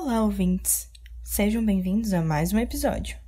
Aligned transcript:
Olá, 0.00 0.22
ouvintes! 0.22 0.88
Sejam 1.24 1.62
bem-vindos 1.66 2.14
a 2.14 2.22
mais 2.22 2.52
um 2.52 2.58
episódio. 2.58 3.18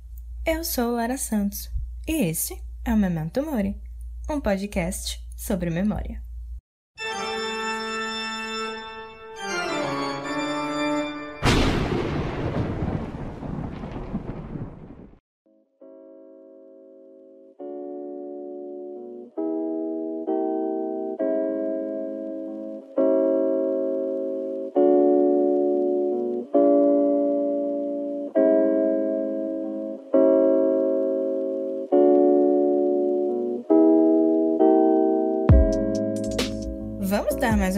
Eu 0.45 0.63
sou 0.63 0.93
Lara 0.93 1.17
Santos 1.17 1.69
e 2.07 2.13
esse 2.23 2.63
é 2.85 2.93
o 2.93 2.97
Memento 2.97 3.43
Mori, 3.43 3.75
um 4.29 4.39
podcast 4.39 5.21
sobre 5.35 5.69
memória. 5.69 6.23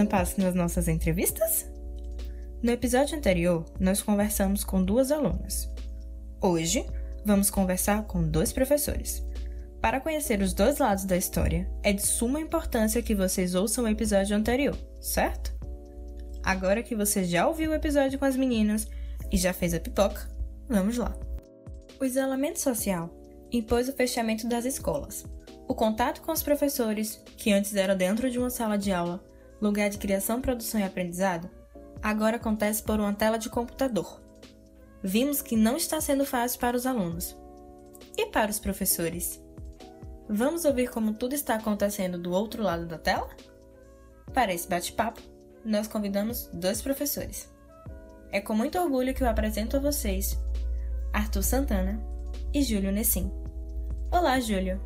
Passo 0.05 0.39
nas 0.41 0.53
nossas 0.53 0.87
entrevistas? 0.87 1.65
No 2.61 2.71
episódio 2.71 3.17
anterior, 3.17 3.65
nós 3.79 4.01
conversamos 4.01 4.63
com 4.63 4.83
duas 4.83 5.11
alunas. 5.11 5.69
Hoje, 6.41 6.85
vamos 7.25 7.49
conversar 7.49 8.03
com 8.03 8.27
dois 8.27 8.51
professores. 8.51 9.23
Para 9.81 9.99
conhecer 9.99 10.41
os 10.41 10.53
dois 10.53 10.77
lados 10.77 11.05
da 11.05 11.17
história, 11.17 11.69
é 11.83 11.91
de 11.91 12.01
suma 12.01 12.39
importância 12.39 13.01
que 13.01 13.15
vocês 13.15 13.53
ouçam 13.55 13.83
o 13.83 13.87
episódio 13.87 14.35
anterior, 14.35 14.77
certo? 15.01 15.53
Agora 16.43 16.83
que 16.83 16.95
você 16.95 17.23
já 17.23 17.47
ouviu 17.47 17.71
o 17.71 17.75
episódio 17.75 18.17
com 18.17 18.25
as 18.25 18.35
meninas 18.35 18.87
e 19.31 19.37
já 19.37 19.53
fez 19.53 19.73
a 19.73 19.79
pipoca, 19.79 20.29
vamos 20.69 20.97
lá. 20.97 21.13
O 21.99 22.05
isolamento 22.05 22.59
social 22.59 23.09
impôs 23.51 23.87
o 23.87 23.93
fechamento 23.93 24.47
das 24.47 24.65
escolas, 24.65 25.25
o 25.67 25.75
contato 25.75 26.21
com 26.21 26.31
os 26.31 26.43
professores, 26.43 27.21
que 27.37 27.51
antes 27.51 27.75
era 27.75 27.95
dentro 27.95 28.29
de 28.29 28.39
uma 28.39 28.49
sala 28.49 28.77
de 28.77 28.91
aula, 28.91 29.23
lugar 29.63 29.89
de 29.89 29.97
criação, 29.97 30.41
produção 30.41 30.79
e 30.79 30.83
aprendizado, 30.83 31.49
agora 32.01 32.35
acontece 32.35 32.83
por 32.83 32.99
uma 32.99 33.13
tela 33.13 33.37
de 33.37 33.49
computador. 33.49 34.21
Vimos 35.01 35.41
que 35.41 35.55
não 35.55 35.77
está 35.77 36.01
sendo 36.01 36.25
fácil 36.25 36.59
para 36.59 36.75
os 36.75 36.85
alunos. 36.85 37.35
E 38.17 38.25
para 38.27 38.51
os 38.51 38.59
professores? 38.59 39.41
Vamos 40.29 40.65
ouvir 40.65 40.89
como 40.89 41.13
tudo 41.13 41.33
está 41.33 41.55
acontecendo 41.55 42.17
do 42.17 42.31
outro 42.31 42.61
lado 42.61 42.85
da 42.85 42.97
tela? 42.97 43.29
Para 44.33 44.53
esse 44.53 44.67
bate-papo, 44.67 45.21
nós 45.63 45.87
convidamos 45.87 46.49
dois 46.53 46.81
professores. 46.81 47.49
É 48.31 48.41
com 48.41 48.53
muito 48.53 48.77
orgulho 48.77 49.13
que 49.13 49.23
eu 49.23 49.29
apresento 49.29 49.77
a 49.77 49.79
vocês 49.79 50.37
Arthur 51.13 51.43
Santana 51.43 52.01
e 52.53 52.61
Júlio 52.61 52.91
Nessim. 52.91 53.31
Olá, 54.11 54.39
Júlio! 54.39 54.81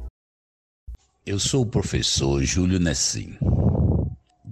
Eu 1.26 1.40
sou 1.40 1.64
o 1.64 1.66
professor 1.66 2.44
Júlio 2.44 2.80
Nessim. 2.80 3.38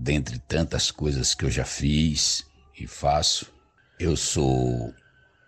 Dentre 0.06 0.38
tantas 0.38 0.92
coisas 0.92 1.34
que 1.34 1.46
eu 1.46 1.50
já 1.50 1.66
fiz 1.66 2.46
e 2.80 2.86
faço, 2.86 3.52
eu 4.00 4.16
sou 4.16 4.94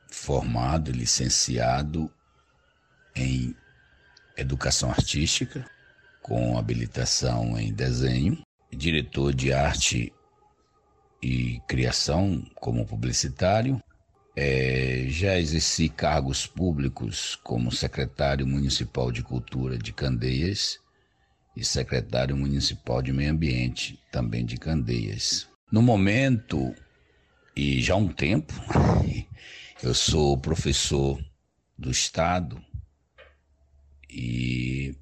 formado 0.10 0.92
licenciado 0.92 2.12
em 3.16 3.56
educação 4.36 4.90
artística, 4.90 5.64
com 6.24 6.58
habilitação 6.58 7.56
em 7.56 7.72
desenho, 7.72 8.42
diretor 8.76 9.32
de 9.32 9.54
arte 9.54 10.12
e 11.22 11.62
criação 11.68 12.44
como 12.56 12.84
publicitário. 12.84 13.80
É, 14.36 15.06
já 15.08 15.38
exerci 15.38 15.88
cargos 15.88 16.48
públicos 16.48 17.36
como 17.44 17.72
secretário 17.72 18.48
municipal 18.48 19.12
de 19.12 19.22
cultura 19.22 19.78
de 19.78 19.94
Candeias 19.94 20.80
e 21.58 21.66
secretário 21.66 22.38
municipal 22.38 23.02
de 23.02 23.12
meio 23.12 23.32
ambiente, 23.32 24.00
também 24.12 24.46
de 24.46 24.58
Candeias. 24.58 25.50
No 25.72 25.82
momento, 25.82 26.76
e 27.56 27.82
já 27.82 27.96
há 27.96 27.98
um 27.98 28.10
tempo, 28.10 28.54
eu 29.82 29.92
sou 29.96 30.38
professor 30.38 31.20
do 31.76 31.90
Estado 31.90 32.64
e 34.08 34.96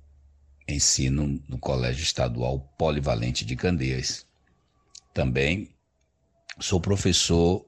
ensino 0.65 1.43
no 1.49 1.59
Colégio 1.59 2.03
Estadual 2.03 2.59
Polivalente 2.77 3.43
de 3.43 3.57
Candeias. 3.57 4.25
Também 5.13 5.69
sou 6.57 6.79
professor 6.79 7.65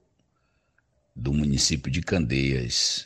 do 1.14 1.34
município 1.34 1.92
de 1.92 2.02
Candeias 2.02 3.06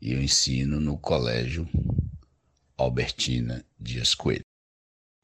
e 0.00 0.12
eu 0.12 0.20
ensino 0.20 0.80
no 0.80 0.98
Colégio 0.98 1.68
Albertina 2.76 3.64
Dias 3.78 4.12
Coelho. 4.12 4.47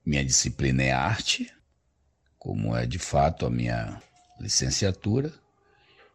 Minha 0.04 0.24
disciplina 0.24 0.82
é 0.82 0.92
arte, 0.92 1.50
como 2.38 2.76
é 2.76 2.84
de 2.84 2.98
fato 2.98 3.46
a 3.46 3.50
minha 3.50 4.00
licenciatura, 4.38 5.32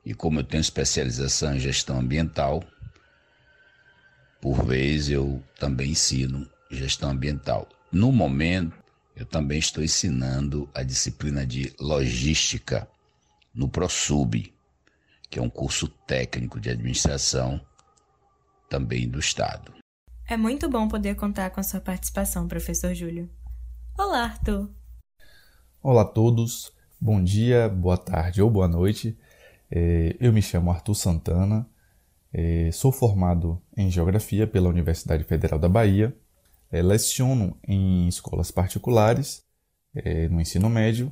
e 0.05 0.13
como 0.13 0.39
eu 0.39 0.43
tenho 0.43 0.61
especialização 0.61 1.55
em 1.55 1.59
gestão 1.59 1.99
ambiental, 1.99 2.63
por 4.39 4.63
vez 4.63 5.09
eu 5.09 5.43
também 5.57 5.91
ensino 5.91 6.47
gestão 6.69 7.09
ambiental. 7.09 7.67
No 7.91 8.11
momento, 8.11 8.77
eu 9.15 9.25
também 9.25 9.57
estou 9.57 9.83
ensinando 9.83 10.69
a 10.73 10.83
disciplina 10.83 11.45
de 11.45 11.73
logística 11.79 12.87
no 13.53 13.67
ProSub, 13.67 14.53
que 15.29 15.39
é 15.39 15.41
um 15.41 15.49
curso 15.49 15.87
técnico 15.87 16.59
de 16.59 16.69
administração 16.69 17.59
também 18.69 19.09
do 19.09 19.19
Estado. 19.19 19.73
É 20.27 20.37
muito 20.37 20.69
bom 20.69 20.87
poder 20.87 21.15
contar 21.15 21.49
com 21.49 21.59
a 21.59 21.63
sua 21.63 21.81
participação, 21.81 22.47
professor 22.47 22.93
Júlio. 22.93 23.29
Olá, 24.01 24.23
Arthur. 24.23 24.69
Olá 25.83 26.03
a 26.03 26.05
todos, 26.05 26.71
bom 27.01 27.21
dia, 27.21 27.67
boa 27.67 27.97
tarde 27.97 28.41
ou 28.41 28.49
boa 28.49 28.65
noite. 28.65 29.19
É, 29.69 30.15
eu 30.21 30.31
me 30.31 30.41
chamo 30.41 30.71
Arthur 30.71 30.95
Santana, 30.95 31.69
é, 32.31 32.71
sou 32.71 32.93
formado 32.93 33.61
em 33.75 33.91
Geografia 33.91 34.47
pela 34.47 34.69
Universidade 34.69 35.25
Federal 35.25 35.59
da 35.59 35.67
Bahia, 35.67 36.15
é, 36.71 36.81
leciono 36.81 37.57
em 37.67 38.07
escolas 38.07 38.51
particulares, 38.51 39.43
no 40.31 40.39
ensino 40.39 40.69
médio, 40.69 41.11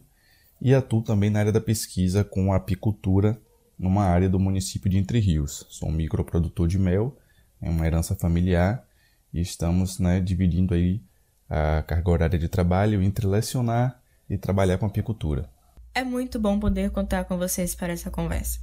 e 0.61 0.73
atuo 0.73 1.03
também 1.03 1.29
na 1.29 1.39
área 1.39 1.51
da 1.51 1.59
pesquisa 1.59 2.23
com 2.23 2.53
apicultura 2.53 3.37
numa 3.77 4.05
área 4.05 4.29
do 4.29 4.39
município 4.39 4.89
de 4.89 4.97
Entre 4.97 5.19
Rios. 5.19 5.65
Sou 5.69 5.89
um 5.89 5.91
microprodutor 5.91 6.69
de 6.69 6.79
mel, 6.79 7.17
é 7.61 7.69
uma 7.69 7.85
herança 7.85 8.15
familiar, 8.15 8.87
e 9.33 9.41
estamos 9.41 9.99
né, 9.99 10.21
dividindo 10.21 10.73
aí 10.73 11.03
a 11.49 11.81
carga 11.83 12.11
horária 12.11 12.39
de 12.39 12.47
trabalho 12.47 13.01
entre 13.01 13.25
lecionar 13.25 14.01
e 14.29 14.37
trabalhar 14.37 14.77
com 14.77 14.85
apicultura. 14.85 15.49
É 15.93 16.03
muito 16.03 16.39
bom 16.39 16.59
poder 16.59 16.91
contar 16.91 17.25
com 17.25 17.37
vocês 17.37 17.73
para 17.73 17.93
essa 17.93 18.11
conversa. 18.11 18.59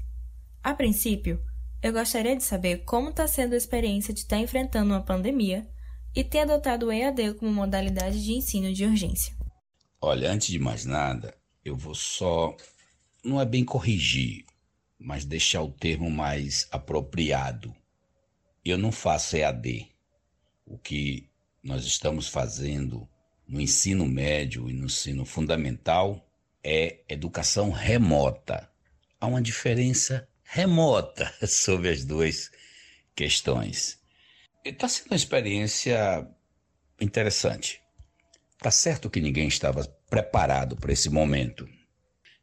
A 0.63 0.75
princípio, 0.75 1.43
eu 1.83 1.93
gostaria 1.93 2.37
de 2.37 2.43
saber 2.43 2.85
como 2.85 3.11
está 3.11 3.27
sendo 3.27 3.55
a 3.55 3.57
experiência 3.57 4.15
de 4.15 4.21
estar 4.21 4.39
enfrentando 4.39 4.93
uma 4.93 5.03
pandemia 5.03 5.69
e 6.15 6.23
ter 6.23 6.41
adotado 6.41 6.87
o 6.87 6.93
EAD 6.93 7.35
como 7.35 7.53
modalidade 7.53 8.23
de 8.23 8.33
ensino 8.33 8.73
de 8.73 8.85
urgência. 8.85 9.35
Olha, 10.01 10.31
antes 10.31 10.49
de 10.49 10.59
mais 10.59 10.85
nada, 10.85 11.35
eu 11.65 11.75
vou 11.75 11.95
só. 11.95 12.57
Não 13.25 13.41
é 13.41 13.45
bem 13.45 13.65
corrigir, 13.65 14.45
mas 14.99 15.25
deixar 15.25 15.63
o 15.63 15.73
termo 15.73 16.11
mais 16.11 16.69
apropriado. 16.71 17.75
Eu 18.65 18.79
não 18.79 18.93
faço 18.93 19.37
EAD. 19.37 19.89
O 20.65 20.79
que 20.79 21.29
nós 21.65 21.87
estamos 21.87 22.29
fazendo 22.29 23.09
no 23.49 23.59
ensino 23.59 24.05
médio 24.05 24.69
e 24.69 24.75
no 24.75 24.85
ensino 24.85 25.25
fundamental 25.25 26.29
é 26.63 27.01
educação 27.09 27.71
remota. 27.71 28.71
Há 29.19 29.27
uma 29.27 29.41
diferença 29.41 30.29
remota 30.43 31.33
sobre 31.49 31.89
as 31.89 32.05
duas 32.05 32.51
questões. 33.17 33.99
Está 34.63 34.87
sendo 34.89 35.07
uma 35.07 35.17
experiência 35.17 36.29
interessante. 37.01 37.81
Tá 38.59 38.71
certo 38.71 39.09
que 39.09 39.21
ninguém 39.21 39.49
estava 39.49 39.87
preparado 40.09 40.77
para 40.77 40.93
esse 40.93 41.09
momento. 41.09 41.67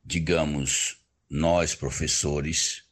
Digamos, 0.04 0.98
nós, 1.30 1.76
professores 1.76 2.84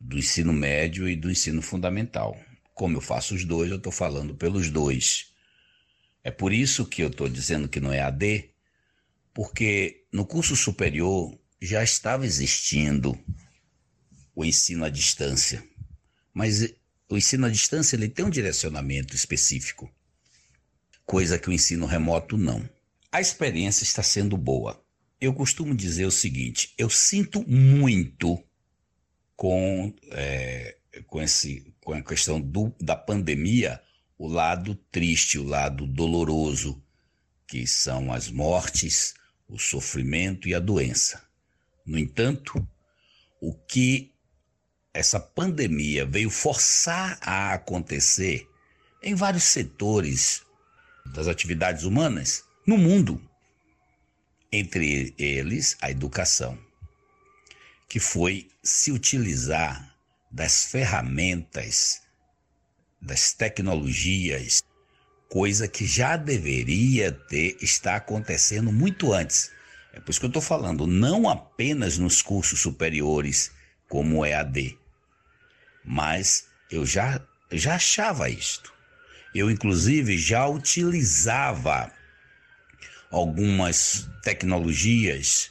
do 0.00 0.16
ensino 0.18 0.52
médio 0.52 1.08
e 1.08 1.14
do 1.14 1.30
ensino 1.30 1.60
fundamental. 1.60 2.38
Como 2.74 2.96
eu 2.96 3.00
faço 3.02 3.34
os 3.34 3.44
dois, 3.44 3.70
eu 3.70 3.76
estou 3.76 3.92
falando 3.92 4.34
pelos 4.34 4.70
dois. 4.70 5.28
É 6.28 6.30
por 6.30 6.52
isso 6.52 6.84
que 6.84 7.02
eu 7.02 7.08
estou 7.08 7.26
dizendo 7.26 7.70
que 7.70 7.80
não 7.80 7.90
é 7.90 8.02
AD, 8.02 8.50
porque 9.32 10.04
no 10.12 10.26
curso 10.26 10.54
superior 10.54 11.34
já 11.58 11.82
estava 11.82 12.26
existindo 12.26 13.18
o 14.34 14.44
ensino 14.44 14.84
à 14.84 14.90
distância. 14.90 15.64
Mas 16.34 16.70
o 17.08 17.16
ensino 17.16 17.46
à 17.46 17.48
distância 17.48 17.96
ele 17.96 18.10
tem 18.10 18.26
um 18.26 18.30
direcionamento 18.30 19.16
específico, 19.16 19.90
coisa 21.06 21.38
que 21.38 21.48
o 21.48 21.52
ensino 21.52 21.86
remoto 21.86 22.36
não. 22.36 22.68
A 23.10 23.22
experiência 23.22 23.84
está 23.84 24.02
sendo 24.02 24.36
boa. 24.36 24.78
Eu 25.18 25.32
costumo 25.32 25.74
dizer 25.74 26.04
o 26.04 26.10
seguinte: 26.10 26.74
eu 26.76 26.90
sinto 26.90 27.42
muito 27.48 28.38
com, 29.34 29.94
é, 30.10 30.76
com, 31.06 31.22
esse, 31.22 31.74
com 31.82 31.94
a 31.94 32.02
questão 32.02 32.38
do, 32.38 32.70
da 32.78 32.94
pandemia 32.94 33.80
o 34.18 34.26
lado 34.26 34.74
triste, 34.90 35.38
o 35.38 35.44
lado 35.44 35.86
doloroso, 35.86 36.82
que 37.46 37.66
são 37.66 38.12
as 38.12 38.28
mortes, 38.28 39.14
o 39.48 39.58
sofrimento 39.58 40.48
e 40.48 40.54
a 40.54 40.58
doença. 40.58 41.22
No 41.86 41.96
entanto, 41.96 42.66
o 43.40 43.54
que 43.54 44.12
essa 44.92 45.20
pandemia 45.20 46.04
veio 46.04 46.28
forçar 46.28 47.18
a 47.22 47.54
acontecer 47.54 48.48
em 49.00 49.14
vários 49.14 49.44
setores 49.44 50.42
das 51.06 51.28
atividades 51.28 51.84
humanas 51.84 52.44
no 52.66 52.76
mundo, 52.76 53.22
entre 54.50 55.14
eles 55.16 55.76
a 55.80 55.90
educação, 55.90 56.58
que 57.88 58.00
foi 58.00 58.50
se 58.62 58.90
utilizar 58.90 59.96
das 60.30 60.64
ferramentas 60.64 62.02
das 63.00 63.32
tecnologias, 63.32 64.62
coisa 65.28 65.68
que 65.68 65.86
já 65.86 66.16
deveria 66.16 67.12
ter 67.12 67.56
estar 67.60 67.96
acontecendo 67.96 68.72
muito 68.72 69.12
antes. 69.12 69.50
É 69.92 70.00
por 70.00 70.10
isso 70.10 70.20
que 70.20 70.26
eu 70.26 70.30
estou 70.30 70.42
falando, 70.42 70.86
não 70.86 71.28
apenas 71.28 71.98
nos 71.98 72.22
cursos 72.22 72.60
superiores 72.60 73.50
como 73.88 74.24
é 74.24 74.34
AD, 74.34 74.78
mas 75.84 76.46
eu 76.70 76.84
já, 76.84 77.20
já 77.50 77.76
achava 77.76 78.28
isto. 78.28 78.72
Eu, 79.34 79.50
inclusive, 79.50 80.18
já 80.18 80.46
utilizava 80.46 81.90
algumas 83.10 84.08
tecnologias 84.22 85.50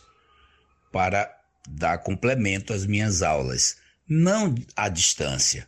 para 0.91 1.35
dar 1.67 1.99
complemento 1.99 2.73
às 2.73 2.85
minhas 2.85 3.21
aulas, 3.21 3.77
não 4.07 4.55
à 4.75 4.89
distância, 4.89 5.67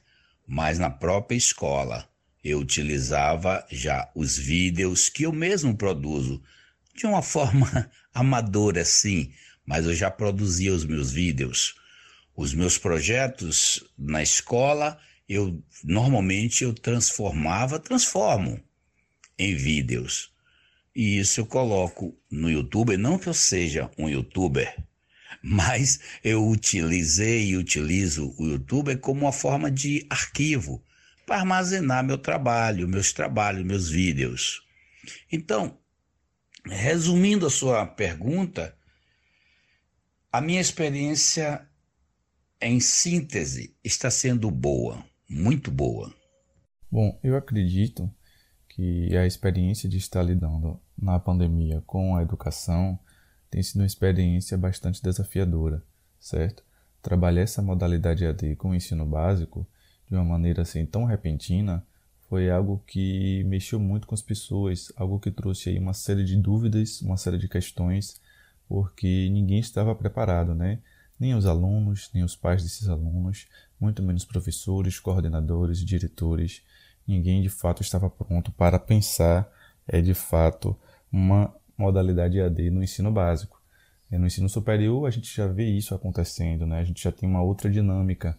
mas 0.49 0.79
na 0.79 0.89
própria 0.89 1.37
escola 1.37 2.09
eu 2.43 2.57
utilizava 2.57 3.63
já 3.69 4.09
os 4.15 4.35
vídeos 4.35 5.07
que 5.07 5.23
eu 5.23 5.31
mesmo 5.31 5.77
produzo 5.77 6.41
de 6.95 7.05
uma 7.05 7.21
forma 7.23 7.89
amadora, 8.11 8.83
sim, 8.83 9.31
mas 9.63 9.85
eu 9.85 9.93
já 9.93 10.09
produzia 10.09 10.73
os 10.73 10.83
meus 10.83 11.11
vídeos. 11.11 11.75
Os 12.35 12.55
meus 12.55 12.79
projetos 12.79 13.83
na 13.95 14.23
escola, 14.23 14.99
eu 15.27 15.61
normalmente 15.83 16.63
eu 16.63 16.73
transformava, 16.73 17.77
transformo 17.77 18.59
em 19.37 19.55
vídeos. 19.55 20.31
E 20.95 21.19
isso 21.19 21.41
eu 21.41 21.45
coloco 21.45 22.17
no 22.31 22.49
YouTube, 22.49 22.97
não 22.97 23.19
que 23.19 23.29
eu 23.29 23.35
seja 23.35 23.91
um 23.99 24.09
youtuber, 24.09 24.75
mas 25.41 25.99
eu 26.23 26.47
utilizei 26.47 27.49
e 27.49 27.57
utilizo 27.57 28.33
o 28.37 28.47
YouTube 28.47 28.97
como 28.97 29.21
uma 29.21 29.31
forma 29.31 29.71
de 29.71 30.05
arquivo 30.09 30.83
para 31.25 31.37
armazenar 31.37 32.03
meu 32.03 32.17
trabalho, 32.17 32.87
meus 32.87 33.13
trabalhos, 33.13 33.63
meus 33.63 33.89
vídeos. 33.89 34.61
Então, 35.31 35.77
resumindo 36.65 37.45
a 37.45 37.49
sua 37.49 37.85
pergunta, 37.85 38.75
a 40.31 40.41
minha 40.41 40.61
experiência 40.61 41.67
em 42.61 42.79
síntese 42.79 43.75
está 43.83 44.11
sendo 44.11 44.51
boa, 44.51 45.03
muito 45.29 45.71
boa. 45.71 46.13
Bom, 46.91 47.19
eu 47.23 47.37
acredito 47.37 48.11
que 48.67 49.15
a 49.15 49.25
experiência 49.25 49.87
de 49.87 49.97
estar 49.97 50.23
lidando 50.23 50.81
na 50.97 51.19
pandemia 51.19 51.81
com 51.85 52.15
a 52.15 52.21
educação 52.21 52.99
tem 53.49 53.63
sido 53.63 53.81
uma 53.81 53.87
experiência 53.87 54.57
bastante 54.57 55.01
desafiadora, 55.01 55.83
certo? 56.19 56.63
Trabalhar 57.01 57.41
essa 57.41 57.61
modalidade 57.61 58.25
AD 58.25 58.55
com 58.55 58.69
o 58.71 58.75
ensino 58.75 59.05
básico 59.05 59.65
de 60.07 60.15
uma 60.15 60.23
maneira 60.23 60.61
assim 60.63 60.85
tão 60.85 61.05
repentina 61.05 61.85
foi 62.29 62.49
algo 62.49 62.83
que 62.85 63.43
mexeu 63.45 63.79
muito 63.79 64.05
com 64.05 64.13
as 64.13 64.21
pessoas, 64.21 64.91
algo 64.95 65.19
que 65.19 65.31
trouxe 65.31 65.69
aí 65.69 65.79
uma 65.79 65.93
série 65.93 66.23
de 66.23 66.35
dúvidas, 66.35 67.01
uma 67.01 67.17
série 67.17 67.39
de 67.39 67.47
questões, 67.47 68.21
porque 68.67 69.29
ninguém 69.31 69.59
estava 69.59 69.95
preparado, 69.95 70.53
né? 70.53 70.79
Nem 71.19 71.33
os 71.33 71.47
alunos, 71.47 72.09
nem 72.13 72.23
os 72.23 72.35
pais 72.35 72.61
desses 72.61 72.87
alunos, 72.87 73.47
muito 73.79 74.03
menos 74.03 74.23
professores, 74.23 74.99
coordenadores, 74.99 75.79
diretores, 75.79 76.61
ninguém 77.07 77.41
de 77.41 77.49
fato 77.49 77.81
estava 77.81 78.09
pronto 78.09 78.51
para 78.51 78.77
pensar 78.77 79.51
é 79.87 79.99
de 79.99 80.13
fato 80.13 80.77
uma 81.11 81.51
modalidade 81.79 82.37
EAD 82.37 82.69
no 82.69 82.83
ensino 82.83 83.11
básico. 83.11 83.59
No 84.11 84.27
ensino 84.27 84.49
superior, 84.49 85.07
a 85.07 85.11
gente 85.11 85.33
já 85.35 85.47
vê 85.47 85.65
isso 85.65 85.95
acontecendo, 85.95 86.65
né? 86.65 86.79
a 86.79 86.83
gente 86.83 87.03
já 87.03 87.11
tem 87.11 87.29
uma 87.29 87.41
outra 87.43 87.69
dinâmica 87.69 88.37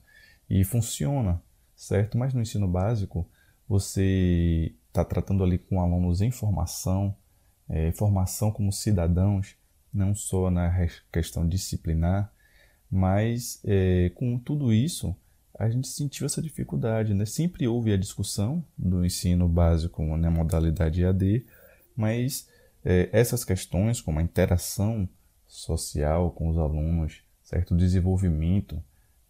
e 0.49 0.65
funciona, 0.65 1.41
certo? 1.77 2.19
Mas 2.19 2.35
no 2.35 2.43
ensino 2.43 2.69
básico, 2.69 3.27
você 3.69 4.75
está 4.89 5.05
tratando 5.05 5.45
ali 5.45 5.59
com 5.59 5.81
alunos 5.81 6.21
em 6.21 6.31
formação, 6.31 7.15
é, 7.69 7.93
formação 7.93 8.51
como 8.51 8.73
cidadãos, 8.73 9.55
não 9.95 10.13
só 10.13 10.51
na 10.51 10.89
questão 11.13 11.47
disciplinar, 11.47 12.33
mas 12.91 13.61
é, 13.65 14.11
com 14.17 14.37
tudo 14.39 14.73
isso, 14.73 15.15
a 15.57 15.71
gente 15.71 15.87
sentiu 15.87 16.27
essa 16.27 16.43
dificuldade, 16.43 17.15
né? 17.15 17.25
Sempre 17.25 17.69
houve 17.69 17.93
a 17.93 17.97
discussão 17.97 18.65
do 18.77 19.05
ensino 19.05 19.49
básico 19.49 20.03
na 20.03 20.17
né, 20.17 20.31
modalidade 20.31 21.05
EAD, 21.05 21.47
mas 21.95 22.49
essas 22.85 23.45
questões, 23.45 24.01
como 24.01 24.19
a 24.19 24.23
interação 24.23 25.09
social 25.47 26.31
com 26.31 26.49
os 26.49 26.57
alunos, 26.57 27.23
certo? 27.43 27.75
o 27.75 27.77
desenvolvimento 27.77 28.83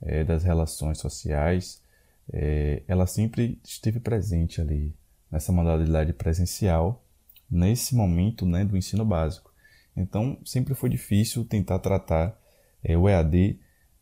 é, 0.02 0.22
das 0.22 0.44
relações 0.44 0.98
sociais, 0.98 1.82
é, 2.32 2.82
ela 2.86 3.06
sempre 3.06 3.58
esteve 3.64 3.98
presente 3.98 4.60
ali 4.60 4.94
nessa 5.30 5.52
modalidade 5.52 6.12
presencial, 6.12 7.04
nesse 7.50 7.94
momento 7.94 8.46
né, 8.46 8.64
do 8.64 8.76
ensino 8.76 9.04
básico. 9.04 9.52
Então, 9.96 10.38
sempre 10.44 10.74
foi 10.74 10.88
difícil 10.88 11.44
tentar 11.44 11.78
tratar 11.78 12.38
é, 12.82 12.96
o 12.96 13.08
EAD 13.08 13.58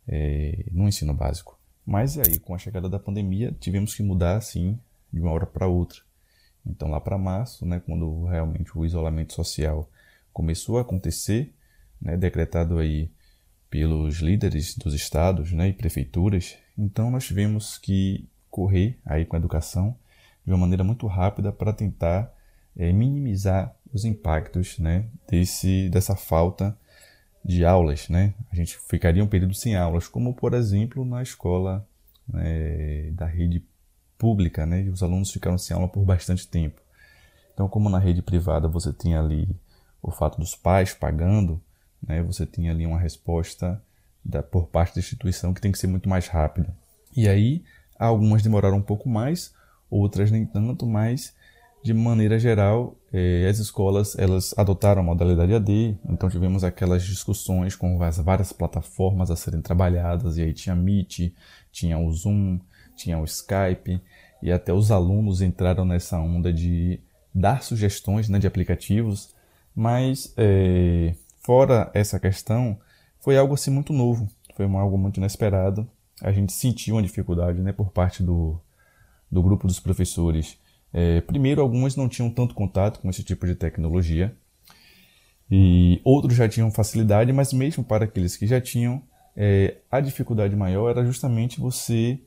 é, 0.07 0.65
no 0.71 0.89
ensino 0.89 1.15
básico. 1.15 1.59
Mas 1.87 2.19
aí, 2.19 2.39
com 2.39 2.55
a 2.55 2.59
chegada 2.59 2.89
da 2.89 2.99
pandemia, 2.99 3.57
tivemos 3.59 3.95
que 3.95 4.03
mudar 4.03 4.37
assim 4.37 4.79
de 5.13 5.21
uma 5.21 5.33
hora 5.33 5.47
para 5.47 5.67
outra. 5.67 6.01
Então, 6.69 6.89
lá 6.89 7.01
para 7.01 7.17
março, 7.19 7.65
né, 7.67 7.81
quando 7.85 8.25
realmente 8.25 8.77
o 8.77 8.85
isolamento 8.85 9.33
social 9.33 9.91
começou 10.33 10.79
a 10.79 10.83
acontecer, 10.83 11.55
né, 12.01 12.17
decretado 12.17 12.79
aí 12.79 13.11
pelos 13.71 14.19
líderes 14.19 14.77
dos 14.77 14.95
estados 14.95 15.53
né, 15.53 15.69
e 15.69 15.73
prefeituras, 15.73 16.57
então 16.77 17.11
nós 17.11 17.27
tivemos 17.27 17.79
que 17.79 18.29
correr 18.51 18.99
aí 19.05 19.25
com 19.25 19.37
a 19.37 19.39
educação 19.39 19.97
de 20.45 20.53
uma 20.53 20.59
maneira 20.59 20.83
muito 20.83 21.07
rápida 21.07 21.53
para 21.53 21.73
tentar 21.73 22.33
é, 22.77 22.93
minimizar 22.93 23.75
os 23.93 24.05
impactos 24.05 24.79
né, 24.79 25.07
desse, 25.29 25.89
dessa 25.91 26.17
falta 26.17 26.77
de 27.45 27.65
aulas. 27.65 28.09
Né? 28.09 28.35
A 28.51 28.57
gente 28.57 28.79
ficaria 28.89 29.23
um 29.23 29.29
período 29.29 29.55
sem 29.55 29.77
aulas, 29.77 30.09
como 30.09 30.35
por 30.35 30.55
exemplo 30.55 31.05
na 31.05 31.23
escola 31.23 31.87
né, 32.27 33.11
da 33.13 33.27
rede 33.27 33.65
pública, 34.19 34.67
né? 34.67 34.83
E 34.83 34.91
os 34.91 35.03
alunos 35.03 35.31
ficaram 35.31 35.57
sem 35.57 35.75
aula 35.75 35.89
por 35.89 36.05
bastante 36.05 36.47
tempo. 36.47 36.81
Então, 37.55 37.69
como 37.69 37.89
na 37.89 37.99
rede 37.99 38.21
privada 38.21 38.69
você 38.69 38.93
tinha 38.93 39.21
ali 39.21 39.49
o 40.03 40.11
fato 40.11 40.39
dos 40.39 40.55
pais 40.55 40.93
pagando, 40.93 41.61
né? 42.07 42.23
Você 42.23 42.45
tinha 42.45 42.73
ali 42.73 42.85
uma 42.85 42.99
resposta 42.99 43.81
da, 44.25 44.43
por 44.43 44.67
parte 44.67 44.95
da 44.95 45.01
instituição 45.01 45.55
que 45.55 45.61
tem 45.61 45.73
que 45.73 45.79
ser 45.79 45.87
muito 45.87 46.09
mais 46.09 46.27
rápida. 46.27 46.75
E 47.17 47.29
aí, 47.29 47.65
algumas 47.99 48.43
demoraram 48.43 48.77
um 48.77 48.83
pouco 48.83 49.09
mais, 49.09 49.55
outras 49.91 50.31
nem 50.31 50.45
tanto, 50.45 50.87
mas 50.87 51.35
de 51.83 51.95
maneira 51.95 52.39
geral, 52.39 52.97
eh, 53.13 53.47
as 53.49 53.59
escolas 53.59 54.19
elas 54.19 54.55
adotaram 54.59 55.01
a 55.01 55.05
modalidade 55.05 55.55
AD, 55.55 55.97
então 56.09 56.29
tivemos 56.29 56.65
aquelas 56.65 57.05
discussões 57.05 57.77
com 57.77 58.03
as 58.03 58.19
várias 58.19 58.53
plataformas 58.53 59.31
a 59.31 59.37
serem 59.37 59.63
trabalhadas, 59.63 60.37
e 60.37 60.43
aí 60.43 60.53
tinha 60.53 60.75
Meet, 60.75 61.33
tinha 61.71 61.99
o 61.99 62.13
Zoom, 62.13 62.59
tinha 62.99 63.19
o 63.19 63.25
Skype, 63.25 64.01
e 64.43 64.53
até 64.53 64.73
os 64.73 64.91
alunos 64.91 65.41
entraram 65.41 65.85
nessa 65.85 66.19
onda 66.19 66.53
de 66.53 67.01
dar 67.35 67.63
sugestões 67.63 68.29
né, 68.29 68.39
de 68.39 68.47
aplicativos, 68.47 69.35
mas 69.75 70.33
é, 70.37 71.15
fora 71.41 71.91
essa 71.95 72.19
questão, 72.19 72.79
foi 73.21 73.37
algo 73.37 73.55
assim 73.55 73.71
muito 73.71 73.93
novo, 73.93 74.29
foi 74.57 74.67
algo 74.67 74.99
muito 74.99 75.19
inesperado. 75.19 75.89
A 76.21 76.33
gente 76.33 76.53
sentiu 76.53 76.97
uma 76.97 77.03
dificuldade 77.03 77.61
né, 77.61 77.73
por 77.73 77.91
parte 77.91 78.23
do, 78.23 78.61
do 79.31 79.43
grupo 79.43 79.67
dos 79.67 79.79
professores. 79.79 80.59
É, 80.93 81.21
primeiro, 81.21 81.61
alguns 81.61 81.95
não 81.97 82.09
tinham 82.09 82.31
tanto 82.31 82.55
contato 82.55 83.01
com 83.01 83.09
esse 83.09 83.23
tipo 83.23 83.47
de 83.47 83.55
tecnologia, 83.55 84.35
e 85.51 86.01
outros 86.05 86.35
já 86.35 86.49
tinham 86.49 86.71
facilidade, 86.71 87.33
mas 87.33 87.53
mesmo 87.53 87.83
para 87.83 88.05
aqueles 88.05 88.37
que 88.37 88.47
já 88.47 88.61
tinham, 88.61 89.03
é, 89.35 89.79
a 89.91 90.01
dificuldade 90.01 90.55
maior 90.55 90.91
era 90.91 91.05
justamente 91.05 91.61
você 91.61 92.21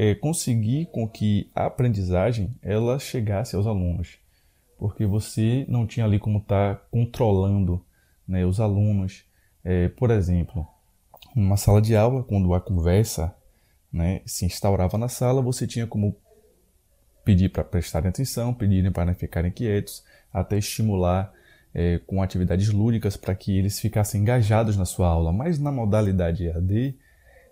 é, 0.00 0.14
conseguir 0.14 0.86
com 0.92 1.08
que 1.08 1.50
a 1.52 1.66
aprendizagem 1.66 2.54
ela 2.62 3.00
chegasse 3.00 3.56
aos 3.56 3.66
alunos, 3.66 4.16
porque 4.78 5.04
você 5.04 5.66
não 5.68 5.88
tinha 5.88 6.06
ali 6.06 6.20
como 6.20 6.38
estar 6.38 6.76
tá 6.76 6.82
controlando 6.88 7.84
né, 8.26 8.46
os 8.46 8.60
alunos. 8.60 9.24
É, 9.64 9.88
por 9.88 10.12
exemplo, 10.12 10.64
numa 11.34 11.56
sala 11.56 11.82
de 11.82 11.96
aula, 11.96 12.22
quando 12.22 12.54
a 12.54 12.60
conversa 12.60 13.34
né, 13.92 14.22
se 14.24 14.46
instaurava 14.46 14.96
na 14.96 15.08
sala, 15.08 15.42
você 15.42 15.66
tinha 15.66 15.84
como 15.84 16.14
pedir 17.24 17.48
para 17.48 17.64
prestarem 17.64 18.08
atenção, 18.08 18.54
pedirem 18.54 18.92
para 18.92 19.04
não 19.04 19.14
ficarem 19.16 19.50
quietos, 19.50 20.04
até 20.32 20.58
estimular 20.58 21.34
é, 21.74 21.98
com 22.06 22.22
atividades 22.22 22.68
lúdicas 22.68 23.16
para 23.16 23.34
que 23.34 23.58
eles 23.58 23.80
ficassem 23.80 24.20
engajados 24.20 24.76
na 24.76 24.84
sua 24.84 25.08
aula. 25.08 25.32
Mas 25.32 25.58
na 25.58 25.72
modalidade 25.72 26.46
EAD 26.46 26.96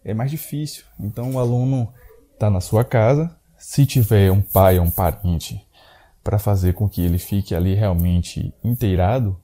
é 0.05 0.15
mais 0.15 0.31
difícil. 0.31 0.85
Então 1.01 1.33
o 1.33 1.41
aluno 1.41 1.93
está 2.37 2.51
na 2.51 2.61
sua 2.61 2.85
casa, 2.85 3.35
se 3.57 3.87
tiver 3.87 4.31
um 4.31 4.43
pai 4.43 4.79
ou 4.79 4.85
um 4.85 4.91
parente 4.91 5.67
para 6.23 6.39
fazer 6.39 6.75
com 6.75 6.87
que 6.87 7.01
ele 7.01 7.19
fique 7.19 7.55
ali 7.55 7.75
realmente 7.75 8.53
inteirado 8.63 9.41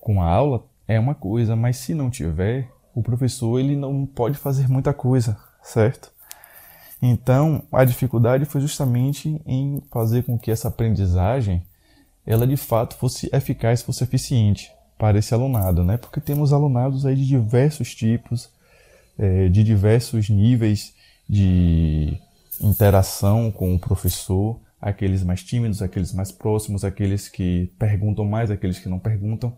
com 0.00 0.22
a 0.22 0.30
aula, 0.30 0.64
é 0.86 0.98
uma 0.98 1.14
coisa, 1.14 1.56
mas 1.56 1.76
se 1.76 1.92
não 1.92 2.08
tiver, 2.08 2.70
o 2.94 3.02
professor 3.02 3.58
ele 3.58 3.74
não 3.74 4.06
pode 4.06 4.38
fazer 4.38 4.68
muita 4.68 4.94
coisa, 4.94 5.36
certo? 5.60 6.12
Então, 7.02 7.64
a 7.72 7.84
dificuldade 7.84 8.44
foi 8.44 8.60
justamente 8.60 9.42
em 9.44 9.82
fazer 9.90 10.22
com 10.22 10.38
que 10.38 10.50
essa 10.50 10.68
aprendizagem 10.68 11.62
ela 12.24 12.46
de 12.46 12.56
fato 12.56 12.94
fosse 12.96 13.28
eficaz, 13.32 13.82
fosse 13.82 14.04
eficiente 14.04 14.70
para 14.96 15.18
esse 15.18 15.34
alunado, 15.34 15.82
né? 15.84 15.96
Porque 15.96 16.20
temos 16.20 16.52
alunados 16.52 17.04
aí 17.04 17.16
de 17.16 17.26
diversos 17.26 17.94
tipos, 17.94 18.48
é, 19.18 19.48
de 19.48 19.64
diversos 19.64 20.28
níveis 20.28 20.94
de 21.28 22.18
interação 22.60 23.50
com 23.50 23.74
o 23.74 23.78
professor, 23.78 24.60
aqueles 24.80 25.22
mais 25.22 25.42
tímidos, 25.42 25.82
aqueles 25.82 26.12
mais 26.12 26.30
próximos, 26.30 26.84
aqueles 26.84 27.28
que 27.28 27.72
perguntam 27.78 28.24
mais, 28.24 28.50
aqueles 28.50 28.78
que 28.78 28.88
não 28.88 28.98
perguntam. 28.98 29.56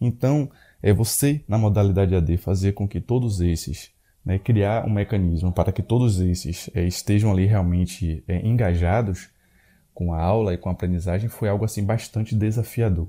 Então, 0.00 0.50
é 0.82 0.92
você, 0.92 1.42
na 1.48 1.58
modalidade 1.58 2.14
AD, 2.14 2.36
fazer 2.36 2.72
com 2.72 2.86
que 2.86 3.00
todos 3.00 3.40
esses, 3.40 3.90
né, 4.24 4.38
criar 4.38 4.86
um 4.86 4.90
mecanismo 4.90 5.52
para 5.52 5.72
que 5.72 5.82
todos 5.82 6.20
esses 6.20 6.70
é, 6.74 6.84
estejam 6.84 7.32
ali 7.32 7.46
realmente 7.46 8.22
é, 8.28 8.46
engajados 8.46 9.28
com 9.92 10.12
a 10.12 10.22
aula 10.22 10.54
e 10.54 10.58
com 10.58 10.68
a 10.68 10.72
aprendizagem 10.72 11.28
foi 11.28 11.48
algo 11.48 11.64
assim 11.64 11.84
bastante 11.84 12.34
desafiador. 12.34 13.08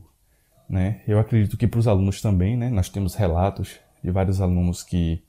Né? 0.67 1.01
Eu 1.07 1.19
acredito 1.19 1.57
que 1.57 1.67
para 1.67 1.79
os 1.79 1.87
alunos 1.87 2.21
também, 2.21 2.57
né, 2.57 2.69
nós 2.69 2.89
temos 2.89 3.15
relatos 3.15 3.79
de 4.03 4.09
vários 4.09 4.41
alunos 4.41 4.81
que 4.81 5.21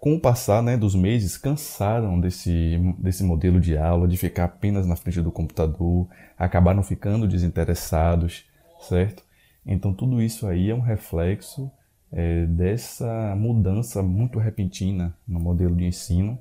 com 0.00 0.14
o 0.14 0.20
passar 0.20 0.62
né, 0.62 0.78
dos 0.78 0.94
meses, 0.94 1.36
cansaram 1.36 2.18
desse, 2.18 2.78
desse 2.98 3.22
modelo 3.22 3.60
de 3.60 3.76
aula, 3.76 4.08
de 4.08 4.16
ficar 4.16 4.44
apenas 4.44 4.86
na 4.86 4.96
frente 4.96 5.20
do 5.20 5.30
computador, 5.30 6.08
acabaram 6.38 6.82
ficando 6.82 7.28
desinteressados, 7.28 8.46
certo? 8.80 9.22
Então, 9.64 9.92
tudo 9.92 10.22
isso 10.22 10.46
aí 10.46 10.70
é 10.70 10.74
um 10.74 10.80
reflexo 10.80 11.70
é, 12.10 12.46
dessa 12.46 13.36
mudança 13.36 14.02
muito 14.02 14.38
repentina 14.38 15.14
no 15.28 15.38
modelo 15.38 15.76
de 15.76 15.84
ensino, 15.84 16.38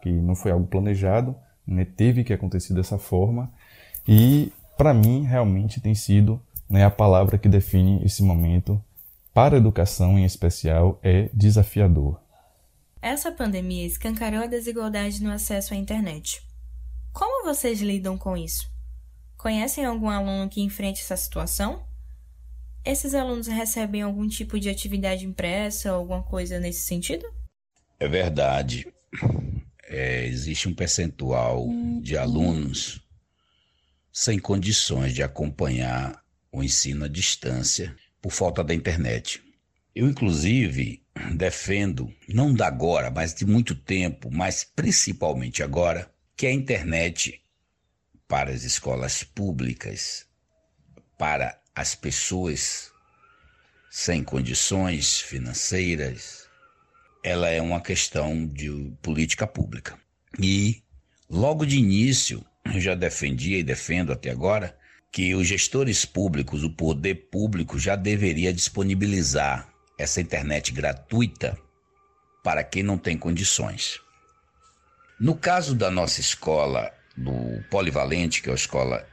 que 0.00 0.12
não 0.12 0.36
foi 0.36 0.52
algo 0.52 0.68
planejado, 0.68 1.34
né, 1.66 1.84
teve 1.84 2.22
que 2.22 2.32
acontecer 2.32 2.74
dessa 2.74 2.96
forma, 2.96 3.50
e 4.06 4.52
para 4.78 4.94
mim 4.94 5.24
realmente 5.24 5.80
tem 5.80 5.96
sido 5.96 6.40
né, 6.68 6.84
a 6.84 6.90
palavra 6.90 7.36
que 7.36 7.48
define 7.48 8.04
esse 8.04 8.22
momento 8.22 8.80
para 9.34 9.56
a 9.56 9.58
educação 9.58 10.16
em 10.16 10.24
especial 10.24 10.98
é 11.02 11.28
desafiador. 11.34 12.20
Essa 13.02 13.32
pandemia 13.32 13.86
escancarou 13.86 14.42
a 14.42 14.46
desigualdade 14.46 15.22
no 15.22 15.30
acesso 15.30 15.72
à 15.72 15.76
internet. 15.76 16.42
Como 17.12 17.44
vocês 17.44 17.80
lidam 17.80 18.18
com 18.18 18.36
isso? 18.36 18.70
Conhecem 19.38 19.86
algum 19.86 20.10
aluno 20.10 20.50
que 20.50 20.60
enfrente 20.60 21.00
essa 21.00 21.16
situação? 21.16 21.82
Esses 22.84 23.14
alunos 23.14 23.46
recebem 23.46 24.02
algum 24.02 24.28
tipo 24.28 24.60
de 24.60 24.68
atividade 24.68 25.24
impressa 25.24 25.92
ou 25.92 25.98
alguma 25.98 26.22
coisa 26.22 26.60
nesse 26.60 26.80
sentido? 26.80 27.26
É 27.98 28.06
verdade. 28.06 28.86
É, 29.84 30.26
existe 30.26 30.68
um 30.68 30.74
percentual 30.74 31.66
de 32.02 32.16
alunos 32.18 33.00
sem 34.12 34.38
condições 34.38 35.14
de 35.14 35.22
acompanhar 35.22 36.22
o 36.52 36.62
ensino 36.62 37.06
à 37.06 37.08
distância 37.08 37.96
por 38.20 38.30
falta 38.30 38.62
da 38.62 38.74
internet. 38.74 39.42
Eu, 40.00 40.08
inclusive, 40.08 41.02
defendo, 41.34 42.10
não 42.26 42.54
da 42.54 42.66
agora, 42.66 43.10
mas 43.10 43.34
de 43.34 43.44
muito 43.44 43.74
tempo, 43.74 44.30
mas 44.32 44.64
principalmente 44.64 45.62
agora, 45.62 46.10
que 46.34 46.46
a 46.46 46.50
internet 46.50 47.42
para 48.26 48.50
as 48.50 48.62
escolas 48.62 49.22
públicas, 49.22 50.26
para 51.18 51.60
as 51.74 51.94
pessoas 51.94 52.90
sem 53.90 54.24
condições 54.24 55.20
financeiras, 55.20 56.48
ela 57.22 57.50
é 57.50 57.60
uma 57.60 57.82
questão 57.82 58.46
de 58.46 58.70
política 59.02 59.46
pública. 59.46 59.98
E 60.40 60.82
logo 61.28 61.66
de 61.66 61.76
início, 61.76 62.42
eu 62.64 62.80
já 62.80 62.94
defendia 62.94 63.58
e 63.58 63.62
defendo 63.62 64.14
até 64.14 64.30
agora 64.30 64.74
que 65.12 65.34
os 65.34 65.46
gestores 65.46 66.06
públicos, 66.06 66.64
o 66.64 66.70
poder 66.70 67.28
público 67.30 67.78
já 67.78 67.96
deveria 67.96 68.50
disponibilizar 68.50 69.69
essa 70.00 70.20
internet 70.20 70.72
gratuita 70.72 71.58
para 72.42 72.64
quem 72.64 72.82
não 72.82 72.96
tem 72.96 73.18
condições. 73.18 74.00
No 75.20 75.36
caso 75.36 75.74
da 75.74 75.90
nossa 75.90 76.20
escola, 76.20 76.90
do 77.16 77.62
Polivalente, 77.70 78.42
que 78.42 78.48
é 78.48 78.52
a 78.52 78.54
escola 78.54 79.06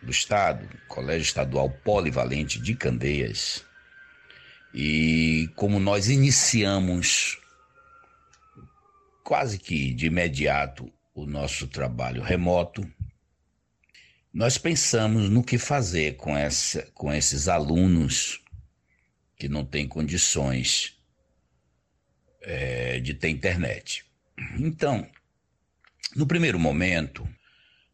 do 0.00 0.10
Estado, 0.10 0.68
Colégio 0.86 1.22
Estadual 1.22 1.68
Polivalente 1.68 2.60
de 2.60 2.74
Candeias, 2.76 3.64
e 4.72 5.50
como 5.56 5.80
nós 5.80 6.08
iniciamos 6.08 7.40
quase 9.24 9.58
que 9.58 9.92
de 9.92 10.06
imediato 10.06 10.92
o 11.12 11.26
nosso 11.26 11.66
trabalho 11.66 12.22
remoto, 12.22 12.88
nós 14.32 14.56
pensamos 14.56 15.28
no 15.28 15.42
que 15.42 15.58
fazer 15.58 16.16
com, 16.16 16.36
essa, 16.36 16.82
com 16.94 17.12
esses 17.12 17.48
alunos 17.48 18.40
que 19.40 19.48
não 19.48 19.64
tem 19.64 19.88
condições 19.88 21.00
é, 22.42 23.00
de 23.00 23.14
ter 23.14 23.30
internet. 23.30 24.04
Então, 24.58 25.08
no 26.14 26.26
primeiro 26.26 26.58
momento, 26.58 27.26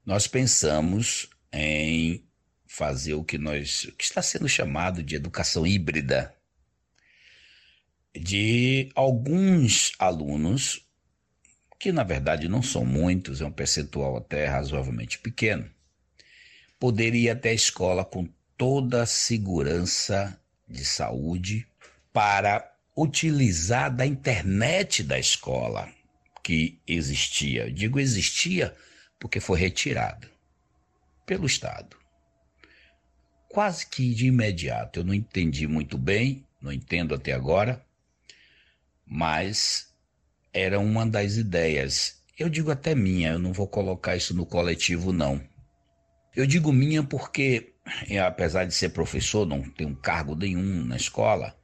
nós 0.05 0.27
pensamos 0.27 1.31
em 1.53 2.27
fazer 2.67 3.15
o 3.15 3.23
que 3.23 3.39
nós, 3.39 3.85
o 3.85 3.93
que 3.93 4.03
está 4.03 4.21
sendo 4.21 4.49
chamado 4.49 5.05
de 5.05 5.15
educação 5.15 5.65
híbrida, 5.65 6.35
de 8.13 8.91
alguns 8.97 9.93
alunos 10.01 10.85
que 11.79 11.93
na 11.93 12.03
verdade 12.03 12.49
não 12.49 12.63
são 12.63 12.85
muitos, 12.85 13.41
é 13.41 13.47
um 13.47 13.53
percentual 13.53 14.17
até 14.17 14.47
razoavelmente 14.47 15.21
pequeno, 15.21 15.71
poder 16.81 17.15
ir 17.15 17.31
até 17.31 17.51
a 17.51 17.55
escola 17.55 18.05
com 18.05 18.29
toda 18.57 19.03
a 19.03 19.07
segurança 19.07 20.37
de 20.69 20.85
saúde 20.85 21.67
para 22.13 22.73
utilizar 22.97 23.95
da 23.95 24.07
internet 24.07 25.03
da 25.03 25.19
escola 25.19 25.89
que 26.43 26.81
existia. 26.87 27.71
Digo 27.71 28.01
existia 28.01 28.75
porque 29.19 29.41
foi 29.41 29.59
retirada 29.59 30.31
pelo 31.27 31.47
Estado. 31.47 31.97
Quase 33.49 33.87
que 33.87 34.15
de 34.15 34.27
imediato. 34.27 35.01
Eu 35.01 35.05
não 35.05 35.15
entendi 35.15 35.67
muito 35.67 35.99
bem, 35.99 36.47
não 36.61 36.73
entendo 36.73 37.15
até 37.15 37.33
agora, 37.33 37.85
mas 39.05 39.95
era 40.53 40.79
uma 40.79 41.07
das 41.07 41.37
ideias. 41.37 42.23
Eu 42.39 42.49
digo 42.49 42.71
até 42.71 42.95
minha, 42.95 43.31
eu 43.31 43.39
não 43.39 43.53
vou 43.53 43.67
colocar 43.67 44.17
isso 44.17 44.35
no 44.35 44.47
coletivo, 44.47 45.13
não. 45.13 45.43
Eu 46.35 46.47
digo 46.47 46.73
minha 46.73 47.03
porque 47.03 47.75
apesar 48.25 48.65
de 48.65 48.75
ser 48.75 48.91
professor, 48.91 49.47
não 49.47 49.63
tenho 49.63 49.95
cargo 49.97 50.35
nenhum 50.35 50.85
na 50.85 50.97
escola, 50.97 51.57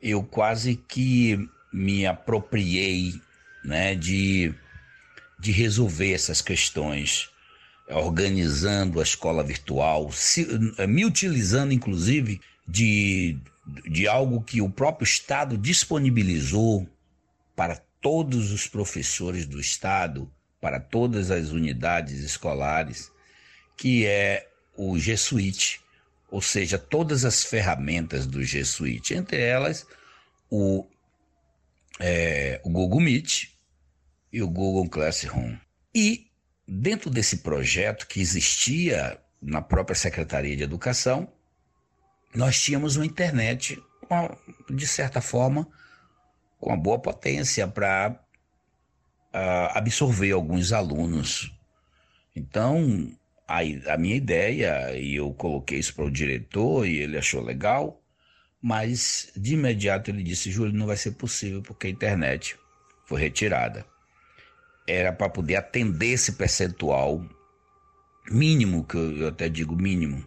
eu 0.00 0.22
quase 0.22 0.76
que 0.76 1.38
me 1.72 2.06
apropriei 2.06 3.14
né, 3.64 3.94
de, 3.94 4.54
de 5.38 5.52
resolver 5.52 6.12
essas 6.12 6.40
questões, 6.42 7.28
organizando 7.88 9.00
a 9.00 9.02
escola 9.02 9.42
virtual, 9.42 10.10
se, 10.12 10.46
me 10.88 11.04
utilizando 11.04 11.72
inclusive 11.72 12.40
de, 12.66 13.38
de 13.88 14.08
algo 14.08 14.42
que 14.42 14.60
o 14.60 14.70
próprio 14.70 15.04
Estado 15.04 15.56
disponibilizou 15.56 16.88
para 17.54 17.76
todos 18.00 18.50
os 18.50 18.66
professores 18.66 19.46
do 19.46 19.60
Estado, 19.60 20.30
para 20.60 20.80
todas 20.80 21.30
as 21.30 21.50
unidades 21.50 22.20
escolares, 22.20 23.10
que 23.76 24.06
é 24.06 24.48
o 24.90 24.98
G 24.98 25.16
Suite, 25.16 25.80
ou 26.30 26.40
seja, 26.40 26.78
todas 26.78 27.24
as 27.24 27.44
ferramentas 27.44 28.26
do 28.26 28.42
G 28.42 28.64
Suite, 28.64 29.14
entre 29.14 29.40
elas 29.40 29.86
o, 30.50 30.86
é, 32.00 32.60
o 32.64 32.70
Google 32.70 33.00
Meet 33.00 33.50
e 34.32 34.42
o 34.42 34.48
Google 34.48 34.88
Classroom. 34.88 35.56
E 35.94 36.30
dentro 36.66 37.10
desse 37.10 37.38
projeto 37.38 38.06
que 38.06 38.20
existia 38.20 39.20
na 39.40 39.60
própria 39.60 39.94
Secretaria 39.94 40.56
de 40.56 40.62
Educação, 40.62 41.30
nós 42.34 42.60
tínhamos 42.60 42.96
uma 42.96 43.04
internet, 43.04 43.82
de 44.70 44.86
certa 44.86 45.20
forma, 45.20 45.68
com 46.58 46.70
uma 46.70 46.76
boa 46.76 46.98
potência 46.98 47.66
para 47.68 48.18
uh, 49.34 49.76
absorver 49.76 50.32
alguns 50.32 50.72
alunos. 50.72 51.52
Então, 52.34 53.12
a, 53.52 53.92
a 53.92 53.98
minha 53.98 54.16
ideia, 54.16 54.96
e 54.96 55.16
eu 55.16 55.30
coloquei 55.34 55.78
isso 55.78 55.94
para 55.94 56.06
o 56.06 56.10
diretor 56.10 56.86
e 56.86 56.96
ele 56.96 57.18
achou 57.18 57.42
legal, 57.42 58.02
mas 58.62 59.30
de 59.36 59.52
imediato 59.52 60.10
ele 60.10 60.22
disse: 60.22 60.50
Júlio, 60.50 60.72
não 60.72 60.86
vai 60.86 60.96
ser 60.96 61.12
possível 61.12 61.60
porque 61.60 61.86
a 61.86 61.90
internet 61.90 62.56
foi 63.04 63.20
retirada. 63.20 63.84
Era 64.86 65.12
para 65.12 65.28
poder 65.28 65.56
atender 65.56 66.12
esse 66.12 66.32
percentual 66.32 67.22
mínimo, 68.30 68.84
que 68.84 68.96
eu 68.96 69.28
até 69.28 69.50
digo 69.50 69.76
mínimo, 69.76 70.26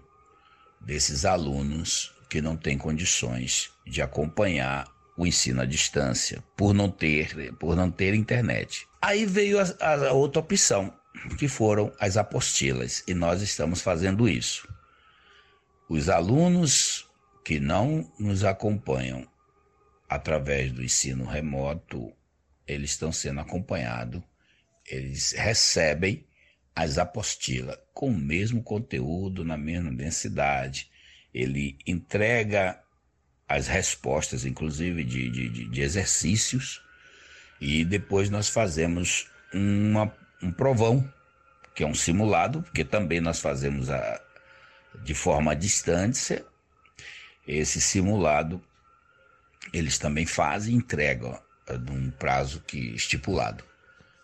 desses 0.80 1.26
alunos 1.26 2.14
que 2.30 2.42
não 2.42 2.56
têm 2.56 2.78
condições 2.78 3.72
de 3.88 4.04
acompanhar 4.04 4.86
o 5.18 5.26
ensino 5.26 5.62
à 5.62 5.66
distância 5.66 6.44
por 6.56 6.74
não 6.74 6.92
ter 6.92 7.54
por 7.56 7.76
não 7.76 7.90
ter 7.90 8.14
internet. 8.14 8.88
Aí 9.02 9.26
veio 9.26 9.60
a, 9.60 10.08
a 10.10 10.14
outra 10.14 10.42
opção, 10.42 10.94
que 11.38 11.48
foram 11.48 11.92
as 12.00 12.18
apostilas, 12.18 13.04
e 13.08 13.14
nós 13.14 13.42
estamos 13.42 13.82
fazendo 13.82 14.28
isso. 14.28 14.68
Os 15.90 16.10
alunos 16.10 17.08
que 17.44 17.60
não 17.60 18.12
nos 18.20 18.44
acompanham 18.44 19.28
através 20.10 20.72
do 20.72 20.84
ensino 20.84 21.26
remoto, 21.26 22.12
eles 22.68 22.92
estão 22.92 23.12
sendo 23.12 23.40
acompanhados, 23.40 24.22
eles 24.88 25.32
recebem 25.32 26.26
as 26.76 26.98
apostilas 26.98 27.78
com 27.94 28.10
o 28.10 28.18
mesmo 28.18 28.62
conteúdo, 28.62 29.46
na 29.46 29.58
mesma 29.58 29.92
densidade. 29.92 30.90
Ele 31.34 31.78
entrega 31.88 32.82
as 33.48 33.68
respostas, 33.68 34.46
inclusive 34.46 35.04
de, 35.04 35.30
de, 35.30 35.70
de 35.70 35.82
exercícios, 35.82 36.82
e 37.62 37.86
depois 37.86 38.30
nós 38.30 38.50
fazemos 38.50 39.30
uma, 39.54 40.14
um 40.42 40.52
provão, 40.52 41.08
que 41.74 41.84
é 41.84 41.88
um 41.88 41.96
simulado, 41.96 42.62
porque 42.62 42.84
também 42.84 43.20
nós 43.20 43.40
fazemos 43.40 43.90
a, 43.90 44.22
de 45.04 45.14
forma 45.14 45.52
à 45.52 45.56
distância. 45.56 46.46
Esse 47.48 47.80
simulado 47.80 48.62
eles 49.74 49.98
também 49.98 50.26
fazem 50.26 50.74
e 50.74 50.78
entregam 50.78 51.40
num 51.88 52.12
prazo 52.12 52.62
que 52.62 52.78
estipulado. 52.96 53.64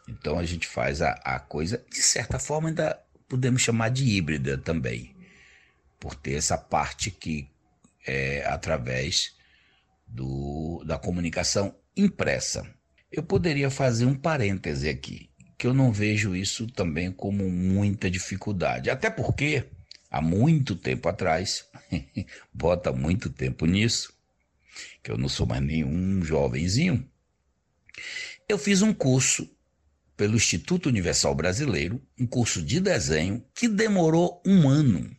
Então 0.07 0.37
a 0.37 0.45
gente 0.45 0.67
faz 0.67 1.01
a, 1.01 1.11
a 1.23 1.39
coisa, 1.39 1.83
de 1.89 2.01
certa 2.01 2.37
forma, 2.39 2.69
ainda 2.69 3.01
podemos 3.27 3.61
chamar 3.61 3.89
de 3.89 4.05
híbrida 4.05 4.57
também, 4.57 5.15
por 5.99 6.15
ter 6.15 6.33
essa 6.33 6.57
parte 6.57 7.09
que 7.09 7.49
é 8.05 8.43
através 8.45 9.35
do, 10.07 10.83
da 10.85 10.97
comunicação 10.97 11.75
impressa. 11.95 12.69
Eu 13.11 13.23
poderia 13.23 13.69
fazer 13.69 14.05
um 14.05 14.15
parêntese 14.15 14.89
aqui, 14.89 15.29
que 15.61 15.67
eu 15.67 15.75
não 15.75 15.91
vejo 15.91 16.35
isso 16.35 16.65
também 16.65 17.11
como 17.11 17.47
muita 17.47 18.09
dificuldade. 18.09 18.89
Até 18.89 19.11
porque, 19.11 19.63
há 20.09 20.19
muito 20.19 20.75
tempo 20.75 21.07
atrás, 21.07 21.65
bota 22.51 22.91
muito 22.91 23.29
tempo 23.29 23.67
nisso, 23.67 24.11
que 25.03 25.11
eu 25.11 25.19
não 25.19 25.29
sou 25.29 25.45
mais 25.45 25.61
nenhum 25.61 26.23
jovenzinho, 26.23 27.07
eu 28.49 28.57
fiz 28.57 28.81
um 28.81 28.91
curso 28.91 29.47
pelo 30.17 30.35
Instituto 30.35 30.89
Universal 30.89 31.35
Brasileiro, 31.35 32.01
um 32.19 32.25
curso 32.25 32.59
de 32.59 32.79
desenho 32.79 33.45
que 33.53 33.67
demorou 33.67 34.41
um 34.43 34.67
ano. 34.67 35.15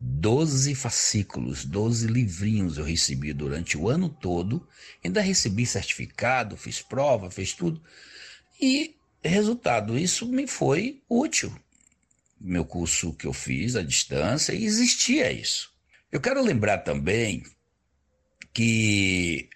Doze 0.00 0.74
fascículos, 0.74 1.64
doze 1.64 2.08
livrinhos 2.08 2.78
eu 2.78 2.84
recebi 2.84 3.32
durante 3.32 3.78
o 3.78 3.88
ano 3.88 4.08
todo. 4.08 4.66
Ainda 5.04 5.20
recebi 5.20 5.64
certificado, 5.64 6.56
fiz 6.56 6.82
prova, 6.82 7.30
fiz 7.30 7.52
tudo. 7.52 7.80
E, 8.60 8.97
resultado, 9.28 9.98
isso 9.98 10.26
me 10.26 10.46
foi 10.46 11.02
útil. 11.08 11.54
Meu 12.40 12.64
curso 12.64 13.12
que 13.14 13.26
eu 13.26 13.32
fiz 13.32 13.76
à 13.76 13.82
distância, 13.82 14.52
existia 14.52 15.32
isso. 15.32 15.72
Eu 16.10 16.20
quero 16.20 16.42
lembrar 16.42 16.78
também 16.78 17.42
que 18.52 19.48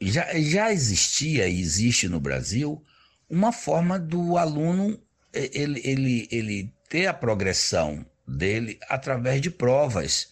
já, 0.00 0.38
já 0.40 0.72
existia 0.72 1.48
e 1.48 1.60
existe 1.60 2.08
no 2.08 2.20
Brasil 2.20 2.82
uma 3.28 3.52
forma 3.52 3.98
do 3.98 4.36
aluno 4.36 5.00
ele, 5.32 5.80
ele, 5.84 6.28
ele 6.30 6.74
ter 6.88 7.06
a 7.06 7.14
progressão 7.14 8.04
dele 8.26 8.78
através 8.88 9.40
de 9.40 9.50
provas, 9.50 10.30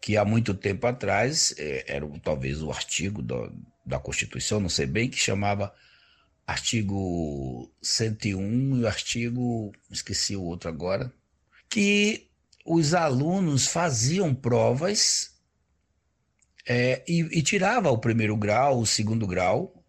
que 0.00 0.16
há 0.16 0.24
muito 0.24 0.54
tempo 0.54 0.86
atrás 0.86 1.54
é, 1.58 1.84
era 1.88 2.06
talvez 2.22 2.62
o 2.62 2.70
artigo 2.70 3.20
do, 3.20 3.52
da 3.84 3.98
Constituição, 3.98 4.60
não 4.60 4.68
sei 4.68 4.86
bem, 4.86 5.10
que 5.10 5.18
chamava 5.18 5.74
artigo 6.48 7.70
101 7.82 8.78
e 8.78 8.82
o 8.82 8.86
artigo, 8.86 9.70
esqueci 9.90 10.34
o 10.34 10.42
outro 10.42 10.70
agora, 10.70 11.12
que 11.68 12.30
os 12.64 12.94
alunos 12.94 13.66
faziam 13.66 14.34
provas 14.34 15.34
é, 16.66 17.04
e, 17.06 17.20
e 17.38 17.42
tirava 17.42 17.90
o 17.90 17.98
primeiro 17.98 18.34
grau, 18.34 18.80
o 18.80 18.86
segundo 18.86 19.26
grau, 19.26 19.84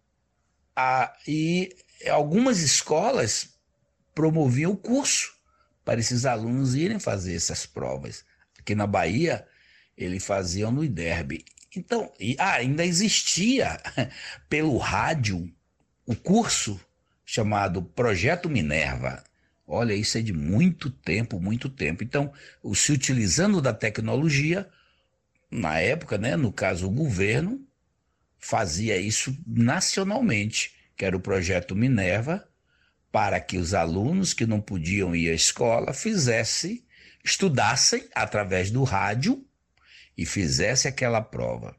a, 0.76 1.10
e 1.26 1.74
algumas 2.10 2.60
escolas 2.60 3.54
promoviam 4.14 4.72
o 4.72 4.76
curso 4.76 5.32
para 5.82 5.98
esses 5.98 6.26
alunos 6.26 6.74
irem 6.74 6.98
fazer 6.98 7.34
essas 7.34 7.64
provas. 7.64 8.22
Aqui 8.58 8.74
na 8.74 8.86
Bahia, 8.86 9.46
eles 9.96 10.26
faziam 10.26 10.70
no 10.70 10.84
IDERB. 10.84 11.42
Então, 11.74 12.12
e, 12.20 12.36
ah, 12.38 12.52
ainda 12.52 12.84
existia 12.84 13.80
pelo 14.46 14.76
rádio 14.76 15.50
o 16.10 16.16
curso 16.16 16.80
chamado 17.24 17.80
Projeto 17.80 18.50
Minerva. 18.50 19.22
Olha, 19.64 19.94
isso 19.94 20.18
é 20.18 20.20
de 20.20 20.32
muito 20.32 20.90
tempo, 20.90 21.38
muito 21.38 21.68
tempo. 21.68 22.02
Então, 22.02 22.32
se 22.74 22.90
utilizando 22.90 23.62
da 23.62 23.72
tecnologia, 23.72 24.68
na 25.48 25.78
época, 25.78 26.18
né, 26.18 26.34
no 26.34 26.52
caso 26.52 26.88
o 26.88 26.90
governo, 26.90 27.64
fazia 28.40 28.96
isso 28.96 29.38
nacionalmente 29.46 30.74
que 30.96 31.04
era 31.04 31.16
o 31.16 31.20
projeto 31.20 31.76
Minerva, 31.76 32.44
para 33.12 33.38
que 33.38 33.56
os 33.56 33.72
alunos 33.72 34.34
que 34.34 34.46
não 34.46 34.60
podiam 34.60 35.14
ir 35.14 35.30
à 35.30 35.32
escola 35.32 35.94
fizessem, 35.94 36.84
estudassem 37.24 38.08
através 38.12 38.68
do 38.72 38.82
rádio 38.82 39.46
e 40.18 40.26
fizessem 40.26 40.88
aquela 40.88 41.22
prova. 41.22 41.76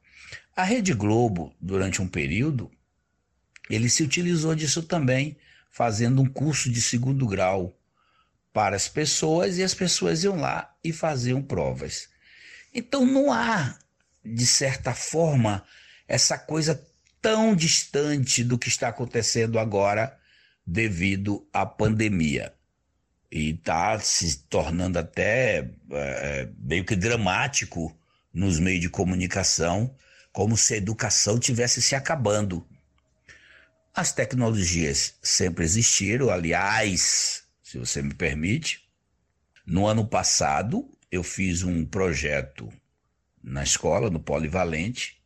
A 0.56 0.63
Rede 0.63 0.94
Globo, 0.94 1.54
durante 1.60 2.02
um 2.02 2.08
período, 2.08 2.72
ele 3.75 3.89
se 3.89 4.03
utilizou 4.03 4.55
disso 4.55 4.84
também, 4.84 5.38
fazendo 5.71 6.21
um 6.21 6.25
curso 6.25 6.69
de 6.69 6.81
segundo 6.81 7.25
grau 7.25 7.77
para 8.53 8.75
as 8.75 8.88
pessoas 8.88 9.57
e 9.57 9.63
as 9.63 9.73
pessoas 9.73 10.23
iam 10.23 10.36
lá 10.36 10.75
e 10.84 10.91
faziam 10.91 11.41
provas. 11.41 12.10
Então 12.73 13.05
não 13.05 13.31
há, 13.31 13.77
de 14.23 14.45
certa 14.45 14.93
forma, 14.93 15.63
essa 16.07 16.38
coisa 16.38 16.86
tão 17.21 17.55
distante 17.55 18.43
do 18.43 18.57
que 18.57 18.67
está 18.67 18.89
acontecendo 18.89 19.60
agora 19.60 20.17
devido 20.65 21.47
à 21.53 21.65
pandemia. 21.65 22.53
E 23.31 23.51
está 23.51 23.97
se 23.99 24.39
tornando 24.49 24.99
até 24.99 25.69
é, 25.91 26.49
meio 26.60 26.84
que 26.84 26.95
dramático 26.95 27.95
nos 28.34 28.60
meios 28.60 28.81
de 28.81 28.89
comunicação, 28.89 29.95
como 30.34 30.57
se 30.57 30.73
a 30.73 30.77
educação 30.77 31.39
tivesse 31.39 31.81
se 31.81 31.95
acabando. 31.95 32.65
As 33.93 34.13
tecnologias 34.13 35.15
sempre 35.21 35.65
existiram, 35.65 36.30
aliás, 36.30 37.43
se 37.62 37.77
você 37.77 38.01
me 38.01 38.13
permite. 38.13 38.89
No 39.65 39.86
ano 39.86 40.08
passado, 40.08 40.89
eu 41.12 41.21
fiz 41.23 41.62
um 41.62 41.86
projeto 41.86 42.71
na 43.43 43.63
escola, 43.63 44.10
no 44.10 44.19
Polivalente, 44.19 45.21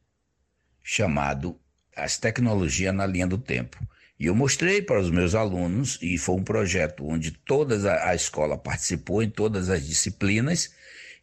chamado 0.81 1.59
as 1.95 2.17
tecnologias 2.17 2.93
na 2.93 3.05
linha 3.05 3.27
do 3.27 3.37
tempo. 3.37 3.77
E 4.19 4.25
eu 4.25 4.33
mostrei 4.33 4.81
para 4.81 4.99
os 4.99 5.11
meus 5.11 5.35
alunos, 5.35 5.99
e 6.01 6.17
foi 6.17 6.35
um 6.35 6.43
projeto 6.43 7.05
onde 7.05 7.29
toda 7.31 8.03
a, 8.03 8.15
escola 8.15 8.57
participou 8.57 9.21
em 9.21 9.29
todas 9.29 9.69
as 9.69 9.85
disciplinas, 9.85 10.73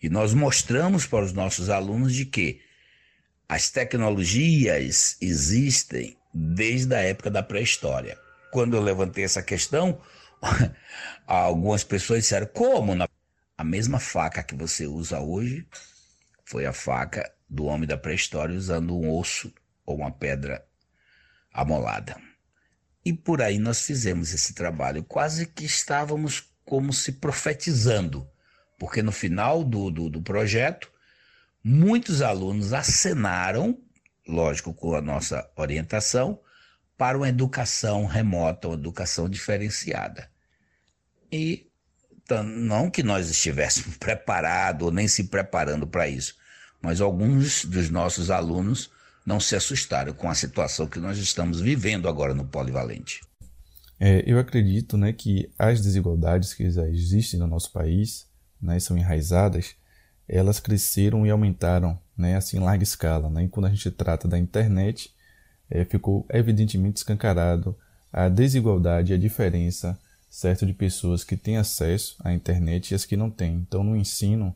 e 0.00 0.08
nós 0.08 0.32
mostramos 0.32 1.06
para 1.06 1.24
os 1.24 1.32
nossos 1.32 1.70
alunos 1.70 2.14
de 2.14 2.24
que 2.24 2.60
as 3.48 3.68
tecnologias 3.68 5.16
existem 5.20 6.16
desde 6.32 6.94
a 6.94 7.00
época 7.00 7.30
da 7.30 7.42
pré-história. 7.42 8.18
Quando 8.50 8.76
eu 8.76 8.82
levantei 8.82 9.24
essa 9.24 9.42
questão, 9.42 10.00
algumas 11.26 11.84
pessoas 11.84 12.22
disseram: 12.22 12.46
como? 12.46 12.92
A 13.56 13.64
mesma 13.64 13.98
faca 13.98 14.42
que 14.42 14.54
você 14.54 14.86
usa 14.86 15.20
hoje 15.20 15.66
foi 16.44 16.66
a 16.66 16.72
faca 16.72 17.32
do 17.48 17.64
homem 17.64 17.86
da 17.86 17.96
pré-história 17.96 18.56
usando 18.56 18.96
um 18.96 19.10
osso 19.14 19.52
ou 19.84 19.96
uma 19.96 20.10
pedra 20.10 20.64
amolada. 21.52 22.16
E 23.04 23.12
por 23.12 23.42
aí 23.42 23.58
nós 23.58 23.82
fizemos 23.82 24.32
esse 24.32 24.54
trabalho, 24.54 25.02
quase 25.02 25.46
que 25.46 25.64
estávamos 25.64 26.52
como 26.64 26.92
se 26.92 27.12
profetizando, 27.12 28.28
porque 28.78 29.02
no 29.02 29.12
final 29.12 29.64
do, 29.64 29.90
do, 29.90 30.08
do 30.08 30.22
projeto, 30.22 30.90
muitos 31.62 32.22
alunos 32.22 32.72
acenaram, 32.72 33.78
lógico, 34.26 34.72
com 34.72 34.94
a 34.94 35.00
nossa 35.00 35.48
orientação, 35.56 36.40
para 36.96 37.16
uma 37.16 37.28
educação 37.28 38.06
remota, 38.06 38.68
uma 38.68 38.74
educação 38.74 39.28
diferenciada. 39.28 40.30
E 41.30 41.66
não 42.44 42.90
que 42.90 43.02
nós 43.02 43.28
estivéssemos 43.28 43.96
preparados 43.98 44.86
ou 44.86 44.92
nem 44.92 45.08
se 45.08 45.24
preparando 45.24 45.86
para 45.86 46.08
isso, 46.08 46.36
mas 46.80 47.00
alguns 47.00 47.64
dos 47.64 47.90
nossos 47.90 48.30
alunos 48.30 48.90
não 49.24 49.38
se 49.38 49.54
assustaram 49.54 50.12
com 50.12 50.28
a 50.28 50.34
situação 50.34 50.86
que 50.86 50.98
nós 50.98 51.18
estamos 51.18 51.60
vivendo 51.60 52.08
agora 52.08 52.34
no 52.34 52.44
Polivalente. 52.44 53.20
É, 54.00 54.24
eu 54.26 54.38
acredito 54.38 54.96
né, 54.96 55.12
que 55.12 55.48
as 55.56 55.80
desigualdades 55.80 56.54
que 56.54 56.68
já 56.68 56.88
existem 56.88 57.38
no 57.38 57.46
nosso 57.46 57.70
país 57.70 58.26
né, 58.60 58.80
são 58.80 58.98
enraizadas, 58.98 59.76
elas 60.26 60.58
cresceram 60.58 61.24
e 61.24 61.30
aumentaram 61.30 62.00
né, 62.16 62.36
assim, 62.36 62.58
em 62.58 62.60
larga 62.60 62.82
escala. 62.82 63.28
Né? 63.28 63.44
E 63.44 63.48
quando 63.48 63.66
a 63.66 63.70
gente 63.70 63.90
trata 63.90 64.28
da 64.28 64.38
internet, 64.38 65.12
é, 65.70 65.84
ficou 65.84 66.26
evidentemente 66.30 66.98
escancarado 66.98 67.76
a 68.12 68.28
desigualdade, 68.28 69.12
a 69.12 69.18
diferença 69.18 69.98
certo, 70.32 70.64
de 70.64 70.72
pessoas 70.72 71.22
que 71.22 71.36
têm 71.36 71.58
acesso 71.58 72.16
à 72.24 72.32
internet 72.32 72.90
e 72.90 72.94
as 72.94 73.04
que 73.04 73.18
não 73.18 73.30
têm. 73.30 73.56
Então, 73.56 73.84
no 73.84 73.94
ensino 73.94 74.54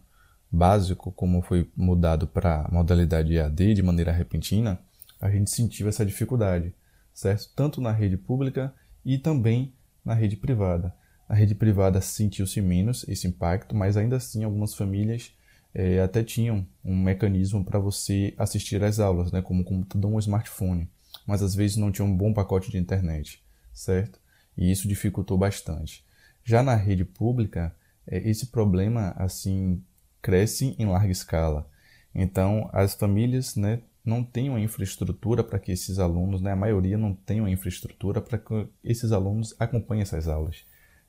básico, 0.51 1.13
como 1.13 1.43
foi 1.43 1.69
mudado 1.77 2.27
para 2.27 2.63
a 2.63 2.71
modalidade 2.73 3.37
EAD 3.37 3.75
de 3.75 3.83
maneira 3.83 4.11
repentina, 4.11 4.81
a 5.21 5.31
gente 5.31 5.51
sentiu 5.51 5.87
essa 5.87 6.07
dificuldade, 6.07 6.73
certo? 7.13 7.51
Tanto 7.55 7.83
na 7.83 7.93
rede 7.93 8.17
pública 8.17 8.73
e 9.05 9.19
também 9.19 9.71
na 10.03 10.15
rede 10.15 10.35
privada. 10.35 10.95
Na 11.29 11.35
rede 11.35 11.55
privada 11.55 12.01
sentiu-se 12.01 12.61
menos 12.63 13.07
esse 13.07 13.27
impacto, 13.27 13.75
mas 13.75 13.99
ainda 13.99 14.17
assim 14.17 14.45
algumas 14.45 14.75
famílias 14.75 15.31
é, 15.79 16.01
até 16.01 16.25
tinham 16.25 16.67
um 16.83 16.97
mecanismo 16.97 17.63
para 17.63 17.79
você 17.79 18.33
assistir 18.39 18.83
às 18.83 18.99
aulas, 18.99 19.31
né, 19.31 19.43
como 19.43 19.61
um 19.61 19.65
computador 19.65 20.11
ou 20.11 20.17
um 20.17 20.19
smartphone, 20.19 20.89
mas 21.27 21.43
às 21.43 21.55
vezes 21.55 21.77
não 21.77 21.93
tinha 21.93 22.07
um 22.07 22.17
bom 22.17 22.33
pacote 22.33 22.71
de 22.71 22.79
internet, 22.79 23.45
certo? 23.75 24.19
E 24.57 24.73
isso 24.73 24.89
dificultou 24.89 25.37
bastante. 25.37 26.03
Já 26.43 26.63
na 26.63 26.75
rede 26.75 27.05
pública, 27.05 27.77
é, 28.07 28.27
esse 28.27 28.47
problema 28.47 29.13
assim 29.19 29.83
cresce 30.23 30.75
em 30.79 30.87
larga 30.87 31.13
escala. 31.13 31.69
Então, 32.15 32.71
as 32.73 32.95
famílias 32.95 33.55
né, 33.55 33.83
não 34.03 34.25
têm 34.25 34.49
uma 34.49 34.61
infraestrutura 34.61 35.45
para 35.45 35.59
que 35.59 35.73
esses 35.73 35.99
alunos, 35.99 36.41
né, 36.41 36.53
a 36.53 36.57
maioria 36.57 36.97
não 36.97 37.13
tem 37.13 37.39
uma 37.39 37.51
infraestrutura 37.51 38.23
para 38.23 38.39
que 38.39 38.67
esses 38.83 39.13
alunos 39.13 39.55
acompanhem 39.59 40.01
essas 40.01 40.27
aulas. 40.27 40.65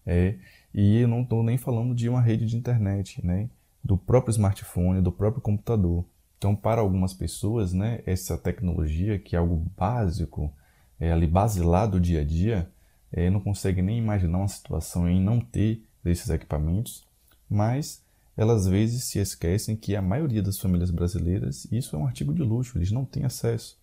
É, 0.05 0.35
e 0.73 0.97
eu 0.97 1.07
não 1.07 1.21
estou 1.21 1.41
nem 1.41 1.57
falando 1.57 1.95
de 1.95 2.09
uma 2.09 2.21
rede 2.21 2.45
de 2.45 2.57
internet, 2.57 3.25
né, 3.25 3.49
do 3.87 3.97
próprio 3.97 4.31
smartphone, 4.31 5.01
do 5.01 5.13
próprio 5.13 5.41
computador. 5.41 6.03
Então, 6.37 6.53
para 6.53 6.81
algumas 6.81 7.13
pessoas, 7.13 7.71
né, 7.71 8.01
essa 8.05 8.37
tecnologia, 8.37 9.17
que 9.17 9.33
é 9.33 9.39
algo 9.39 9.65
básico, 9.77 10.53
é 10.99 11.09
ali 11.09 11.25
basilar 11.25 11.89
do 11.89 11.97
dia 11.97 12.19
a 12.19 12.23
dia, 12.25 12.69
é, 13.13 13.29
não 13.29 13.39
consegue 13.39 13.81
nem 13.81 13.97
imaginar 13.97 14.39
uma 14.39 14.47
situação 14.49 15.09
em 15.09 15.21
não 15.21 15.39
ter 15.39 15.83
esses 16.03 16.29
equipamentos, 16.29 17.07
mas 17.49 18.03
elas 18.35 18.63
às 18.63 18.67
vezes 18.67 19.05
se 19.05 19.19
esquecem 19.19 19.77
que 19.77 19.95
a 19.95 20.01
maioria 20.01 20.43
das 20.43 20.59
famílias 20.59 20.91
brasileiras, 20.91 21.65
isso 21.71 21.95
é 21.95 21.99
um 21.99 22.05
artigo 22.05 22.33
de 22.33 22.43
luxo, 22.43 22.77
eles 22.77 22.91
não 22.91 23.05
têm 23.05 23.23
acesso. 23.23 23.79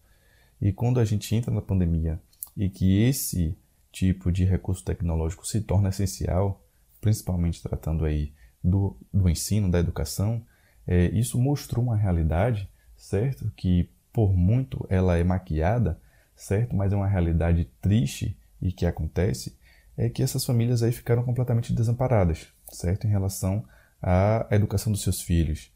E 0.61 0.71
quando 0.71 1.01
a 1.01 1.05
gente 1.05 1.35
entra 1.35 1.53
na 1.53 1.63
pandemia 1.63 2.21
e 2.55 2.69
que 2.69 3.01
esse 3.01 3.57
tipo 3.91 4.31
de 4.31 4.45
recurso 4.45 4.85
tecnológico 4.85 5.47
se 5.47 5.63
torna 5.63 5.89
essencial, 5.89 6.63
principalmente 7.01 7.63
tratando 7.63 8.05
aí 8.05 8.35
do, 8.65 8.97
do 9.13 9.29
ensino, 9.29 9.71
da 9.71 9.79
educação, 9.79 10.43
é, 10.87 11.07
isso 11.09 11.39
mostrou 11.39 11.85
uma 11.85 11.97
realidade, 11.97 12.69
certo? 12.97 13.53
Que 13.55 13.91
por 14.13 14.35
muito 14.35 14.87
ela 14.89 15.19
é 15.19 15.23
maquiada, 15.23 16.01
certo? 16.35 16.75
Mas 16.75 16.93
é 16.93 16.97
uma 16.97 17.07
realidade 17.07 17.67
triste 17.81 18.37
e 18.61 18.73
que 18.73 18.87
acontece, 18.87 19.57
é 19.97 20.09
que 20.09 20.23
essas 20.23 20.45
famílias 20.45 20.83
aí 20.83 20.91
ficaram 20.91 21.23
completamente 21.23 21.73
desamparadas, 21.73 22.49
certo? 22.73 23.07
Em 23.07 23.11
relação 23.11 23.65
a 24.03 24.47
educação 24.51 24.93
dos 24.93 25.03
seus 25.03 25.21
filhos. 25.21 25.73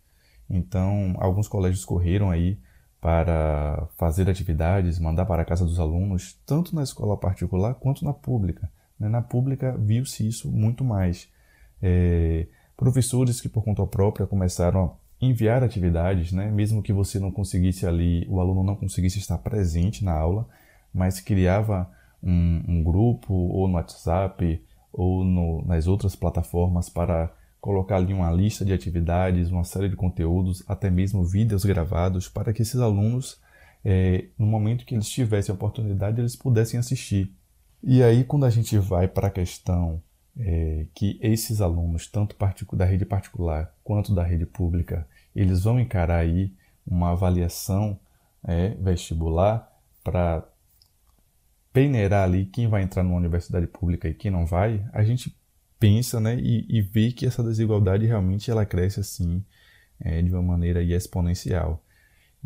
Então, 0.49 1.15
alguns 1.19 1.49
colégios 1.49 1.85
correram 1.85 2.31
aí 2.31 2.59
para 3.01 3.87
fazer 3.97 4.29
atividades, 4.29 4.99
mandar 4.99 5.25
para 5.27 5.43
a 5.43 5.45
casa 5.45 5.65
dos 5.65 5.79
alunos, 5.79 6.39
tanto 6.45 6.75
na 6.75 6.83
escola 6.83 7.17
particular 7.17 7.75
quanto 7.75 8.05
na 8.05 8.13
pública. 8.13 8.71
Né? 8.99 9.09
Na 9.09 9.23
pública 9.23 9.77
viu-se 9.79 10.27
isso 10.27 10.51
muito 10.51 10.85
mais. 10.85 11.29
É, 11.81 12.47
professores 12.79 13.41
que 13.41 13.49
por 13.49 13.65
conta 13.65 13.85
própria 13.85 14.25
começaram 14.25 14.85
a 14.85 15.27
enviar 15.27 15.65
atividades, 15.65 16.31
né? 16.31 16.49
mesmo 16.49 16.81
que 16.81 16.93
você 16.93 17.19
não 17.19 17.33
conseguisse 17.33 17.85
ali, 17.85 18.25
o 18.31 18.39
aluno 18.39 18.63
não 18.63 18.77
conseguisse 18.77 19.19
estar 19.19 19.37
presente 19.39 20.05
na 20.05 20.13
aula, 20.13 20.49
mas 20.95 21.19
criava 21.19 21.91
um, 22.23 22.63
um 22.69 22.83
grupo 22.85 23.35
ou 23.35 23.67
no 23.67 23.75
WhatsApp 23.75 24.63
ou 24.93 25.25
no, 25.25 25.65
nas 25.67 25.89
outras 25.89 26.15
plataformas 26.15 26.89
para 26.89 27.35
colocar 27.61 27.97
ali 27.97 28.15
uma 28.15 28.31
lista 28.31 28.65
de 28.65 28.73
atividades, 28.73 29.51
uma 29.51 29.65
série 29.65 29.89
de 29.89 29.97
conteúdos, 29.97 30.63
até 30.69 30.89
mesmo 30.89 31.25
vídeos 31.25 31.65
gravados, 31.65 32.29
para 32.29 32.53
que 32.53 32.63
esses 32.63 32.79
alunos, 32.79 33.41
é, 33.85 34.27
no 34.39 34.47
momento 34.47 34.87
que 34.87 34.95
eles 34.95 35.09
tivessem 35.09 35.53
a 35.53 35.57
oportunidade, 35.57 36.21
eles 36.21 36.37
pudessem 36.37 36.79
assistir. 36.79 37.35
E 37.83 38.05
aí, 38.05 38.23
quando 38.23 38.47
a 38.47 38.51
gente 38.51 38.79
vai 38.79 39.09
para 39.09 39.27
a 39.27 39.33
questão 39.33 40.01
é, 40.39 40.87
que 40.95 41.19
esses 41.21 41.61
alunos, 41.61 42.07
tanto 42.07 42.37
da 42.77 42.85
rede 42.85 43.05
particular 43.05 43.75
quanto 43.83 44.15
da 44.15 44.23
rede 44.23 44.47
pública, 44.47 45.07
eles 45.35 45.65
vão 45.65 45.81
encarar 45.81 46.19
aí 46.19 46.53
uma 46.87 47.11
avaliação 47.11 47.99
é, 48.45 48.71
vestibular 48.81 49.71
para 50.03 50.47
peneirar 51.73 52.25
ali 52.25 52.47
quem 52.47 52.69
vai 52.69 52.83
entrar 52.83 53.03
numa 53.03 53.17
universidade 53.17 53.67
pública 53.67 54.09
e 54.09 54.15
quem 54.15 54.31
não 54.31 54.47
vai, 54.47 54.85
a 54.93 55.03
gente 55.05 55.37
pensa 55.79 56.19
né, 56.19 56.37
e, 56.37 56.67
e 56.69 56.81
vê 56.81 57.13
que 57.13 57.27
essa 57.27 57.43
desigualdade 57.43 58.07
realmente 58.07 58.51
ela 58.51 58.67
cresce 58.67 59.01
assim 59.01 59.45
é, 60.01 60.23
de 60.23 60.33
uma 60.33 60.43
maneira 60.43 60.83
exponencial. 60.83 61.83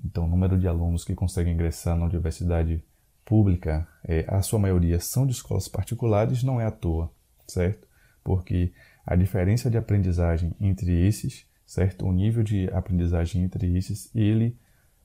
Então, 0.04 0.24
o 0.24 0.28
número 0.28 0.58
de 0.58 0.66
alunos 0.66 1.04
que 1.04 1.14
conseguem 1.14 1.52
ingressar 1.52 1.96
na 1.96 2.06
universidade 2.06 2.82
pública, 3.24 3.86
é, 4.04 4.24
a 4.28 4.42
sua 4.42 4.58
maioria 4.58 4.98
são 4.98 5.26
de 5.26 5.32
escolas 5.32 5.68
particulares, 5.68 6.42
não 6.42 6.60
é 6.60 6.66
à 6.66 6.70
toa, 6.70 7.10
certo? 7.52 7.86
Porque 8.24 8.72
a 9.04 9.16
diferença 9.16 9.70
de 9.70 9.76
aprendizagem 9.76 10.54
entre 10.60 11.06
esses, 11.06 11.46
certo? 11.66 12.06
O 12.06 12.12
nível 12.12 12.42
de 12.42 12.68
aprendizagem 12.72 13.42
entre 13.42 13.76
esses, 13.76 14.10
ele, 14.14 14.56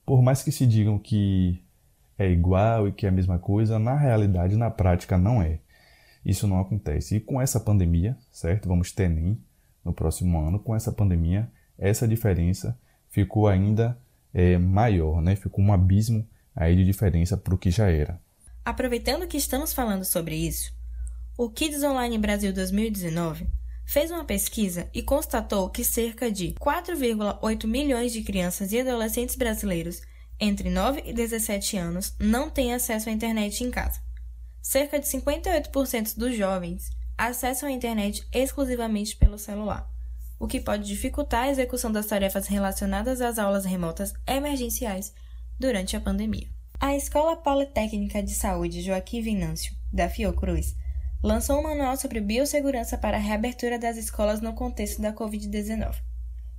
por 0.06 0.22
mais 0.22 0.44
que 0.44 0.52
se 0.52 0.66
digam 0.66 1.00
que 1.00 1.64
é 2.18 2.30
igual 2.30 2.88
e 2.88 2.92
que 2.92 3.06
é 3.06 3.10
a 3.10 3.12
mesma 3.12 3.38
coisa, 3.38 3.78
na 3.78 3.96
realidade, 3.96 4.56
na 4.56 4.72
prática, 4.72 5.18
não 5.18 5.42
é. 5.42 5.60
Isso 6.26 6.48
não 6.48 6.60
acontece. 6.60 7.18
E 7.18 7.20
com 7.20 7.40
essa 7.42 7.60
pandemia, 7.60 8.18
certo? 8.32 8.68
Vamos 8.68 8.92
ter 8.92 9.10
nem 9.10 9.40
no 9.84 9.94
próximo 9.94 10.40
ano. 10.40 10.60
Com 10.60 10.76
essa 10.76 10.92
pandemia, 10.92 11.50
essa 11.78 12.08
diferença 12.08 12.78
ficou 13.10 13.48
ainda 13.48 13.98
é, 14.34 14.58
maior, 14.58 15.22
né? 15.22 15.36
Ficou 15.36 15.64
um 15.64 15.72
abismo 15.72 16.28
aí 16.56 16.76
de 16.76 16.84
diferença 16.84 17.38
para 17.38 17.54
o 17.54 17.58
que 17.58 17.72
já 17.72 17.90
era. 17.90 18.20
Aproveitando 18.66 19.28
que 19.28 19.38
estamos 19.38 19.72
falando 19.72 20.04
sobre 20.04 20.36
isso, 20.36 20.77
o 21.38 21.50
Kids 21.52 21.84
Online 21.84 22.18
Brasil 22.18 22.52
2019 22.52 23.48
fez 23.86 24.10
uma 24.10 24.26
pesquisa 24.26 24.90
e 24.92 25.04
constatou 25.04 25.70
que 25.70 25.84
cerca 25.84 26.32
de 26.32 26.56
4,8 26.60 27.68
milhões 27.68 28.12
de 28.12 28.24
crianças 28.24 28.74
e 28.74 28.80
adolescentes 28.80 29.36
brasileiros 29.36 30.02
entre 30.40 30.72
9 30.72 31.04
e 31.06 31.14
17 31.14 31.78
anos 31.78 32.16
não 32.20 32.50
têm 32.50 32.74
acesso 32.74 33.10
à 33.10 33.12
internet 33.12 33.64
em 33.64 33.70
casa 33.70 34.02
cerca 34.64 35.00
de 35.00 35.06
58% 35.06 36.18
dos 36.18 36.36
jovens 36.36 36.90
acessam 37.16 37.70
a 37.70 37.72
internet 37.72 38.28
exclusivamente 38.34 39.16
pelo 39.16 39.38
celular, 39.38 39.88
o 40.40 40.48
que 40.48 40.60
pode 40.60 40.88
dificultar 40.88 41.44
a 41.44 41.50
execução 41.52 41.92
das 41.92 42.08
tarefas 42.08 42.48
relacionadas 42.48 43.22
às 43.22 43.40
aulas 43.40 43.64
remotas 43.64 44.14
emergenciais 44.28 45.14
durante 45.60 45.96
a 45.96 46.02
pandemia. 46.02 46.50
A 46.80 46.96
Escola 46.96 47.36
Politécnica 47.38 48.22
de 48.22 48.34
Saúde 48.34 48.82
Joaquim 48.82 49.22
Vinâncio, 49.22 49.74
da 49.94 50.10
Fiocruz, 50.10 50.76
lançou 51.24 51.60
um 51.60 51.64
manual 51.64 51.98
sobre 51.98 52.22
biossegurança 52.22 52.98
para 52.98 53.18
a 53.18 53.20
reabertura 53.20 53.80
das 53.80 53.98
escolas 53.98 54.42
no 54.42 54.54
contexto 54.54 55.02
da 55.02 55.14
Covid-19, 55.14 55.96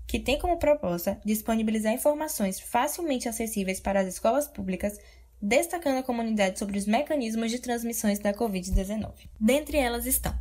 que 0.07 0.19
tem 0.19 0.39
como 0.39 0.59
proposta 0.59 1.21
disponibilizar 1.25 1.93
informações 1.93 2.59
facilmente 2.61 3.29
acessíveis 3.29 3.81
para 3.81 4.01
as 4.01 4.09
escolas 4.09 4.49
públicas 4.49 4.99
destacando 5.41 5.99
a 5.99 6.03
comunidade 6.03 6.59
sobre 6.59 6.79
os 6.79 6.87
mecanismos 6.87 7.51
de 7.51 7.61
transmissões 7.61 8.19
da 8.19 8.35
Covid-19. 8.35 9.13
Dentre 9.41 9.79
elas 9.79 10.07
estão 10.07 10.35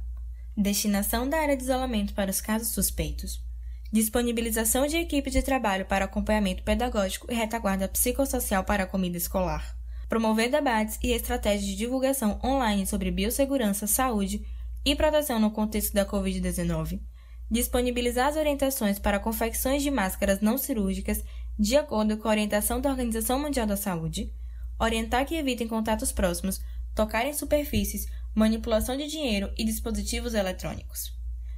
destinação 0.56 1.30
da 1.30 1.38
área 1.38 1.56
de 1.56 1.62
isolamento 1.62 2.16
para 2.16 2.32
os 2.32 2.42
casos 2.42 2.70
suspeitos, 2.70 3.44
disponibilização 3.92 4.88
de 4.88 4.98
equipe 4.98 5.30
de 5.30 5.44
trabalho 5.44 5.86
para 5.86 6.06
acompanhamento 6.06 6.64
pedagógico 6.64 7.32
e 7.32 7.36
retaguarda 7.36 7.88
psicossocial 7.88 8.64
para 8.64 8.84
a 8.84 8.88
comida 8.88 9.18
escolar, 9.18 9.77
promover 10.10 10.50
debates 10.50 10.98
e 11.04 11.12
estratégias 11.12 11.66
de 11.66 11.76
divulgação 11.76 12.40
online 12.44 12.88
sobre 12.88 13.12
biossegurança, 13.12 13.88
saúde 13.88 14.46
e 14.86 14.96
proteção 14.96 15.40
no 15.40 15.52
contexto 15.52 15.94
da 15.94 16.06
Covid-19, 16.06 17.02
disponibilizar 17.50 18.28
as 18.28 18.36
orientações 18.36 19.00
para 19.00 19.20
confecções 19.20 19.84
de 19.84 19.92
máscaras 19.92 20.40
não 20.40 20.58
cirúrgicas 20.58 21.24
de 21.60 21.76
acordo 21.76 22.18
com 22.18 22.28
a 22.28 22.32
orientação 22.32 22.80
da 22.80 22.90
Organização 22.90 23.40
Mundial 23.40 23.66
da 23.66 23.76
Saúde, 23.76 24.32
orientar 24.80 25.26
que 25.26 25.36
evitem 25.36 25.68
contatos 25.68 26.12
próximos, 26.12 26.62
tocar 26.94 27.26
em 27.26 27.34
superfícies, 27.34 28.08
manipulação 28.34 28.96
de 28.96 29.08
dinheiro 29.08 29.52
e 29.58 29.66
dispositivos 29.66 30.34
eletrônicos. 30.34 31.12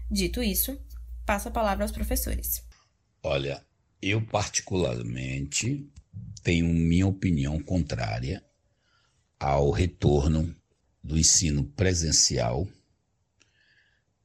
Dito 0.10 0.42
isso, 0.42 0.80
passo 1.26 1.50
a 1.50 1.52
palavra 1.52 1.84
aos 1.84 1.92
professores. 1.92 2.66
Olha, 3.22 3.64
eu 4.02 4.26
particularmente 4.26 5.88
tenho 6.40 6.68
minha 6.68 7.08
opinião 7.08 7.60
contrária 7.60 8.44
ao 9.40 9.72
retorno 9.72 10.56
do 11.04 11.18
ensino 11.18 11.64
presencial 11.64 12.68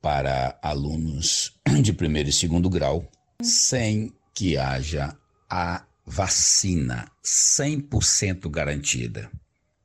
para 0.00 0.58
alunos 0.62 1.58
de 1.82 1.92
primeiro 1.92 2.28
e 2.28 2.32
segundo 2.32 2.68
grau, 2.68 3.10
sem 3.40 4.12
que 4.34 4.56
haja 4.56 5.16
a 5.48 5.86
vacina 6.04 7.10
100% 7.24 8.50
garantida. 8.50 9.30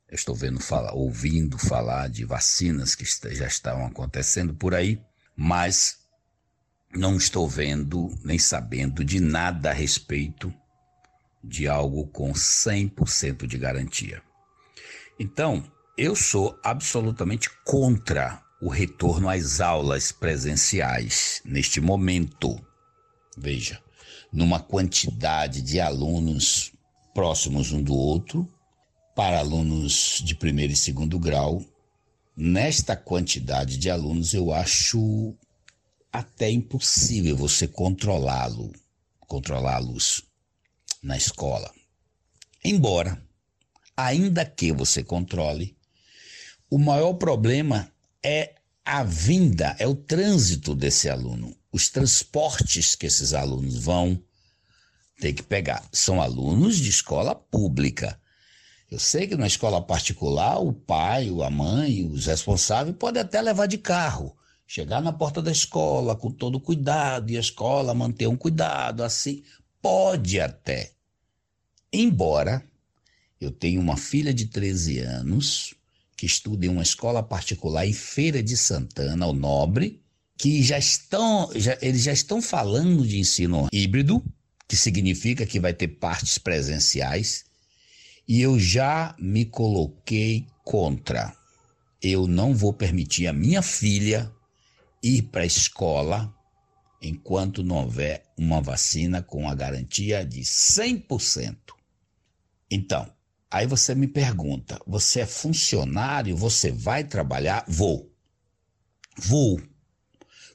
Eu 0.09 0.15
estou 0.15 0.35
vendo 0.35 0.59
falar, 0.59 0.93
ouvindo 0.93 1.57
falar 1.57 2.09
de 2.09 2.25
vacinas 2.25 2.95
que 2.95 3.05
já 3.33 3.47
estão 3.47 3.85
acontecendo 3.85 4.53
por 4.53 4.73
aí, 4.73 4.99
mas 5.35 5.99
não 6.93 7.15
estou 7.15 7.47
vendo 7.47 8.09
nem 8.23 8.39
sabendo 8.39 9.05
de 9.05 9.19
nada 9.19 9.69
a 9.69 9.73
respeito 9.73 10.53
de 11.43 11.67
algo 11.67 12.08
com 12.08 12.32
100% 12.32 13.47
de 13.47 13.58
garantia. 13.58 14.21
Então, 15.19 15.63
eu 15.97 16.15
sou 16.15 16.58
absolutamente 16.63 17.49
contra 17.65 18.41
o 18.62 18.69
retorno 18.69 19.30
às 19.30 19.60
aulas 19.60 20.12
presenciais 20.12 21.41
neste 21.45 21.80
momento. 21.80 22.60
Veja, 23.38 23.82
numa 24.32 24.60
quantidade 24.60 25.62
de 25.62 25.80
alunos 25.80 26.71
próximos 27.13 27.71
um 27.71 27.82
do 27.82 27.93
outro, 27.93 28.49
para 29.15 29.39
alunos 29.39 30.21
de 30.23 30.36
primeiro 30.36 30.71
e 30.71 30.75
segundo 30.75 31.19
grau, 31.19 31.63
nesta 32.36 32.95
quantidade 32.95 33.78
de 33.78 33.89
alunos 33.89 34.34
eu 34.34 34.54
acho 34.54 35.36
até 36.12 36.49
impossível 36.49 37.36
você 37.36 37.67
controlá-lo, 37.67 38.71
controlá-los 39.28 40.28
na 41.01 41.17
escola. 41.17 41.71
Embora, 42.63 43.21
ainda 43.95 44.45
que 44.45 44.71
você 44.71 45.03
controle, 45.03 45.77
o 46.69 46.77
maior 46.77 47.13
problema 47.13 47.91
é 48.23 48.55
a 48.83 49.03
vinda, 49.03 49.75
é 49.79 49.88
o 49.88 49.95
trânsito 49.95 50.75
desse 50.75 51.09
aluno, 51.09 51.55
os 51.71 51.89
transportes 51.89 52.95
que 52.95 53.05
esses 53.05 53.33
alunos 53.33 53.77
vão 53.77 54.21
ter 55.19 55.33
que 55.33 55.43
pegar. 55.43 55.88
São 55.91 56.21
alunos 56.21 56.77
de 56.77 56.89
escola 56.89 57.35
pública. 57.35 58.19
Eu 58.89 58.97
sei 58.97 59.27
que 59.27 59.35
na 59.35 59.47
escola 59.47 59.81
particular, 59.81 60.59
o 60.59 60.73
pai, 60.73 61.29
a 61.45 61.49
mãe, 61.49 62.05
os 62.05 62.25
responsáveis 62.25 62.95
podem 62.97 63.21
até 63.21 63.39
levar 63.41 63.67
de 63.67 63.77
carro, 63.77 64.35
chegar 64.65 65.01
na 65.01 65.13
porta 65.13 65.41
da 65.41 65.51
escola 65.51 66.15
com 66.15 66.31
todo 66.31 66.59
cuidado 66.59 67.29
e 67.31 67.38
a 67.38 67.39
escola 67.39 67.93
manter 67.93 68.27
um 68.27 68.38
cuidado 68.38 69.03
assim. 69.03 69.43
Pode 69.81 70.39
até. 70.39 70.91
Embora 71.91 72.63
eu 73.39 73.51
tenha 73.51 73.79
uma 73.79 73.97
filha 73.97 74.33
de 74.33 74.45
13 74.47 74.99
anos 74.99 75.73
que 76.15 76.25
estuda 76.25 76.65
em 76.65 76.69
uma 76.69 76.83
escola 76.83 77.23
particular 77.23 77.87
em 77.87 77.93
Feira 77.93 78.43
de 78.43 78.57
Santana, 78.57 79.25
o 79.25 79.33
Nobre, 79.33 80.01
que 80.37 80.61
já 80.61 80.77
estão, 80.77 81.49
já, 81.55 81.77
eles 81.81 82.03
já 82.03 82.11
estão 82.11 82.41
falando 82.41 83.07
de 83.07 83.17
ensino 83.19 83.69
híbrido, 83.71 84.23
que 84.67 84.75
significa 84.75 85.45
que 85.45 85.59
vai 85.59 85.73
ter 85.73 85.87
partes 85.87 86.37
presenciais, 86.37 87.45
e 88.27 88.41
eu 88.41 88.59
já 88.59 89.15
me 89.17 89.45
coloquei 89.45 90.45
contra. 90.63 91.33
Eu 92.01 92.27
não 92.27 92.53
vou 92.53 92.73
permitir 92.73 93.27
a 93.27 93.33
minha 93.33 93.61
filha 93.61 94.31
ir 95.01 95.23
para 95.23 95.43
a 95.43 95.45
escola 95.45 96.33
enquanto 97.01 97.63
não 97.63 97.77
houver 97.77 98.25
uma 98.38 98.62
vacina 98.62 99.21
com 99.21 99.47
a 99.47 99.55
garantia 99.55 100.25
de 100.25 100.41
100%. 100.41 101.55
Então, 102.69 103.12
aí 103.49 103.65
você 103.65 103.95
me 103.95 104.07
pergunta: 104.07 104.79
você 104.85 105.21
é 105.21 105.25
funcionário? 105.25 106.35
Você 106.35 106.71
vai 106.71 107.03
trabalhar? 107.03 107.65
Vou. 107.67 108.12
Vou. 109.17 109.62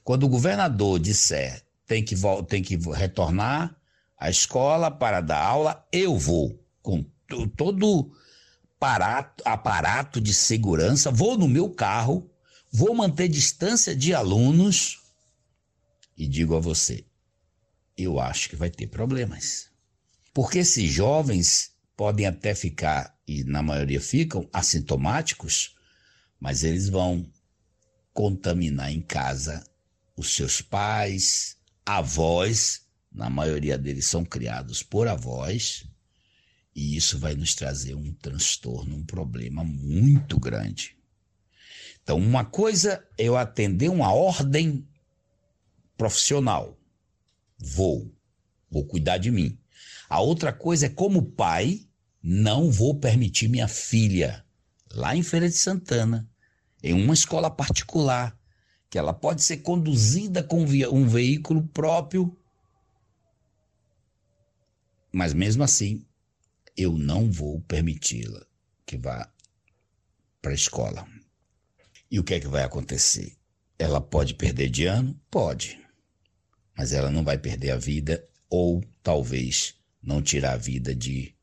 Quando 0.03 0.23
o 0.23 0.29
governador 0.29 0.99
disser 0.99 1.63
tem 1.85 2.03
que, 2.03 2.15
tem 2.47 2.61
que 2.61 2.77
retornar 2.91 3.75
à 4.17 4.29
escola 4.29 4.89
para 4.89 5.21
dar 5.21 5.43
aula, 5.43 5.87
eu 5.91 6.17
vou. 6.17 6.59
Com 6.81 7.03
todo 7.57 8.11
aparato, 8.77 9.43
aparato 9.45 10.21
de 10.21 10.33
segurança, 10.33 11.09
vou 11.09 11.37
no 11.37 11.47
meu 11.47 11.69
carro, 11.69 12.29
vou 12.71 12.93
manter 12.93 13.27
distância 13.27 13.95
de 13.95 14.13
alunos 14.13 15.04
e 16.17 16.27
digo 16.27 16.55
a 16.55 16.59
você: 16.59 17.05
eu 17.97 18.19
acho 18.19 18.49
que 18.49 18.55
vai 18.55 18.69
ter 18.69 18.87
problemas. 18.87 19.69
Porque 20.33 20.59
esses 20.59 20.91
jovens 20.91 21.71
podem 21.95 22.25
até 22.25 22.53
ficar, 22.53 23.17
e 23.27 23.43
na 23.43 23.63
maioria 23.63 24.01
ficam, 24.01 24.47
assintomáticos, 24.51 25.75
mas 26.39 26.63
eles 26.63 26.89
vão 26.89 27.25
contaminar 28.13 28.91
em 28.91 29.01
casa 29.01 29.63
os 30.15 30.33
seus 30.35 30.61
pais, 30.61 31.57
avós, 31.85 32.81
na 33.11 33.29
maioria 33.29 33.77
deles 33.77 34.07
são 34.07 34.25
criados 34.25 34.83
por 34.83 35.07
avós, 35.07 35.85
e 36.75 36.97
isso 36.97 37.17
vai 37.17 37.35
nos 37.35 37.55
trazer 37.55 37.95
um 37.95 38.13
transtorno, 38.13 38.95
um 38.95 39.05
problema 39.05 39.63
muito 39.63 40.37
grande. 40.37 40.97
Então, 42.03 42.17
uma 42.17 42.43
coisa 42.43 43.05
é 43.17 43.23
eu 43.23 43.37
atender 43.37 43.89
uma 43.89 44.13
ordem 44.13 44.85
profissional. 45.97 46.77
Vou, 47.57 48.13
vou 48.69 48.85
cuidar 48.85 49.17
de 49.17 49.31
mim. 49.31 49.57
A 50.09 50.21
outra 50.21 50.53
coisa 50.53 50.85
é, 50.85 50.89
como 50.89 51.31
pai, 51.31 51.87
não 52.21 52.71
vou 52.71 52.99
permitir 52.99 53.47
minha 53.47 53.67
filha, 53.67 54.45
lá 54.91 55.15
em 55.15 55.23
Feira 55.23 55.47
de 55.47 55.55
Santana, 55.55 56.29
em 56.81 56.93
uma 56.93 57.13
escola 57.13 57.49
particular, 57.49 58.37
que 58.89 58.97
ela 58.97 59.13
pode 59.13 59.43
ser 59.43 59.57
conduzida 59.57 60.43
com 60.43 60.61
um 60.61 61.07
veículo 61.07 61.67
próprio, 61.67 62.37
mas 65.11 65.33
mesmo 65.33 65.63
assim, 65.63 66.05
eu 66.75 66.97
não 66.97 67.31
vou 67.31 67.61
permiti-la 67.61 68.45
que 68.85 68.97
vá 68.97 69.31
para 70.41 70.51
a 70.51 70.55
escola. 70.55 71.07
E 72.11 72.19
o 72.19 72.23
que 72.23 72.33
é 72.33 72.39
que 72.39 72.47
vai 72.47 72.63
acontecer? 72.63 73.35
Ela 73.79 73.99
pode 73.99 74.33
perder 74.33 74.69
de 74.69 74.85
ano? 74.85 75.19
Pode. 75.31 75.84
Mas 76.77 76.93
ela 76.93 77.09
não 77.09 77.23
vai 77.23 77.37
perder 77.37 77.71
a 77.71 77.77
vida 77.77 78.27
ou 78.49 78.83
talvez 79.01 79.75
não 80.01 80.21
tirar 80.21 80.53
a 80.53 80.57
vida 80.57 80.93
de 80.93 81.35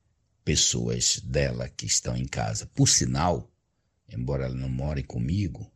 pessoas 0.45 1.21
dela 1.21 1.69
que 1.69 1.87
estão 1.87 2.17
em 2.17 2.27
casa. 2.27 2.67
Por 2.67 2.89
sinal, 2.89 3.51
embora 4.09 4.45
ela 4.45 4.55
não 4.55 4.69
more 4.69 5.03
comigo, 5.03 5.71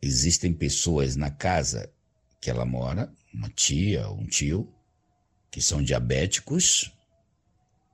existem 0.00 0.52
pessoas 0.52 1.16
na 1.16 1.30
casa 1.30 1.92
que 2.40 2.50
ela 2.50 2.64
mora, 2.64 3.12
uma 3.32 3.48
tia, 3.48 4.08
um 4.10 4.26
tio, 4.26 4.72
que 5.50 5.60
são 5.60 5.82
diabéticos, 5.82 6.92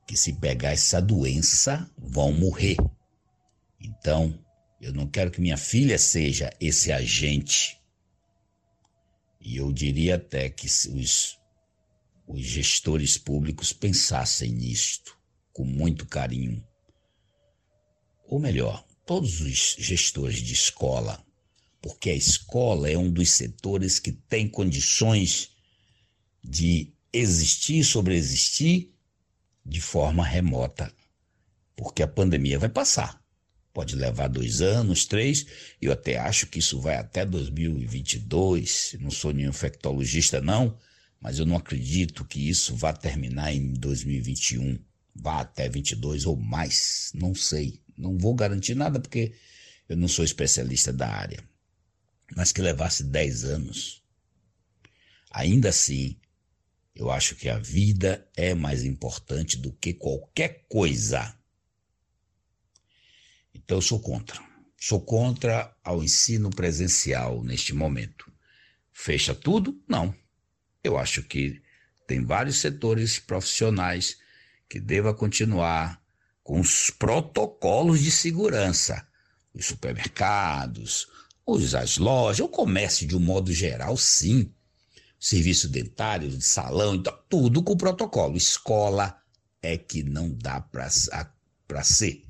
que 0.06 0.16
se 0.16 0.32
pegar 0.32 0.72
essa 0.72 1.00
doença 1.00 1.88
vão 1.96 2.32
morrer. 2.32 2.76
Então, 3.80 4.36
eu 4.80 4.92
não 4.92 5.06
quero 5.06 5.30
que 5.30 5.40
minha 5.40 5.56
filha 5.56 5.98
seja 5.98 6.52
esse 6.60 6.90
agente. 6.90 7.79
E 9.40 9.56
eu 9.56 9.72
diria 9.72 10.16
até 10.16 10.50
que 10.50 10.66
os 10.66 11.40
os 12.30 12.42
gestores 12.42 13.18
públicos 13.18 13.72
pensassem 13.72 14.52
nisto 14.52 15.18
com 15.52 15.64
muito 15.64 16.06
carinho. 16.06 16.64
Ou 18.24 18.38
melhor, 18.38 18.86
todos 19.04 19.40
os 19.40 19.74
gestores 19.76 20.38
de 20.38 20.52
escola, 20.52 21.24
porque 21.82 22.10
a 22.10 22.14
escola 22.14 22.88
é 22.88 22.96
um 22.96 23.10
dos 23.10 23.30
setores 23.30 23.98
que 23.98 24.12
tem 24.12 24.48
condições 24.48 25.50
de 26.42 26.94
existir 27.12 27.82
sobreexistir 27.82 28.92
de 29.66 29.80
forma 29.80 30.24
remota, 30.24 30.94
porque 31.74 32.02
a 32.02 32.08
pandemia 32.08 32.60
vai 32.60 32.68
passar. 32.68 33.19
Pode 33.72 33.94
levar 33.94 34.28
dois 34.28 34.60
anos, 34.60 35.04
três, 35.04 35.46
eu 35.80 35.92
até 35.92 36.18
acho 36.18 36.46
que 36.46 36.58
isso 36.58 36.80
vai 36.80 36.96
até 36.96 37.24
2022. 37.24 38.96
Não 39.00 39.10
sou 39.10 39.32
nenhum 39.32 39.50
infectologista, 39.50 40.40
não, 40.40 40.76
mas 41.20 41.38
eu 41.38 41.46
não 41.46 41.56
acredito 41.56 42.24
que 42.24 42.48
isso 42.48 42.74
vá 42.74 42.92
terminar 42.92 43.52
em 43.52 43.72
2021, 43.74 44.78
vá 45.14 45.40
até 45.40 45.68
22 45.68 46.26
ou 46.26 46.36
mais, 46.36 47.12
não 47.14 47.34
sei. 47.34 47.80
Não 47.96 48.18
vou 48.18 48.34
garantir 48.34 48.74
nada 48.74 48.98
porque 48.98 49.34
eu 49.88 49.96
não 49.96 50.08
sou 50.08 50.24
especialista 50.24 50.92
da 50.92 51.08
área. 51.08 51.42
Mas 52.34 52.52
que 52.52 52.62
levasse 52.62 53.04
10 53.04 53.44
anos. 53.44 54.02
Ainda 55.30 55.68
assim, 55.68 56.16
eu 56.94 57.10
acho 57.10 57.36
que 57.36 57.48
a 57.48 57.58
vida 57.58 58.26
é 58.36 58.54
mais 58.54 58.84
importante 58.84 59.56
do 59.56 59.72
que 59.72 59.92
qualquer 59.92 60.64
coisa. 60.68 61.36
Então 63.70 63.78
eu 63.78 63.82
sou 63.82 64.00
contra. 64.00 64.42
Sou 64.76 65.00
contra 65.00 65.72
ao 65.84 66.02
ensino 66.02 66.50
presencial 66.50 67.44
neste 67.44 67.72
momento. 67.72 68.28
Fecha 68.92 69.32
tudo? 69.32 69.80
Não. 69.86 70.12
Eu 70.82 70.98
acho 70.98 71.22
que 71.22 71.62
tem 72.04 72.24
vários 72.24 72.56
setores 72.56 73.20
profissionais 73.20 74.18
que 74.68 74.80
deva 74.80 75.14
continuar 75.14 76.02
com 76.42 76.58
os 76.58 76.90
protocolos 76.90 78.00
de 78.00 78.10
segurança. 78.10 79.06
Os 79.54 79.66
supermercados, 79.66 81.06
os, 81.46 81.72
as 81.72 81.96
lojas, 81.96 82.40
o 82.40 82.48
comércio 82.48 83.06
de 83.06 83.16
um 83.16 83.20
modo 83.20 83.52
geral, 83.52 83.96
sim. 83.96 84.52
Serviço 85.16 85.68
dentário, 85.68 86.28
de 86.28 86.42
salão, 86.42 86.96
então, 86.96 87.16
tudo 87.28 87.62
com 87.62 87.76
protocolo. 87.76 88.36
Escola 88.36 89.16
é 89.62 89.78
que 89.78 90.02
não 90.02 90.28
dá 90.34 90.60
para 90.60 90.90
ser. 91.84 92.29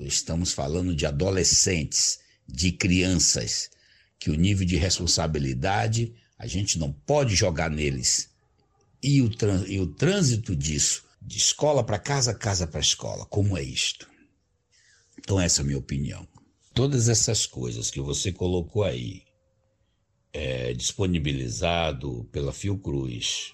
Estamos 0.00 0.52
falando 0.52 0.94
de 0.94 1.06
adolescentes, 1.06 2.20
de 2.46 2.72
crianças, 2.72 3.70
que 4.18 4.30
o 4.30 4.34
nível 4.34 4.66
de 4.66 4.76
responsabilidade 4.76 6.14
a 6.38 6.46
gente 6.46 6.78
não 6.78 6.92
pode 6.92 7.34
jogar 7.34 7.70
neles. 7.70 8.30
E 9.02 9.22
o, 9.22 9.30
e 9.66 9.80
o 9.80 9.86
trânsito 9.86 10.54
disso, 10.54 11.04
de 11.20 11.38
escola 11.38 11.84
para 11.84 11.98
casa, 11.98 12.34
casa 12.34 12.66
para 12.66 12.80
escola, 12.80 13.26
como 13.26 13.56
é 13.56 13.62
isto? 13.62 14.08
Então, 15.18 15.40
essa 15.40 15.60
é 15.60 15.62
a 15.62 15.66
minha 15.66 15.78
opinião. 15.78 16.26
Todas 16.72 17.08
essas 17.08 17.44
coisas 17.44 17.90
que 17.90 18.00
você 18.00 18.32
colocou 18.32 18.84
aí, 18.84 19.22
é, 20.32 20.72
disponibilizado 20.72 22.28
pela 22.30 22.52
Fiocruz, 22.52 23.52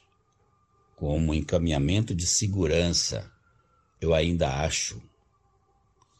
como 0.96 1.34
encaminhamento 1.34 2.14
de 2.14 2.26
segurança, 2.26 3.30
eu 4.00 4.14
ainda 4.14 4.62
acho 4.62 5.02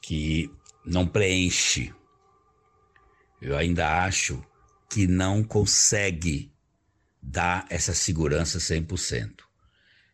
que 0.05 0.51
não 0.85 1.07
preenche. 1.07 1.95
Eu 3.41 3.57
ainda 3.57 4.05
acho 4.05 4.45
que 4.91 5.07
não 5.07 5.43
consegue 5.43 6.53
dar 7.23 7.67
essa 7.71 7.95
segurança 7.95 8.59
100%. 8.59 9.45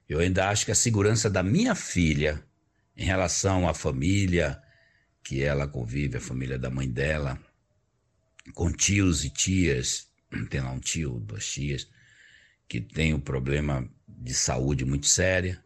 Eu 0.09 0.21
ainda 0.21 0.49
acho 0.49 0.65
que 0.65 0.71
a 0.71 0.77
segurança 0.77 1.29
da 1.29 1.43
minha 1.43 1.75
filha 1.75 2.45
em 2.97 3.05
relação 3.05 3.69
à 3.69 3.75
família 3.75 4.63
que 5.25 5.43
ela 5.43 5.67
convive, 5.67 6.19
a 6.19 6.21
família 6.21 6.59
da 6.59 6.71
mãe 6.71 6.89
dela, 6.89 7.37
com 8.55 8.71
tios 8.71 9.25
e 9.25 9.31
tias, 9.31 10.09
tem 10.51 10.61
lá 10.61 10.71
um 10.71 10.81
tio, 10.81 11.19
duas 11.19 11.47
tias, 11.47 11.89
que 12.69 12.81
tem 12.81 13.13
um 13.13 13.21
problema 13.21 13.91
de 14.07 14.35
saúde 14.35 14.85
muito 14.85 15.07
séria. 15.07 15.61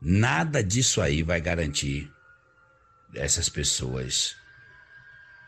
Nada 0.00 0.62
disso 0.62 1.00
aí 1.00 1.24
vai 1.24 1.40
garantir 1.40 2.10
essas 3.14 3.48
pessoas, 3.48 4.36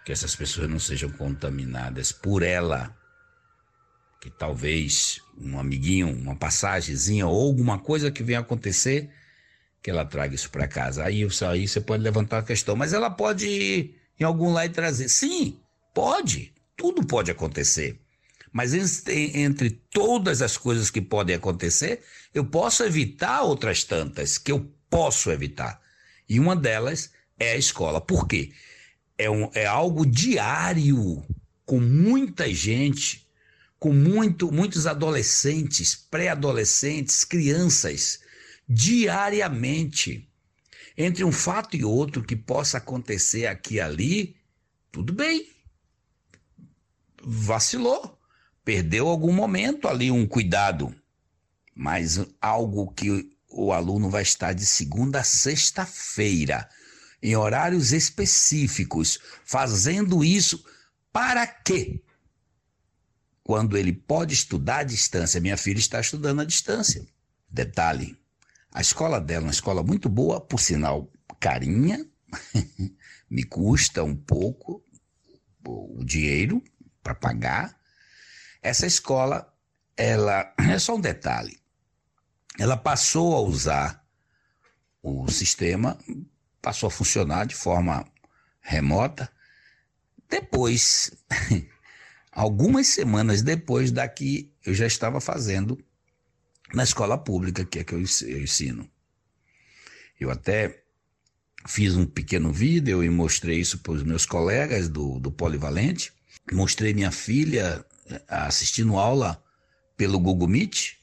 que 0.04 0.12
essas 0.12 0.34
pessoas 0.34 0.68
não 0.68 0.78
sejam 0.78 1.10
contaminadas 1.10 2.12
por 2.12 2.42
ela. 2.42 2.96
Que 4.20 4.30
talvez 4.30 5.20
um 5.36 5.58
amiguinho, 5.58 6.08
uma 6.08 6.36
passagemzinha 6.36 7.26
ou 7.26 7.48
alguma 7.48 7.78
coisa 7.78 8.10
que 8.10 8.22
venha 8.22 8.38
acontecer, 8.38 9.10
que 9.82 9.90
ela 9.90 10.04
traga 10.04 10.34
isso 10.34 10.48
para 10.50 10.68
casa. 10.68 11.04
Aí, 11.04 11.26
aí 11.48 11.68
você 11.68 11.80
pode 11.80 12.02
levantar 12.02 12.38
a 12.38 12.42
questão, 12.42 12.76
mas 12.76 12.92
ela 12.92 13.10
pode 13.10 13.48
ir 13.48 14.00
em 14.18 14.24
algum 14.24 14.52
lá 14.52 14.64
e 14.64 14.68
trazer. 14.68 15.08
Sim, 15.08 15.60
pode. 15.92 16.54
Tudo 16.76 17.04
pode 17.04 17.30
acontecer. 17.30 18.00
Mas 18.52 18.74
entre 19.08 19.70
todas 19.70 20.42
as 20.42 20.56
coisas 20.56 20.90
que 20.90 21.00
podem 21.00 21.34
acontecer, 21.34 22.02
eu 22.34 22.44
posso 22.44 22.84
evitar 22.84 23.42
outras 23.42 23.82
tantas 23.82 24.36
que 24.36 24.52
eu 24.52 24.70
posso 24.90 25.30
evitar. 25.30 25.80
E 26.28 26.38
uma 26.38 26.54
delas 26.54 27.10
é 27.42 27.52
a 27.52 27.56
escola. 27.56 28.00
Por 28.00 28.26
quê? 28.26 28.52
É, 29.18 29.30
um, 29.30 29.50
é 29.54 29.66
algo 29.66 30.06
diário, 30.06 31.24
com 31.64 31.80
muita 31.80 32.52
gente, 32.52 33.26
com 33.78 33.92
muito, 33.92 34.50
muitos 34.50 34.86
adolescentes, 34.86 35.94
pré-adolescentes, 35.94 37.24
crianças, 37.24 38.20
diariamente. 38.68 40.28
Entre 40.96 41.24
um 41.24 41.32
fato 41.32 41.76
e 41.76 41.84
outro 41.84 42.22
que 42.22 42.36
possa 42.36 42.78
acontecer 42.78 43.46
aqui 43.46 43.74
e 43.74 43.80
ali, 43.80 44.36
tudo 44.90 45.12
bem. 45.12 45.48
Vacilou 47.24 48.18
perdeu 48.64 49.08
algum 49.08 49.32
momento 49.32 49.88
ali 49.88 50.10
um 50.10 50.26
cuidado, 50.26 50.94
mas 51.74 52.24
algo 52.40 52.92
que 52.92 53.30
o 53.48 53.72
aluno 53.72 54.08
vai 54.08 54.22
estar 54.22 54.52
de 54.52 54.64
segunda 54.64 55.20
a 55.20 55.24
sexta-feira, 55.24 56.68
em 57.22 57.36
horários 57.36 57.92
específicos, 57.92 59.18
fazendo 59.44 60.24
isso 60.24 60.64
para 61.12 61.46
quê? 61.46 62.02
Quando 63.44 63.76
ele 63.76 63.92
pode 63.92 64.34
estudar 64.34 64.78
à 64.78 64.82
distância. 64.82 65.40
Minha 65.40 65.56
filha 65.56 65.78
está 65.78 66.00
estudando 66.00 66.40
à 66.40 66.44
distância. 66.44 67.06
Detalhe: 67.48 68.16
a 68.72 68.80
escola 68.80 69.20
dela 69.20 69.44
é 69.44 69.46
uma 69.48 69.52
escola 69.52 69.82
muito 69.82 70.08
boa, 70.08 70.40
por 70.40 70.58
sinal, 70.58 71.10
carinha, 71.38 72.06
me 73.28 73.44
custa 73.44 74.02
um 74.02 74.16
pouco 74.16 74.82
o 75.64 76.04
dinheiro 76.04 76.62
para 77.02 77.14
pagar, 77.14 77.76
essa 78.62 78.86
escola, 78.86 79.52
ela 79.96 80.54
é 80.58 80.78
só 80.78 80.94
um 80.94 81.00
detalhe. 81.00 81.60
Ela 82.58 82.76
passou 82.76 83.34
a 83.34 83.40
usar 83.40 84.06
o 85.02 85.28
sistema, 85.30 85.98
passou 86.62 86.86
a 86.86 86.90
funcionar 86.90 87.44
de 87.44 87.56
forma 87.56 88.06
remota. 88.60 89.28
Depois, 90.30 91.10
algumas 92.30 92.86
semanas 92.86 93.42
depois 93.42 93.90
daqui, 93.90 94.54
eu 94.64 94.72
já 94.72 94.86
estava 94.86 95.20
fazendo 95.20 95.76
na 96.72 96.84
escola 96.84 97.18
pública, 97.18 97.64
que 97.64 97.80
é 97.80 97.84
que 97.84 97.92
eu 97.92 98.00
ensino. 98.00 98.88
Eu 100.18 100.30
até 100.30 100.84
fiz 101.66 101.96
um 101.96 102.06
pequeno 102.06 102.52
vídeo 102.52 103.02
e 103.02 103.10
mostrei 103.10 103.58
isso 103.58 103.78
para 103.80 103.92
os 103.92 104.02
meus 104.02 104.24
colegas 104.24 104.88
do, 104.88 105.18
do 105.18 105.30
Polivalente. 105.30 106.12
Mostrei 106.50 106.94
minha 106.94 107.10
filha 107.10 107.84
assistindo 108.28 108.96
aula 108.96 109.42
pelo 109.96 110.18
Google 110.18 110.48
Meet, 110.48 110.94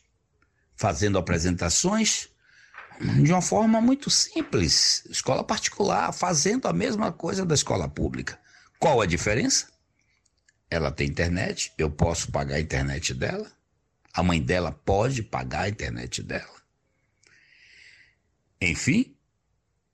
fazendo 0.75 1.17
apresentações 1.17 2.29
de 2.99 3.31
uma 3.31 3.41
forma 3.41 3.79
muito 3.79 4.09
simples, 4.09 5.05
escola 5.09 5.43
particular, 5.43 6.11
fazendo 6.11 6.67
a 6.67 6.73
mesma 6.73 7.11
coisa 7.11 7.45
da 7.45 7.55
escola 7.55 7.87
pública. 7.87 8.39
Qual 8.77 9.01
a 9.01 9.05
diferença? 9.05 9.67
Ela 10.69 10.91
tem 10.91 11.07
internet, 11.07 11.71
eu 11.77 11.89
posso 11.89 12.31
pagar 12.31 12.55
a 12.55 12.61
internet 12.61 13.13
dela, 13.13 13.49
a 14.13 14.21
mãe 14.21 14.41
dela 14.41 14.71
pode 14.71 15.23
pagar 15.23 15.61
a 15.61 15.69
internet 15.69 16.21
dela. 16.21 16.59
Enfim, 18.61 19.15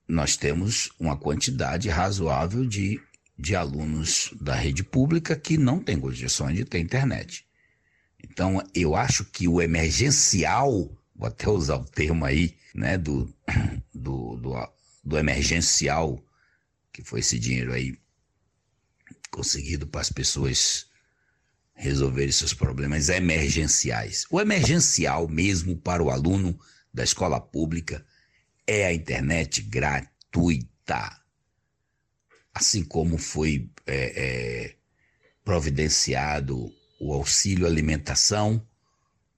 nós 0.07 0.35
temos 0.35 0.91
uma 0.99 1.15
quantidade 1.15 1.87
razoável 1.89 2.65
de 2.65 3.01
de 3.37 3.55
alunos 3.55 4.33
da 4.39 4.55
rede 4.55 4.83
pública 4.83 5.35
que 5.35 5.57
não 5.57 5.79
têm 5.79 5.99
condições 5.99 6.55
de 6.55 6.65
ter 6.65 6.79
internet. 6.79 7.45
Então, 8.23 8.63
eu 8.73 8.95
acho 8.95 9.25
que 9.25 9.47
o 9.47 9.61
emergencial, 9.61 10.89
vou 11.15 11.27
até 11.27 11.49
usar 11.49 11.77
o 11.77 11.85
termo 11.85 12.25
aí, 12.25 12.55
né, 12.73 12.97
do, 12.97 13.33
do, 13.93 14.35
do, 14.37 14.73
do 15.03 15.17
emergencial, 15.17 16.23
que 16.91 17.03
foi 17.03 17.19
esse 17.19 17.39
dinheiro 17.39 17.73
aí 17.73 17.97
conseguido 19.31 19.87
para 19.87 20.01
as 20.01 20.11
pessoas 20.11 20.87
resolverem 21.73 22.31
seus 22.31 22.53
problemas 22.53 23.09
emergenciais. 23.09 24.25
O 24.29 24.39
emergencial 24.39 25.27
mesmo 25.27 25.75
para 25.75 26.01
o 26.01 26.09
aluno 26.09 26.57
da 26.93 27.03
escola 27.03 27.39
pública 27.39 28.05
é 28.65 28.85
a 28.85 28.93
internet 28.93 29.61
gratuita 29.61 31.25
assim 32.55 32.85
como 32.85 33.17
foi 33.17 33.69
é, 33.85 33.95
é, 34.15 34.75
providenciado 35.43 36.73
o 37.01 37.13
auxílio 37.13 37.67
alimentação, 37.67 38.65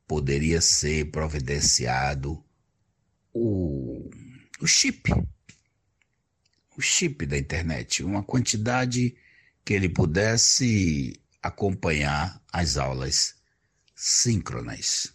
poderia 0.07 0.61
ser 0.61 1.11
providenciado 1.11 2.41
o, 3.33 4.09
o 4.61 4.65
chip, 4.65 5.11
o 6.77 6.81
chip 6.81 7.25
da 7.25 7.37
internet, 7.37 8.03
uma 8.03 8.23
quantidade 8.23 9.15
que 9.65 9.73
ele 9.73 9.89
pudesse 9.89 11.19
acompanhar 11.43 12.41
as 12.51 12.77
aulas 12.77 13.35
síncronas. 13.95 15.13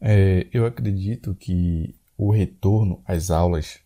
É, 0.00 0.46
eu 0.52 0.64
acredito 0.64 1.34
que 1.34 1.94
o 2.16 2.30
retorno 2.30 3.02
às 3.04 3.30
aulas, 3.30 3.80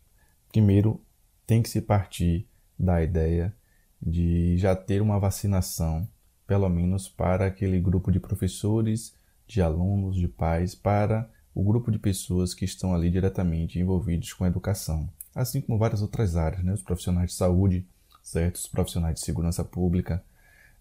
primeiro, 0.53 1.03
tem 1.47 1.63
que 1.63 1.69
se 1.69 1.81
partir 1.81 2.47
da 2.79 3.03
ideia 3.03 3.55
de 4.01 4.57
já 4.59 4.77
ter 4.77 5.01
uma 5.01 5.19
vacinação, 5.19 6.09
pelo 6.47 6.69
menos 6.69 7.09
para 7.09 7.47
aquele 7.47 7.81
grupo 7.81 8.13
de 8.13 8.21
professores, 8.21 9.15
de 9.49 9.61
alunos, 9.61 10.15
de 10.17 10.29
pais, 10.29 10.75
para 10.75 11.29
o 11.55 11.65
grupo 11.65 11.91
de 11.91 11.99
pessoas 11.99 12.55
que 12.55 12.65
estão 12.65 12.95
ali 12.95 13.11
diretamente 13.11 13.81
envolvidos 13.81 14.33
com 14.33 14.45
a 14.45 14.49
educação, 14.49 15.09
assim 15.35 15.61
como 15.61 15.79
várias 15.79 16.03
outras 16.03 16.37
áreas, 16.37 16.63
né? 16.63 16.73
os 16.73 16.83
profissionais 16.83 17.31
de 17.31 17.37
saúde 17.37 17.85
certo? 18.29 18.57
Os 18.57 18.67
profissionais 18.67 19.15
de 19.15 19.21
segurança 19.21 19.65
pública 19.65 20.23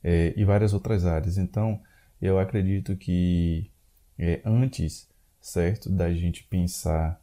é, 0.04 0.34
e 0.36 0.44
várias 0.44 0.74
outras 0.74 1.06
áreas. 1.06 1.38
Então, 1.38 1.80
eu 2.22 2.38
acredito 2.38 2.96
que 2.96 3.72
é, 4.20 4.42
antes, 4.46 5.08
certo, 5.40 5.90
da 5.90 6.14
gente 6.14 6.44
pensar 6.44 7.22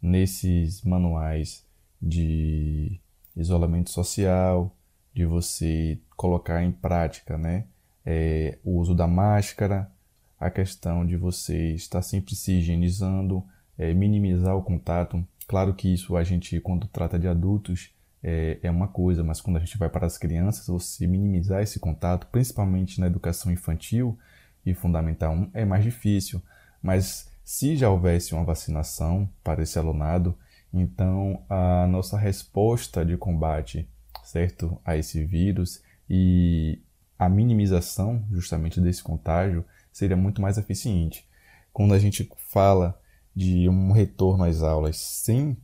nesses 0.00 0.82
manuais 0.82 1.64
de 2.00 2.98
isolamento 3.36 3.90
social, 3.90 4.74
de 5.12 5.26
você 5.26 5.98
colocar 6.16 6.62
em 6.62 6.72
prática, 6.72 7.36
né, 7.36 7.64
é, 8.04 8.58
o 8.64 8.78
uso 8.78 8.94
da 8.94 9.06
máscara, 9.06 9.90
a 10.38 10.50
questão 10.50 11.04
de 11.04 11.16
você 11.16 11.72
estar 11.72 12.02
sempre 12.02 12.34
se 12.34 12.52
higienizando, 12.52 13.44
é, 13.78 13.92
minimizar 13.94 14.56
o 14.56 14.62
contato. 14.62 15.26
Claro 15.46 15.74
que 15.74 15.92
isso 15.92 16.16
a 16.16 16.24
gente, 16.24 16.60
quando 16.60 16.86
trata 16.86 17.18
de 17.18 17.26
adultos, 17.26 17.90
é, 18.22 18.58
é 18.62 18.70
uma 18.70 18.88
coisa, 18.88 19.22
mas 19.22 19.40
quando 19.40 19.56
a 19.56 19.60
gente 19.60 19.78
vai 19.78 19.88
para 19.88 20.06
as 20.06 20.18
crianças, 20.18 20.66
você 20.66 21.06
minimizar 21.06 21.62
esse 21.62 21.78
contato, 21.78 22.26
principalmente 22.26 23.00
na 23.00 23.06
educação 23.06 23.52
infantil 23.52 24.18
e 24.64 24.74
fundamental 24.74 25.32
1, 25.32 25.50
é 25.54 25.64
mais 25.64 25.84
difícil. 25.84 26.42
Mas 26.82 27.30
se 27.44 27.76
já 27.76 27.88
houvesse 27.88 28.34
uma 28.34 28.44
vacinação 28.44 29.28
para 29.44 29.62
esse 29.62 29.78
alunado, 29.78 30.36
então 30.72 31.44
a 31.48 31.86
nossa 31.86 32.18
resposta 32.18 33.04
de 33.04 33.16
combate, 33.16 33.88
certo, 34.24 34.78
a 34.84 34.96
esse 34.96 35.24
vírus 35.24 35.80
e 36.10 36.80
a 37.18 37.28
minimização 37.28 38.24
justamente 38.30 38.80
desse 38.80 39.02
contágio 39.02 39.64
seria 39.96 40.16
muito 40.16 40.42
mais 40.42 40.58
eficiente. 40.58 41.26
Quando 41.72 41.94
a 41.94 41.98
gente 41.98 42.30
fala 42.36 43.00
de 43.34 43.66
um 43.66 43.92
retorno 43.92 44.44
às 44.44 44.62
aulas 44.62 44.98
sem 44.98 45.56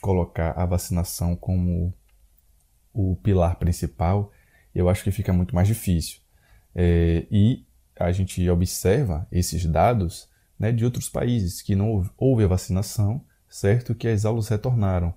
colocar 0.00 0.52
a 0.52 0.64
vacinação 0.64 1.36
como 1.36 1.92
o 2.94 3.14
pilar 3.16 3.56
principal, 3.56 4.32
eu 4.74 4.88
acho 4.88 5.04
que 5.04 5.10
fica 5.10 5.34
muito 5.34 5.54
mais 5.54 5.68
difícil. 5.68 6.20
É, 6.74 7.26
e 7.30 7.66
a 7.94 8.10
gente 8.10 8.48
observa 8.48 9.28
esses 9.30 9.66
dados 9.66 10.30
né, 10.58 10.72
de 10.72 10.82
outros 10.82 11.10
países 11.10 11.60
que 11.60 11.76
não 11.76 12.10
houve 12.16 12.44
a 12.44 12.48
vacinação, 12.48 13.22
certo? 13.50 13.94
Que 13.94 14.08
as 14.08 14.24
aulas 14.24 14.48
retornaram. 14.48 15.12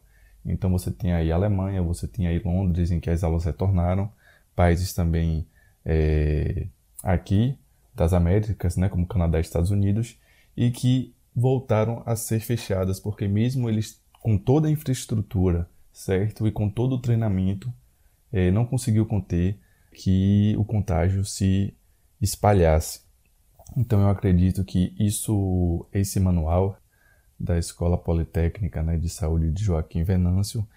Então 0.46 0.70
você 0.70 0.92
tem 0.92 1.14
aí 1.14 1.32
Alemanha, 1.32 1.82
você 1.82 2.06
tem 2.06 2.28
aí 2.28 2.40
Londres, 2.40 2.92
em 2.92 3.00
que 3.00 3.10
as 3.10 3.24
aulas 3.24 3.46
retornaram, 3.46 4.12
países 4.54 4.92
também 4.92 5.48
é, 5.86 6.68
aqui 7.02 7.58
das 8.02 8.14
Américas, 8.14 8.76
né, 8.78 8.90
como 8.90 9.06
Canadá 9.06 9.38
e 9.38 9.42
Estados 9.42 9.70
Unidos, 9.70 10.18
e 10.58 10.72
que 10.72 11.14
voltaram 11.36 12.02
a 12.06 12.16
ser 12.16 12.40
fechadas, 12.40 13.00
porque 13.00 13.28
mesmo 13.28 13.70
eles 13.70 14.02
com 14.14 14.38
toda 14.38 14.68
a 14.68 14.72
infraestrutura, 14.72 15.70
certo? 15.94 16.48
E 16.48 16.52
com 16.52 16.68
todo 16.68 16.94
o 16.94 17.02
treinamento, 17.02 17.72
é, 18.32 18.50
não 18.50 18.66
conseguiu 18.66 19.06
conter 19.06 19.60
que 19.94 20.56
o 20.58 20.66
contágio 20.66 21.24
se 21.24 21.76
espalhasse. 22.20 23.02
Então 23.78 24.02
eu 24.02 24.10
acredito 24.10 24.66
que 24.66 24.96
isso, 25.00 25.86
esse 25.94 26.20
manual 26.20 26.78
da 27.40 27.58
Escola 27.58 27.98
Politécnica 27.98 28.82
né, 28.82 28.98
de 28.98 29.10
Saúde 29.10 29.52
de 29.52 29.64
Joaquim 29.64 30.04
Venâncio, 30.04 30.68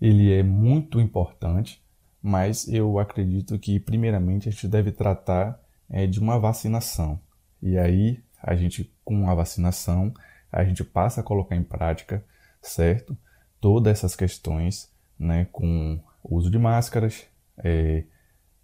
ele 0.00 0.32
é 0.32 0.42
muito 0.42 1.00
importante, 1.00 1.82
mas 2.22 2.66
eu 2.68 2.98
acredito 2.98 3.58
que 3.58 3.78
primeiramente 3.78 4.48
a 4.48 4.52
gente 4.52 4.66
deve 4.66 4.92
tratar 4.92 5.63
é, 5.90 6.06
de 6.06 6.20
uma 6.20 6.38
vacinação. 6.38 7.20
E 7.62 7.78
aí 7.78 8.22
a 8.42 8.54
gente, 8.54 8.92
com 9.04 9.28
a 9.28 9.34
vacinação, 9.34 10.12
a 10.52 10.64
gente 10.64 10.84
passa 10.84 11.20
a 11.20 11.24
colocar 11.24 11.56
em 11.56 11.62
prática 11.62 12.24
certo? 12.64 13.16
Todas 13.60 13.98
essas 13.98 14.16
questões, 14.16 14.88
né, 15.18 15.46
com 15.52 16.00
o 16.22 16.36
uso 16.36 16.50
de 16.50 16.58
máscaras, 16.58 17.24
é, 17.58 18.04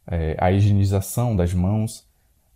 é, 0.07 0.37
a 0.39 0.51
higienização 0.51 1.37
das 1.37 1.55
mãos, 1.55 2.07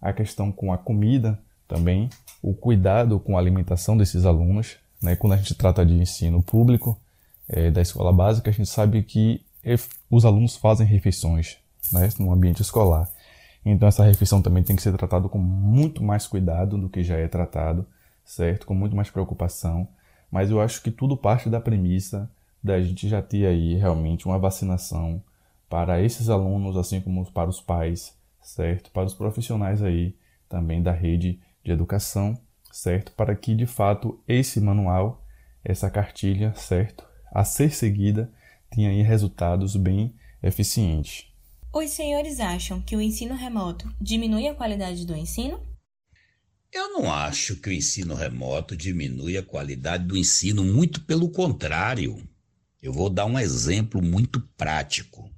a 0.01 0.13
questão 0.13 0.51
com 0.51 0.73
a 0.73 0.79
comida 0.79 1.39
também, 1.67 2.11
o 2.43 2.53
cuidado 2.55 3.19
com 3.19 3.37
a 3.37 3.41
alimentação 3.41 3.97
desses 3.97 4.25
alunos. 4.25 4.77
Né? 5.01 5.17
Quando 5.17 5.35
a 5.35 5.37
gente 5.37 5.55
trata 5.55 5.85
de 5.85 5.95
ensino 5.95 6.43
público, 6.43 7.01
é, 7.49 7.71
da 7.71 7.83
escola 7.83 8.13
básica, 8.13 8.51
a 8.51 8.53
gente 8.53 8.69
sabe 8.69 9.03
que 9.03 9.45
os 10.11 10.27
alunos 10.27 10.57
fazem 10.57 10.87
refeições 10.87 11.57
né, 11.91 12.09
no 12.19 12.33
ambiente 12.33 12.61
escolar. 12.61 13.09
Então 13.65 13.89
essa 13.89 14.05
refeição 14.05 14.43
também 14.43 14.63
tem 14.63 14.77
que 14.77 14.83
ser 14.83 14.93
tratada 14.93 15.29
com 15.29 15.39
muito 15.39 16.03
mais 16.03 16.27
cuidado 16.27 16.77
do 16.77 16.89
que 16.89 17.03
já 17.03 17.17
é 17.17 17.27
tratado, 17.27 17.87
certo? 18.25 18.67
Com 18.67 18.75
muito 18.75 18.95
mais 18.95 19.11
preocupação 19.11 19.89
mas 20.35 20.51
eu 20.51 20.61
acho 20.61 20.83
que 20.83 20.91
tudo 20.91 21.17
parte 21.17 21.49
da 21.49 21.61
premissa 21.61 22.29
da 22.61 22.83
gente 22.83 23.09
já 23.09 23.23
ter 23.23 23.47
aí 23.47 23.77
realmente 23.77 24.27
uma 24.27 24.37
vacinação 24.37 25.23
para 25.71 26.03
esses 26.03 26.29
alunos, 26.29 26.77
assim 26.77 27.01
como 27.01 27.25
para 27.31 27.49
os 27.49 27.61
pais, 27.61 28.19
certo? 28.43 28.91
Para 28.91 29.05
os 29.05 29.15
profissionais 29.15 29.81
aí 29.81 30.17
também 30.49 30.83
da 30.83 30.91
rede 30.91 31.39
de 31.63 31.71
educação, 31.71 32.37
certo? 32.73 33.13
Para 33.13 33.37
que 33.37 33.55
de 33.55 33.65
fato 33.65 34.21
esse 34.27 34.61
manual, 34.61 35.25
essa 35.65 35.89
cartilha, 35.89 36.53
certo? 36.57 37.07
A 37.33 37.45
ser 37.45 37.71
seguida 37.71 38.29
tenha 38.71 38.91
aí 38.91 39.03
resultados 39.03 39.77
bem 39.77 40.17
eficientes. 40.43 41.33
Os 41.77 41.91
senhores 41.91 42.39
acham 42.39 42.81
que 42.81 42.95
o 42.95 43.01
ensino 43.01 43.35
remoto 43.35 43.93
diminui 44.01 44.47
a 44.47 44.55
qualidade 44.55 45.05
do 45.05 45.17
ensino? 45.17 45.61
Eu 46.73 46.93
não 46.93 47.13
acho 47.13 47.57
que 47.57 47.69
o 47.69 47.73
ensino 47.73 48.15
remoto 48.15 48.77
diminui 48.77 49.37
a 49.37 49.43
qualidade 49.43 50.05
do 50.05 50.17
ensino, 50.17 50.63
muito 50.63 51.01
pelo 51.01 51.29
contrário. 51.29 52.23
Eu 52.81 52.93
vou 52.93 53.11
dar 53.11 53.27
um 53.27 53.37
exemplo 53.37 54.01
muito 54.01 54.41
prático. 54.57 55.29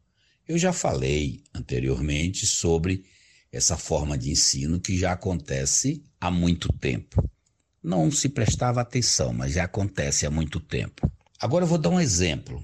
Eu 0.47 0.59
já 0.59 0.75
falei 0.75 1.43
anteriormente 1.55 2.47
sobre 2.47 3.07
essa 3.51 3.79
forma 3.79 4.19
de 4.19 4.31
ensino 4.31 4.79
que 4.79 4.99
já 4.99 5.13
acontece 5.13 6.05
há 6.21 6.31
muito 6.31 6.71
tempo. 6.75 7.27
Não 7.83 8.11
se 8.11 8.29
prestava 8.29 8.83
atenção, 8.83 9.33
mas 9.33 9.55
já 9.55 9.65
acontece 9.65 10.27
há 10.27 10.31
muito 10.31 10.61
tempo. 10.61 11.11
Agora 11.41 11.65
eu 11.65 11.69
vou 11.69 11.79
dar 11.79 11.89
um 11.89 12.01
exemplo. 12.01 12.63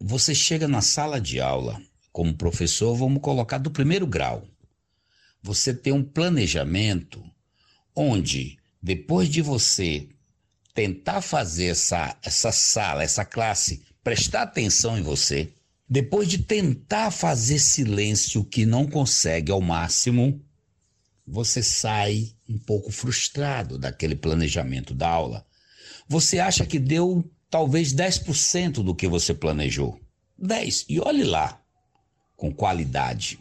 Você 0.00 0.36
chega 0.36 0.68
na 0.68 0.80
sala 0.80 1.20
de 1.20 1.40
aula 1.40 1.82
como 2.14 2.32
professor, 2.32 2.94
vamos 2.94 3.20
colocar 3.20 3.58
do 3.58 3.72
primeiro 3.72 4.06
grau. 4.06 4.46
Você 5.42 5.74
tem 5.74 5.92
um 5.92 6.04
planejamento 6.04 7.20
onde 7.92 8.56
depois 8.80 9.28
de 9.28 9.42
você 9.42 10.08
tentar 10.72 11.20
fazer 11.22 11.66
essa, 11.66 12.16
essa 12.22 12.52
sala, 12.52 13.02
essa 13.02 13.24
classe, 13.24 13.82
prestar 14.04 14.42
atenção 14.42 14.96
em 14.96 15.02
você, 15.02 15.52
depois 15.90 16.28
de 16.28 16.38
tentar 16.38 17.10
fazer 17.10 17.58
silêncio 17.58 18.44
que 18.44 18.64
não 18.64 18.86
consegue 18.86 19.50
ao 19.50 19.60
máximo, 19.60 20.40
você 21.26 21.64
sai 21.64 22.30
um 22.48 22.56
pouco 22.56 22.92
frustrado 22.92 23.76
daquele 23.76 24.14
planejamento 24.14 24.94
da 24.94 25.08
aula. 25.08 25.44
Você 26.08 26.38
acha 26.38 26.64
que 26.64 26.78
deu 26.78 27.28
talvez 27.50 27.92
10% 27.92 28.84
do 28.84 28.94
que 28.94 29.08
você 29.08 29.34
planejou. 29.34 30.00
10. 30.38 30.86
E 30.88 31.00
olhe 31.00 31.24
lá, 31.24 31.63
com 32.36 32.52
qualidade. 32.52 33.38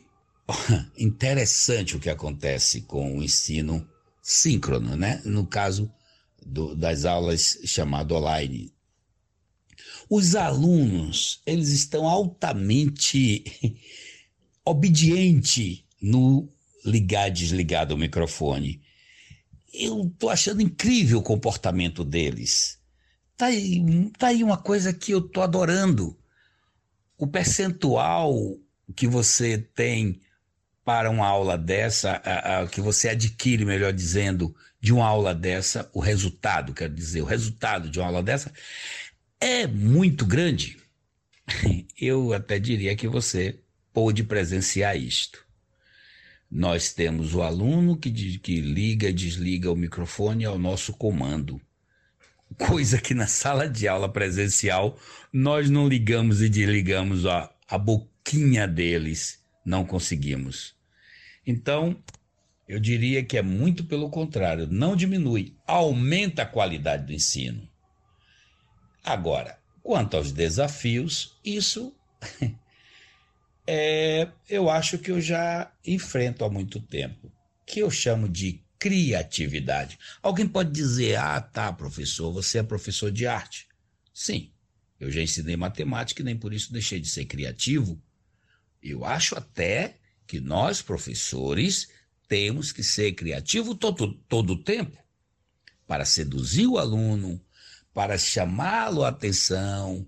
Interessante 0.98 1.96
o 1.96 2.00
que 2.00 2.10
acontece 2.10 2.82
com 2.82 3.18
o 3.18 3.24
ensino 3.24 3.88
síncrono, 4.22 4.96
né? 4.96 5.22
no 5.26 5.46
caso 5.46 5.91
do, 6.46 6.76
das 6.76 7.06
aulas 7.06 7.60
chamado 7.66 8.16
online. 8.16 8.72
Os 10.10 10.36
alunos, 10.36 11.41
eles 11.46 11.70
estão 11.70 12.08
altamente 12.08 13.44
obedientes 14.66 15.84
no 16.02 16.50
ligar 16.86 17.30
e 17.30 17.32
desligar 17.32 17.88
do 17.88 17.98
microfone. 17.98 18.82
Eu 19.74 20.08
estou 20.08 20.30
achando 20.30 20.62
incrível 20.62 21.20
o 21.20 21.24
comportamento 21.24 22.04
deles. 22.04 22.80
Tá 23.36 23.48
aí, 23.48 24.12
tá 24.18 24.28
aí 24.28 24.44
uma 24.44 24.58
coisa 24.58 24.94
que 24.94 25.12
eu 25.12 25.20
estou 25.20 25.41
adorando. 25.41 26.18
O 27.18 27.26
percentual 27.26 28.58
que 28.96 29.08
você 29.08 29.58
tem 29.58 30.20
para 30.84 31.10
uma 31.10 31.26
aula 31.26 31.58
dessa, 31.58 32.22
a, 32.24 32.62
a, 32.62 32.68
que 32.68 32.82
você 32.82 33.10
adquire, 33.10 33.66
melhor 33.66 33.94
dizendo, 33.94 34.54
de 34.82 34.92
uma 34.92 35.06
aula 35.06 35.34
dessa, 35.34 35.90
o 35.94 36.00
resultado, 36.00 36.74
quero 36.74 36.94
dizer, 36.94 37.22
o 37.22 37.26
resultado 37.26 37.90
de 37.90 38.00
uma 38.00 38.08
aula 38.08 38.22
dessa 38.22 38.52
é 39.40 39.66
muito 39.66 40.26
grande. 40.26 40.78
Eu 42.00 42.34
até 42.34 42.60
diria 42.60 42.96
que 42.96 43.08
você 43.08 43.60
pôde 43.94 44.24
presenciar 44.24 44.98
isto. 44.98 45.44
Nós 46.50 46.94
temos 46.94 47.34
o 47.34 47.42
aluno 47.42 47.98
que, 47.98 48.12
que 48.38 48.62
liga 48.62 49.10
e 49.10 49.14
desliga 49.14 49.72
o 49.72 49.76
microfone 49.76 50.46
ao 50.46 50.60
nosso 50.60 50.94
comando. 50.94 51.60
Coisa 52.58 53.00
que 53.00 53.14
na 53.14 53.26
sala 53.26 53.68
de 53.68 53.88
aula 53.88 54.08
presencial 54.08 55.00
nós 55.32 55.70
não 55.70 55.88
ligamos 55.88 56.42
e 56.42 56.50
desligamos 56.50 57.26
a, 57.26 57.52
a 57.68 57.78
boquinha 58.24 58.66
deles 58.68 59.44
não 59.66 59.86
conseguimos. 59.86 60.76
Então, 61.46 62.02
eu 62.68 62.80
diria 62.80 63.24
que 63.24 63.38
é 63.38 63.42
muito 63.42 63.84
pelo 63.84 64.10
contrário, 64.10 64.66
não 64.68 64.96
diminui, 64.96 65.56
aumenta 65.68 66.44
a 66.44 66.46
qualidade 66.46 67.06
do 67.06 67.14
ensino. 67.14 67.68
Agora, 69.04 69.60
quanto 69.82 70.16
aos 70.16 70.32
desafios, 70.32 71.38
isso 71.44 71.94
é, 73.68 74.30
eu 74.50 74.70
acho 74.70 74.98
que 74.98 75.12
eu 75.12 75.20
já 75.20 75.72
enfrento 75.86 76.46
há 76.46 76.50
muito 76.50 76.80
tempo, 76.80 77.32
que 77.66 77.82
eu 77.82 77.92
chamo 77.92 78.30
de 78.30 78.64
criatividade. 78.80 80.00
Alguém 80.22 80.48
pode 80.48 80.72
dizer: 80.72 81.18
ah, 81.18 81.42
tá, 81.42 81.72
professor, 81.74 82.32
você 82.32 82.60
é 82.60 82.64
professor 82.64 83.12
de 83.12 83.28
arte. 83.28 83.68
Sim, 84.14 84.52
eu 85.00 85.12
já 85.12 85.22
ensinei 85.22 85.58
matemática 85.58 86.22
e 86.22 86.26
nem 86.26 86.38
por 86.38 86.54
isso 86.54 86.72
deixei 86.72 87.00
de 87.00 87.10
ser 87.10 87.26
criativo. 87.26 88.02
Eu 88.84 89.06
acho 89.06 89.36
até 89.36 89.98
que 90.28 90.40
nós, 90.40 90.82
professores, 90.82 91.88
temos 92.28 92.72
que 92.72 92.84
ser 92.84 93.14
criativos 93.14 93.78
todo, 93.80 94.14
todo 94.28 94.54
o 94.54 94.64
tempo 94.64 94.98
para 95.88 96.06
seduzir 96.06 96.68
o 96.68 96.78
aluno, 96.78 97.40
para 97.94 98.18
chamá-lo 98.18 99.04
a 99.04 99.10
atenção. 99.10 100.08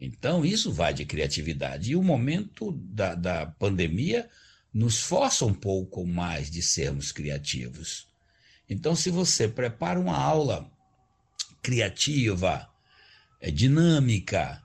Então, 0.00 0.44
isso 0.44 0.72
vai 0.72 0.94
de 0.94 1.04
criatividade. 1.04 1.92
E 1.92 1.96
o 1.96 2.02
momento 2.02 2.72
da, 2.72 3.14
da 3.14 3.46
pandemia 3.46 4.28
nos 4.72 5.00
força 5.00 5.44
um 5.44 5.54
pouco 5.54 6.06
mais 6.06 6.50
de 6.50 6.62
sermos 6.62 7.12
criativos. 7.12 8.06
Então, 8.68 8.94
se 8.94 9.10
você 9.10 9.48
prepara 9.48 9.98
uma 9.98 10.16
aula 10.16 10.70
criativa, 11.62 12.68
é, 13.40 13.50
dinâmica, 13.50 14.62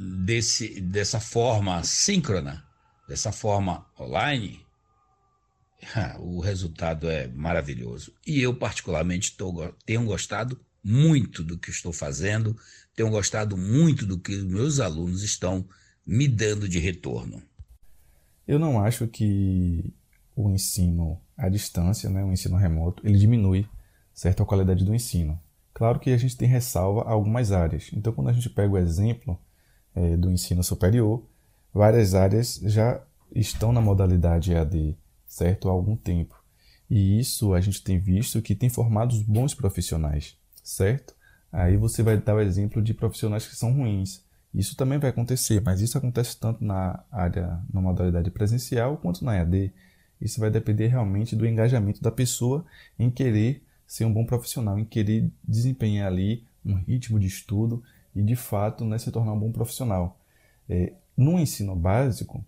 desse, 0.00 0.80
dessa 0.80 1.20
forma 1.20 1.82
síncrona, 1.84 2.64
dessa 3.06 3.30
forma 3.30 3.86
online, 3.98 4.64
o 6.18 6.40
resultado 6.40 7.08
é 7.08 7.28
maravilhoso. 7.28 8.14
E 8.26 8.40
eu, 8.40 8.54
particularmente, 8.54 9.36
tô, 9.36 9.72
tenho 9.84 10.04
gostado 10.06 10.58
muito 10.82 11.42
do 11.42 11.58
que 11.58 11.70
estou 11.70 11.92
fazendo, 11.92 12.56
tenho 12.96 13.10
gostado 13.10 13.56
muito 13.58 14.06
do 14.06 14.18
que 14.18 14.34
meus 14.36 14.80
alunos 14.80 15.22
estão 15.22 15.68
me 16.06 16.26
dando 16.26 16.66
de 16.66 16.78
retorno. 16.78 17.42
Eu 18.48 18.58
não 18.58 18.82
acho 18.82 19.06
que 19.06 19.92
o 20.34 20.50
ensino 20.50 21.20
à 21.36 21.50
distância, 21.50 22.08
né, 22.08 22.24
o 22.24 22.32
ensino 22.32 22.56
remoto, 22.56 23.06
ele 23.06 23.18
diminui 23.18 23.68
certo 24.14 24.42
a 24.42 24.46
qualidade 24.46 24.82
do 24.82 24.94
ensino. 24.94 25.38
Claro 25.74 26.00
que 26.00 26.10
a 26.10 26.16
gente 26.16 26.36
tem 26.36 26.48
ressalva 26.48 27.02
a 27.02 27.10
algumas 27.10 27.52
áreas. 27.52 27.90
Então, 27.92 28.12
quando 28.12 28.30
a 28.30 28.32
gente 28.32 28.48
pega 28.48 28.72
o 28.72 28.78
exemplo 28.78 29.38
é, 29.94 30.16
do 30.16 30.30
ensino 30.30 30.62
superior, 30.62 31.22
várias 31.72 32.14
áreas 32.14 32.60
já 32.64 33.02
estão 33.34 33.72
na 33.72 33.80
modalidade 33.80 34.52
EAD, 34.52 34.96
certo? 35.26 35.68
Há 35.68 35.72
algum 35.72 35.96
tempo. 35.96 36.34
E 36.88 37.20
isso 37.20 37.54
a 37.54 37.60
gente 37.60 37.82
tem 37.82 37.98
visto 37.98 38.42
que 38.42 38.54
tem 38.54 38.68
formado 38.68 39.14
bons 39.24 39.54
profissionais, 39.54 40.36
certo? 40.62 41.14
Aí 41.52 41.76
você 41.76 42.02
vai 42.02 42.16
dar 42.16 42.34
o 42.34 42.40
exemplo 42.40 42.82
de 42.82 42.94
profissionais 42.94 43.46
que 43.46 43.56
são 43.56 43.72
ruins. 43.72 44.24
Isso 44.52 44.76
também 44.76 44.98
vai 44.98 45.10
acontecer, 45.10 45.62
mas 45.64 45.80
isso 45.80 45.96
acontece 45.96 46.38
tanto 46.38 46.64
na 46.64 47.04
área, 47.10 47.60
na 47.72 47.80
modalidade 47.80 48.30
presencial, 48.30 48.96
quanto 48.96 49.24
na 49.24 49.36
EAD. 49.36 49.72
Isso 50.20 50.40
vai 50.40 50.50
depender 50.50 50.88
realmente 50.88 51.36
do 51.36 51.46
engajamento 51.46 52.02
da 52.02 52.10
pessoa 52.10 52.64
em 52.98 53.10
querer 53.10 53.62
ser 53.86 54.04
um 54.04 54.12
bom 54.12 54.24
profissional, 54.24 54.78
em 54.78 54.84
querer 54.84 55.30
desempenhar 55.42 56.08
ali 56.08 56.44
um 56.64 56.74
ritmo 56.74 57.18
de 57.18 57.26
estudo 57.26 57.82
e 58.14 58.22
de 58.22 58.36
fato 58.36 58.84
né, 58.84 58.98
se 58.98 59.10
tornar 59.10 59.32
um 59.32 59.38
bom 59.38 59.52
profissional. 59.52 60.18
É, 60.68 60.92
no 61.16 61.38
ensino 61.38 61.74
básico, 61.76 62.44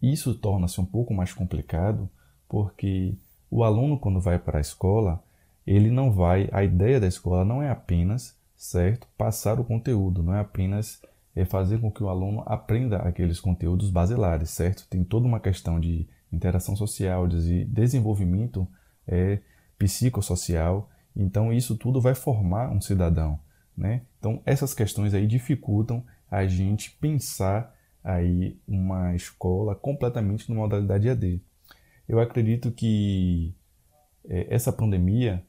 isso 0.00 0.34
torna-se 0.34 0.80
um 0.80 0.84
pouco 0.84 1.14
mais 1.14 1.32
complicado 1.32 2.08
porque 2.48 3.14
o 3.50 3.64
aluno, 3.64 3.98
quando 3.98 4.20
vai 4.20 4.38
para 4.38 4.58
a 4.58 4.60
escola, 4.60 5.22
ele 5.66 5.90
não 5.90 6.10
vai. 6.10 6.48
A 6.52 6.64
ideia 6.64 7.00
da 7.00 7.06
escola 7.06 7.44
não 7.44 7.62
é 7.62 7.70
apenas, 7.70 8.36
certo, 8.56 9.06
passar 9.16 9.58
o 9.60 9.64
conteúdo, 9.64 10.22
não 10.22 10.34
é 10.34 10.40
apenas 10.40 11.00
é 11.34 11.44
fazer 11.44 11.80
com 11.80 11.90
que 11.90 12.02
o 12.02 12.08
aluno 12.08 12.42
aprenda 12.46 12.98
aqueles 12.98 13.40
conteúdos 13.40 13.90
basilares, 13.90 14.50
certo? 14.50 14.86
Tem 14.88 15.02
toda 15.02 15.26
uma 15.26 15.40
questão 15.40 15.80
de 15.80 16.06
interação 16.30 16.76
social, 16.76 17.26
de 17.26 17.64
desenvolvimento 17.64 18.68
é, 19.06 19.38
psicossocial. 19.78 20.90
Então, 21.16 21.52
isso 21.52 21.76
tudo 21.76 22.00
vai 22.00 22.14
formar 22.14 22.70
um 22.70 22.80
cidadão. 22.80 23.38
Né? 23.76 24.02
Então, 24.18 24.42
essas 24.44 24.74
questões 24.74 25.14
aí 25.14 25.26
dificultam 25.26 26.04
a 26.30 26.46
gente 26.46 26.90
pensar 27.00 27.74
aí 28.02 28.58
uma 28.66 29.14
escola 29.14 29.74
completamente 29.74 30.48
na 30.48 30.56
modalidade 30.56 31.08
AD. 31.08 31.40
Eu 32.08 32.20
acredito 32.20 32.70
que 32.70 33.54
é, 34.28 34.54
essa 34.54 34.72
pandemia 34.72 35.42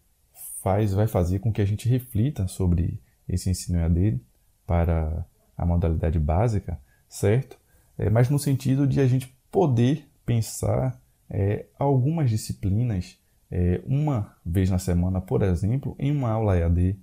faz, 0.62 0.94
vai 0.94 1.08
fazer 1.08 1.40
com 1.40 1.52
que 1.52 1.62
a 1.62 1.66
gente 1.66 1.90
reflita 1.90 2.48
sobre 2.48 3.00
esse 3.28 3.50
ensino 3.50 3.80
EAD 3.80 4.20
para 4.66 5.26
a 5.58 5.66
modalidade 5.66 6.20
básica, 6.20 6.80
certo? 7.08 7.58
É, 7.98 8.10
mas 8.10 8.30
no 8.30 8.40
sentido 8.40 8.88
de 8.88 9.00
a 9.00 9.08
gente 9.08 9.36
poder 9.52 10.08
pensar 10.26 11.00
é, 11.30 11.66
algumas 11.78 12.30
disciplinas 12.30 13.18
é, 13.52 13.82
uma 13.86 14.36
vez 14.44 14.70
na 14.70 14.80
semana, 14.80 15.22
por 15.22 15.44
exemplo, 15.44 15.96
em 16.00 16.12
uma 16.12 16.32
aula 16.32 16.58
EAD, 16.58 16.98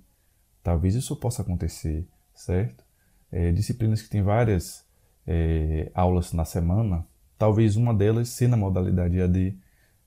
Talvez 0.63 0.95
isso 0.95 1.15
possa 1.15 1.41
acontecer, 1.41 2.07
certo? 2.33 2.83
É, 3.31 3.51
disciplinas 3.51 4.01
que 4.01 4.09
têm 4.09 4.21
várias 4.21 4.85
é, 5.25 5.91
aulas 5.93 6.33
na 6.33 6.45
semana, 6.45 7.05
talvez 7.37 7.75
uma 7.75 7.93
delas 7.93 8.29
ser 8.29 8.47
na 8.47 8.57
modalidade 8.57 9.19
AD, 9.19 9.55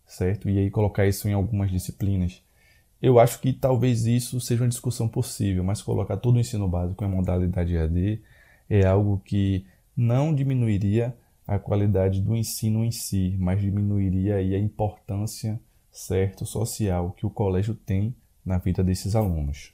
certo? 0.06 0.48
E 0.48 0.58
aí 0.58 0.70
colocar 0.70 1.06
isso 1.06 1.28
em 1.28 1.32
algumas 1.32 1.70
disciplinas. 1.70 2.42
Eu 3.02 3.18
acho 3.18 3.40
que 3.40 3.52
talvez 3.52 4.06
isso 4.06 4.40
seja 4.40 4.62
uma 4.62 4.68
discussão 4.68 5.08
possível, 5.08 5.64
mas 5.64 5.82
colocar 5.82 6.16
todo 6.16 6.36
o 6.36 6.40
ensino 6.40 6.68
básico 6.68 7.04
em 7.04 7.08
modalidade 7.08 7.76
AD 7.76 8.22
é 8.70 8.86
algo 8.86 9.20
que 9.24 9.66
não 9.96 10.34
diminuiria 10.34 11.14
a 11.46 11.58
qualidade 11.58 12.20
do 12.20 12.34
ensino 12.34 12.84
em 12.84 12.90
si, 12.90 13.36
mas 13.38 13.60
diminuiria 13.60 14.36
aí 14.36 14.54
a 14.54 14.58
importância 14.58 15.60
certo 15.90 16.46
social 16.46 17.12
que 17.12 17.26
o 17.26 17.30
colégio 17.30 17.74
tem 17.74 18.14
na 18.44 18.58
vida 18.58 18.82
desses 18.82 19.14
alunos. 19.14 19.73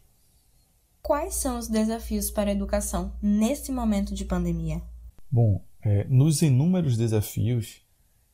Quais 1.03 1.35
são 1.35 1.59
os 1.59 1.67
desafios 1.67 2.31
para 2.31 2.51
a 2.51 2.53
educação 2.53 3.13
nesse 3.23 3.73
momento 3.73 4.15
de 4.15 4.25
pandemia? 4.25 4.83
Bom, 5.31 5.65
é, 5.83 6.05
nos 6.05 6.43
inúmeros 6.43 6.97
desafios 6.97 7.83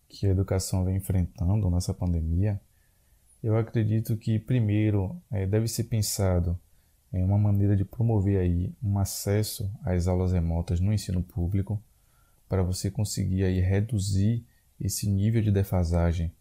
que 0.08 0.26
a 0.26 0.30
educação 0.30 0.84
vem 0.84 0.96
enfrentando 0.96 1.70
nessa 1.70 1.94
pandemia, 1.94 2.60
eu 3.42 3.56
acredito 3.56 4.16
que, 4.16 4.38
primeiro, 4.38 5.22
é, 5.30 5.46
deve 5.46 5.68
ser 5.68 5.84
pensado 5.84 6.58
em 7.12 7.22
uma 7.22 7.38
maneira 7.38 7.76
de 7.76 7.84
promover 7.84 8.40
aí 8.40 8.74
um 8.82 8.98
acesso 8.98 9.70
às 9.84 10.08
aulas 10.08 10.32
remotas 10.32 10.80
no 10.80 10.92
ensino 10.92 11.22
público, 11.22 11.80
para 12.48 12.62
você 12.62 12.90
conseguir 12.90 13.44
aí 13.44 13.60
reduzir 13.60 14.44
esse 14.80 15.08
nível 15.08 15.40
de 15.40 15.52
defasagem 15.52 16.32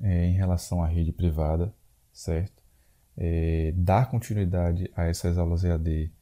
é, 0.00 0.26
em 0.26 0.34
relação 0.34 0.82
à 0.82 0.86
rede 0.88 1.12
privada, 1.12 1.72
certo? 2.12 2.63
É, 3.16 3.72
dar 3.76 4.10
continuidade 4.10 4.90
a 4.96 5.04
essas 5.04 5.38
aulas 5.38 5.64
EAD 5.64 6.12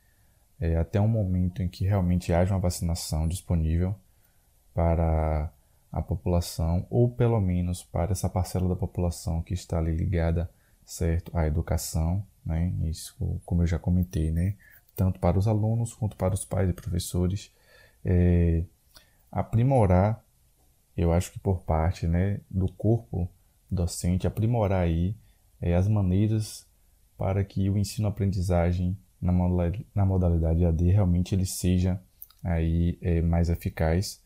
é, 0.60 0.76
até 0.76 1.00
um 1.00 1.08
momento 1.08 1.62
em 1.62 1.68
que 1.68 1.84
realmente 1.84 2.32
haja 2.32 2.54
uma 2.54 2.60
vacinação 2.60 3.26
disponível 3.26 3.94
para 4.74 5.52
a 5.90 6.00
população, 6.00 6.86
ou 6.88 7.10
pelo 7.10 7.40
menos 7.40 7.82
para 7.82 8.12
essa 8.12 8.28
parcela 8.28 8.68
da 8.68 8.76
população 8.76 9.42
que 9.42 9.52
está 9.52 9.78
ali 9.78 9.94
ligada 9.94 10.48
certo, 10.84 11.36
à 11.36 11.46
educação, 11.46 12.24
né? 12.44 12.72
isso 12.84 13.14
como 13.44 13.62
eu 13.62 13.66
já 13.66 13.78
comentei, 13.78 14.30
né? 14.30 14.54
tanto 14.94 15.18
para 15.20 15.38
os 15.38 15.48
alunos 15.48 15.94
quanto 15.94 16.16
para 16.16 16.34
os 16.34 16.44
pais 16.44 16.70
e 16.70 16.72
professores, 16.72 17.52
é, 18.04 18.64
aprimorar, 19.30 20.24
eu 20.96 21.12
acho 21.12 21.32
que 21.32 21.38
por 21.38 21.60
parte 21.60 22.06
né, 22.06 22.40
do 22.50 22.70
corpo 22.72 23.28
docente, 23.70 24.26
aprimorar 24.26 24.82
aí 24.82 25.16
é, 25.60 25.74
as 25.74 25.88
maneiras 25.88 26.66
para 27.16 27.44
que 27.44 27.68
o 27.70 27.78
ensino-aprendizagem 27.78 28.96
na 29.20 30.04
modalidade 30.04 30.64
AD 30.64 30.90
realmente 30.90 31.34
ele 31.34 31.46
seja 31.46 32.00
aí 32.42 32.98
é, 33.00 33.20
mais 33.22 33.48
eficaz, 33.48 34.20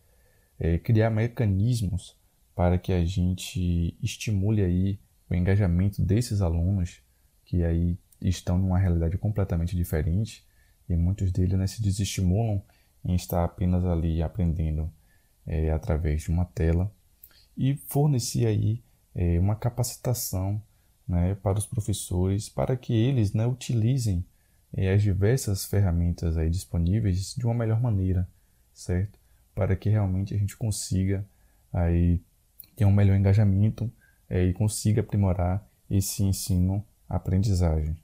é, 0.58 0.78
criar 0.78 1.10
mecanismos 1.10 2.16
para 2.54 2.78
que 2.78 2.92
a 2.92 3.04
gente 3.04 3.96
estimule 4.02 4.62
aí 4.62 4.98
o 5.28 5.34
engajamento 5.34 6.00
desses 6.00 6.40
alunos 6.40 7.02
que 7.44 7.62
aí 7.62 7.98
estão 8.20 8.56
numa 8.56 8.78
realidade 8.78 9.18
completamente 9.18 9.76
diferente 9.76 10.44
e 10.88 10.96
muitos 10.96 11.30
deles 11.30 11.58
né, 11.58 11.66
se 11.66 11.82
desestimulam 11.82 12.62
em 13.04 13.14
estar 13.14 13.44
apenas 13.44 13.84
ali 13.84 14.22
aprendendo 14.22 14.90
é, 15.46 15.70
através 15.70 16.22
de 16.22 16.30
uma 16.30 16.44
tela 16.46 16.90
e 17.56 17.74
fornecer 17.74 18.46
aí 18.46 18.82
é, 19.14 19.38
uma 19.38 19.54
capacitação 19.54 20.62
né, 21.08 21.34
para 21.36 21.58
os 21.58 21.66
professores, 21.66 22.48
para 22.48 22.76
que 22.76 22.92
eles 22.92 23.32
né, 23.32 23.46
utilizem 23.46 24.24
eh, 24.76 24.92
as 24.92 25.02
diversas 25.02 25.64
ferramentas 25.64 26.36
aí 26.36 26.50
disponíveis 26.50 27.34
de 27.34 27.44
uma 27.44 27.54
melhor 27.54 27.80
maneira, 27.80 28.28
certo? 28.72 29.18
Para 29.54 29.76
que 29.76 29.88
realmente 29.88 30.34
a 30.34 30.38
gente 30.38 30.56
consiga 30.56 31.24
aí 31.72 32.20
ter 32.74 32.84
um 32.84 32.92
melhor 32.92 33.16
engajamento 33.16 33.90
eh, 34.28 34.46
e 34.46 34.52
consiga 34.52 35.00
aprimorar 35.00 35.66
esse 35.88 36.22
ensino-aprendizagem. 36.22 37.96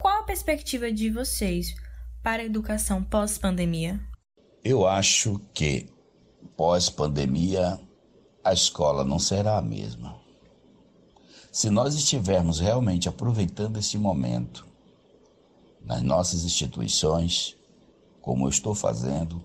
Qual 0.00 0.20
a 0.20 0.24
perspectiva 0.24 0.90
de 0.92 1.10
vocês 1.10 1.74
para 2.22 2.42
a 2.42 2.46
educação 2.46 3.02
pós-pandemia? 3.04 4.00
Eu 4.64 4.86
acho 4.86 5.38
que 5.54 5.88
pós-pandemia, 6.56 7.80
a 8.44 8.52
escola 8.52 9.04
não 9.04 9.18
será 9.18 9.58
a 9.58 9.62
mesma. 9.62 10.21
Se 11.52 11.68
nós 11.68 11.94
estivermos 11.94 12.60
realmente 12.60 13.10
aproveitando 13.10 13.76
esse 13.76 13.98
momento 13.98 14.66
nas 15.84 16.00
nossas 16.00 16.44
instituições, 16.44 17.54
como 18.22 18.46
eu 18.46 18.48
estou 18.48 18.74
fazendo, 18.74 19.42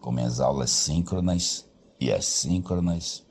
com 0.00 0.12
minhas 0.12 0.38
aulas 0.38 0.70
síncronas 0.70 1.66
e 1.98 2.12
assíncronas, 2.12 3.24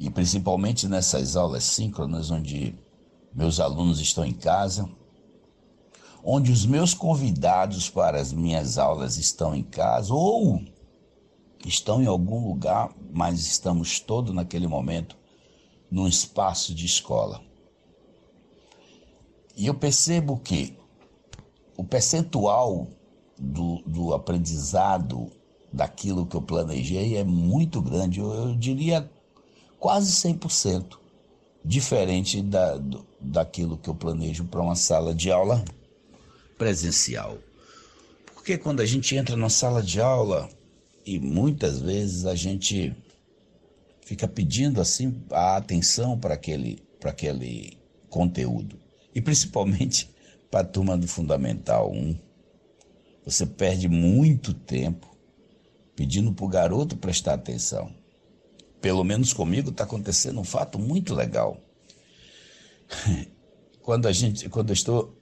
e 0.00 0.08
principalmente 0.08 0.88
nessas 0.88 1.36
aulas 1.36 1.64
síncronas 1.64 2.30
onde 2.30 2.74
meus 3.34 3.60
alunos 3.60 4.00
estão 4.00 4.24
em 4.24 4.32
casa, 4.32 4.88
onde 6.24 6.50
os 6.50 6.64
meus 6.64 6.94
convidados 6.94 7.90
para 7.90 8.18
as 8.18 8.32
minhas 8.32 8.78
aulas 8.78 9.18
estão 9.18 9.54
em 9.54 9.62
casa 9.62 10.14
ou 10.14 10.64
estão 11.66 12.02
em 12.02 12.06
algum 12.06 12.48
lugar, 12.48 12.90
mas 13.12 13.40
estamos 13.40 14.00
todos 14.00 14.34
naquele 14.34 14.66
momento 14.66 15.18
num 15.90 16.06
espaço 16.06 16.74
de 16.74 16.86
escola. 16.86 17.40
E 19.56 19.66
eu 19.66 19.74
percebo 19.74 20.38
que 20.38 20.76
o 21.76 21.84
percentual 21.84 22.88
do, 23.38 23.82
do 23.86 24.14
aprendizado 24.14 25.30
daquilo 25.72 26.26
que 26.26 26.36
eu 26.36 26.42
planejei 26.42 27.16
é 27.16 27.24
muito 27.24 27.80
grande, 27.80 28.20
eu, 28.20 28.32
eu 28.32 28.54
diria 28.54 29.10
quase 29.78 30.10
100%, 30.12 30.98
diferente 31.64 32.42
da, 32.42 32.76
do, 32.76 33.06
daquilo 33.20 33.76
que 33.76 33.88
eu 33.88 33.94
planejo 33.94 34.44
para 34.44 34.60
uma 34.60 34.76
sala 34.76 35.14
de 35.14 35.30
aula 35.30 35.64
presencial. 36.56 37.38
Porque 38.34 38.56
quando 38.56 38.80
a 38.80 38.86
gente 38.86 39.14
entra 39.14 39.36
na 39.36 39.48
sala 39.48 39.82
de 39.82 40.00
aula, 40.00 40.48
e 41.04 41.18
muitas 41.18 41.80
vezes 41.80 42.24
a 42.24 42.34
gente 42.34 42.94
fica 44.08 44.26
pedindo 44.26 44.80
assim 44.80 45.22
a 45.30 45.58
atenção 45.58 46.18
para 46.18 46.32
aquele, 46.32 46.82
para 46.98 47.10
aquele 47.10 47.76
conteúdo. 48.08 48.80
E 49.14 49.20
principalmente 49.20 50.10
para 50.50 50.60
a 50.60 50.64
turma 50.64 50.96
do 50.96 51.06
Fundamental 51.06 51.92
1. 51.92 52.18
Você 53.26 53.44
perde 53.44 53.86
muito 53.86 54.54
tempo 54.54 55.14
pedindo 55.94 56.32
para 56.32 56.46
o 56.46 56.48
garoto 56.48 56.96
prestar 56.96 57.34
atenção. 57.34 57.94
Pelo 58.80 59.04
menos 59.04 59.34
comigo 59.34 59.68
está 59.68 59.84
acontecendo 59.84 60.40
um 60.40 60.44
fato 60.44 60.78
muito 60.78 61.14
legal. 61.14 61.60
Quando 63.82 64.08
a 64.08 64.12
gente, 64.12 64.48
quando 64.48 64.70
eu 64.70 64.74
estou 64.74 65.18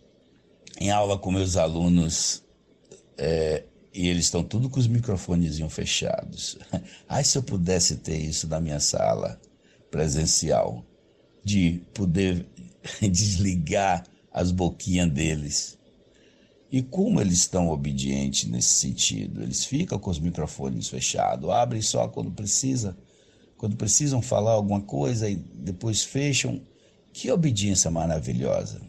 em 0.81 0.91
aula 0.91 1.17
com 1.17 1.31
meus 1.31 1.57
alunos 1.57 2.43
é, 3.17 3.65
e 3.97 4.09
eles 4.09 4.27
estão 4.27 4.45
tudo 4.45 4.69
com 4.69 4.79
os 4.79 4.87
microfones 4.87 5.59
fechados. 5.71 6.59
Ai, 7.09 7.25
se 7.25 7.39
eu 7.39 7.43
pudesse 7.43 7.97
ter 7.97 8.19
isso 8.19 8.47
na 8.47 8.61
minha 8.61 8.79
sala 8.79 9.41
presencial, 9.91 10.85
de 11.43 11.81
poder 11.95 12.47
desligar 13.01 14.05
as 14.31 14.53
boquinhas 14.53 15.11
deles. 15.11 15.79
E 16.71 16.83
como 16.83 17.23
eles 17.23 17.39
estão 17.39 17.71
obedientes 17.71 18.51
nesse 18.51 18.75
sentido? 18.75 19.43
Eles 19.43 19.65
ficam 19.65 19.99
com 19.99 20.11
os 20.11 20.19
microfones 20.19 20.89
fechados, 20.89 21.49
abrem 21.49 21.81
só 21.81 22.07
quando 22.07 22.31
precisa, 22.31 22.95
quando 23.57 23.77
precisam 23.77 24.21
falar 24.21 24.53
alguma 24.53 24.83
coisa 24.83 25.31
e 25.31 25.37
depois 25.37 26.03
fecham. 26.03 26.61
Que 27.15 27.31
obediência 27.31 27.91
maravilhosa! 27.91 28.83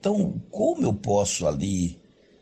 Então, 0.00 0.42
como 0.50 0.82
eu 0.82 0.92
posso 0.92 1.46
ali, 1.46 2.00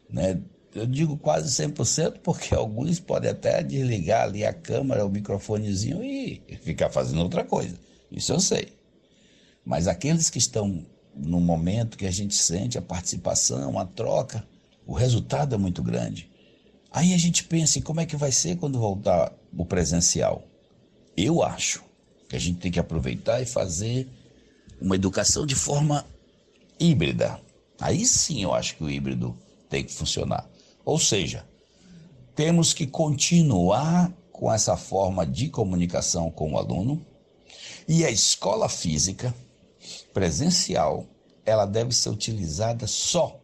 né, 0.09 0.41
eu 0.75 0.87
digo 0.87 1.16
quase 1.16 1.49
100%, 1.49 2.18
porque 2.23 2.55
alguns 2.55 3.01
podem 3.01 3.31
até 3.31 3.62
desligar 3.62 4.25
ali 4.25 4.45
a 4.45 4.53
câmera, 4.53 5.05
o 5.05 5.11
microfonezinho 5.11 6.03
e 6.03 6.43
ficar 6.62 6.91
fazendo 6.91 7.23
outra 7.23 7.45
coisa. 7.45 7.77
Isso 8.11 8.33
eu 8.33 8.41
sei. 8.41 8.73
Mas 9.64 9.87
aqueles 9.87 10.31
que 10.31 10.39
estão 10.39 10.85
no 11.14 11.41
momento 11.41 11.99
que 11.99 12.07
a 12.07 12.11
gente 12.11 12.35
sente 12.35 12.79
a 12.79 12.83
participação, 12.83 13.79
a 13.79 13.85
troca, 13.85 14.45
o 14.87 14.95
resultado 14.95 15.55
é 15.55 15.59
muito 15.59 15.83
grande. 15.83 16.31
Aí 16.91 17.14
a 17.14 17.18
gente 17.18 17.45
pensa 17.45 17.79
em 17.79 17.83
como 17.83 18.01
é 18.01 18.07
que 18.07 18.16
vai 18.16 18.33
ser 18.33 18.57
quando 18.57 18.79
voltar 18.79 19.33
o 19.57 19.64
presencial. 19.64 20.43
Eu 21.16 21.43
acho 21.43 21.85
que 22.29 22.37
a 22.37 22.39
gente 22.39 22.59
tem 22.59 22.71
que 22.71 22.81
aproveitar 22.81 23.41
e 23.41 23.47
fazer 23.47 24.09
uma 24.81 24.95
educação 24.95 25.45
de 25.45 25.55
forma 25.55 26.05
híbrida. 26.79 27.41
Aí 27.81 28.05
sim 28.05 28.43
eu 28.43 28.53
acho 28.53 28.77
que 28.77 28.85
o 28.85 28.91
híbrido 28.91 29.37
tem 29.68 29.85
que 29.85 29.93
funcionar. 29.93 30.49
Ou 30.91 30.99
seja, 30.99 31.47
temos 32.34 32.74
que 32.74 32.84
continuar 32.84 34.12
com 34.32 34.53
essa 34.53 34.76
forma 34.76 35.24
de 35.24 35.49
comunicação 35.49 36.32
com 36.32 36.55
o 36.55 36.59
aluno 36.59 37.07
e 37.86 38.05
a 38.05 38.11
escola 38.11 38.68
física 38.68 39.32
presencial, 40.12 41.07
ela 41.47 41.64
deve 41.64 41.95
ser 41.95 42.09
utilizada 42.09 42.88
só 42.88 43.41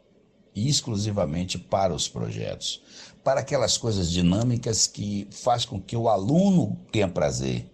e 0.56 0.68
exclusivamente 0.68 1.56
para 1.56 1.94
os 1.94 2.08
projetos, 2.08 2.82
para 3.22 3.42
aquelas 3.42 3.78
coisas 3.78 4.10
dinâmicas 4.10 4.88
que 4.88 5.28
faz 5.30 5.64
com 5.64 5.80
que 5.80 5.96
o 5.96 6.08
aluno 6.08 6.76
tenha 6.90 7.06
prazer. 7.06 7.64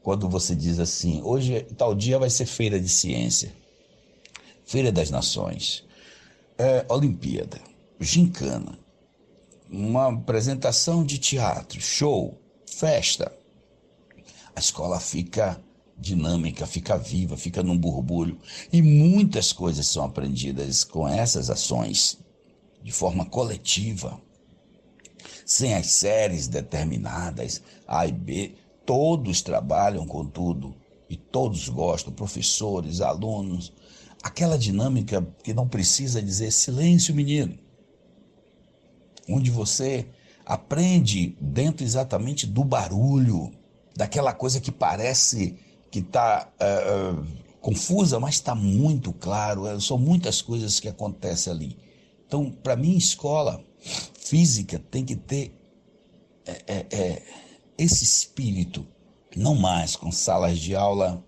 Quando 0.00 0.28
você 0.28 0.54
diz 0.54 0.78
assim, 0.78 1.20
hoje 1.24 1.62
tal 1.76 1.92
dia 1.92 2.20
vai 2.20 2.30
ser 2.30 2.46
feira 2.46 2.78
de 2.78 2.88
ciência, 2.88 3.52
feira 4.64 4.92
das 4.92 5.10
nações, 5.10 5.82
é, 6.56 6.86
Olimpíada, 6.88 7.60
gincana, 7.98 8.78
uma 9.70 10.08
apresentação 10.08 11.04
de 11.04 11.18
teatro, 11.18 11.80
show, 11.80 12.40
festa, 12.66 13.32
a 14.56 14.60
escola 14.60 14.98
fica 14.98 15.62
dinâmica, 15.96 16.66
fica 16.66 16.96
viva, 16.96 17.36
fica 17.36 17.62
num 17.62 17.76
burbulho. 17.76 18.38
E 18.72 18.80
muitas 18.80 19.52
coisas 19.52 19.86
são 19.86 20.04
aprendidas 20.04 20.84
com 20.84 21.06
essas 21.06 21.50
ações, 21.50 22.18
de 22.82 22.92
forma 22.92 23.26
coletiva. 23.26 24.20
Sem 25.44 25.74
as 25.74 25.86
séries 25.86 26.48
determinadas, 26.48 27.62
A 27.86 28.06
e 28.06 28.12
B, 28.12 28.54
todos 28.86 29.42
trabalham 29.42 30.06
com 30.06 30.24
tudo 30.24 30.74
e 31.08 31.16
todos 31.16 31.68
gostam, 31.68 32.12
professores, 32.12 33.00
alunos. 33.00 33.72
Aquela 34.22 34.58
dinâmica 34.58 35.26
que 35.42 35.54
não 35.54 35.68
precisa 35.68 36.22
dizer 36.22 36.52
silêncio, 36.52 37.14
menino 37.14 37.67
onde 39.28 39.50
você 39.50 40.06
aprende 40.48 41.36
dentro 41.40 41.84
exatamente 41.84 42.46
do 42.46 42.64
barulho, 42.64 43.52
daquela 43.94 44.32
coisa 44.32 44.60
que 44.60 44.72
parece 44.72 45.58
que 45.90 45.98
está 45.98 46.48
uh, 46.48 46.62
eh, 46.62 46.84
eh, 46.86 47.54
confusa, 47.60 48.18
mas 48.20 48.36
está 48.36 48.54
muito 48.54 49.12
claro. 49.12 49.66
Eh, 49.66 49.80
são 49.80 49.98
muitas 49.98 50.40
coisas 50.40 50.80
que 50.80 50.88
acontecem 50.88 51.52
ali. 51.52 51.78
Então, 52.26 52.50
para 52.50 52.76
mim, 52.76 52.96
escola 52.96 53.62
física 54.18 54.78
tem 54.90 55.04
que 55.04 55.16
ter 55.16 55.54
é, 56.46 56.62
é, 56.66 56.86
é, 56.90 57.22
esse 57.76 58.04
espírito, 58.04 58.86
não 59.36 59.54
mais 59.54 59.96
com 59.96 60.10
salas 60.10 60.58
de 60.58 60.74
aula, 60.74 61.22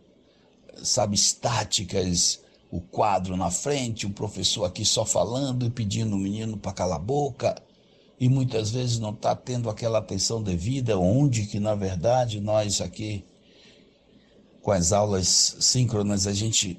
sabe, 0.83 1.15
estáticas, 1.15 2.41
o 2.71 2.81
quadro 2.81 3.37
na 3.37 3.51
frente, 3.51 4.07
o 4.07 4.11
professor 4.11 4.65
aqui 4.65 4.85
só 4.85 5.05
falando 5.05 5.67
e 5.67 5.71
pedindo 5.71 6.15
o 6.15 6.19
menino 6.19 6.57
para 6.57 6.73
calar 6.73 6.97
a 6.97 7.03
boca 7.03 7.63
e 8.21 8.29
muitas 8.29 8.71
vezes 8.71 8.99
não 8.99 9.15
está 9.15 9.35
tendo 9.35 9.71
aquela 9.71 9.99
atenção 9.99 10.43
devida, 10.43 10.99
onde 10.99 11.47
que 11.47 11.59
na 11.59 11.75
verdade 11.75 12.39
nós 12.39 12.83
aqui, 12.83 13.25
com 14.61 14.71
as 14.71 14.93
aulas 14.93 15.57
síncronas, 15.59 16.27
a 16.27 16.33
gente 16.35 16.79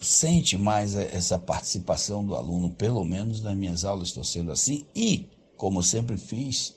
sente 0.00 0.56
mais 0.56 0.94
essa 0.94 1.38
participação 1.38 2.24
do 2.24 2.34
aluno, 2.34 2.70
pelo 2.70 3.04
menos 3.04 3.42
nas 3.42 3.54
minhas 3.54 3.84
aulas 3.84 4.08
estou 4.08 4.24
sendo 4.24 4.50
assim, 4.50 4.86
e, 4.94 5.28
como 5.58 5.82
sempre 5.82 6.16
fiz, 6.16 6.74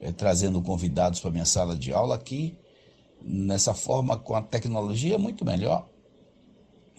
é, 0.00 0.12
trazendo 0.12 0.60
convidados 0.60 1.18
para 1.18 1.30
minha 1.30 1.46
sala 1.46 1.74
de 1.74 1.94
aula 1.94 2.14
aqui, 2.14 2.58
nessa 3.22 3.72
forma 3.72 4.18
com 4.18 4.34
a 4.34 4.42
tecnologia, 4.42 5.16
muito 5.16 5.46
melhor, 5.46 5.88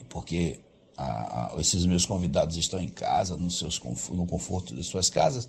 porque 0.10 0.60
a, 0.98 1.54
a, 1.56 1.62
esses 1.62 1.86
meus 1.86 2.06
convidados 2.06 2.58
estão 2.58 2.80
em 2.80 2.90
casa, 2.90 3.38
no, 3.38 3.52
seus, 3.52 3.80
no 4.10 4.26
conforto 4.26 4.74
de 4.74 4.84
suas 4.84 5.10
casas, 5.10 5.48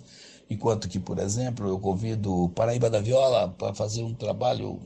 Enquanto 0.49 0.87
que, 0.87 0.99
por 0.99 1.19
exemplo, 1.19 1.67
eu 1.67 1.77
convido 1.79 2.43
o 2.43 2.49
Paraíba 2.49 2.89
da 2.89 3.01
Viola 3.01 3.49
para 3.49 3.73
fazer 3.73 4.03
um 4.03 4.13
trabalho 4.13 4.79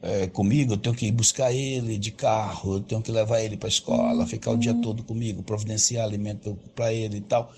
é, 0.00 0.26
comigo, 0.28 0.74
eu 0.74 0.76
tenho 0.76 0.94
que 0.94 1.06
ir 1.06 1.12
buscar 1.12 1.52
ele 1.52 1.98
de 1.98 2.12
carro, 2.12 2.74
eu 2.74 2.80
tenho 2.80 3.02
que 3.02 3.10
levar 3.10 3.40
ele 3.40 3.56
para 3.56 3.68
a 3.68 3.70
escola, 3.70 4.26
ficar 4.26 4.52
o 4.52 4.56
dia 4.56 4.74
todo 4.74 5.02
comigo, 5.02 5.42
providenciar 5.42 6.04
alimento 6.04 6.56
para 6.74 6.92
ele 6.92 7.18
e 7.18 7.20
tal. 7.20 7.52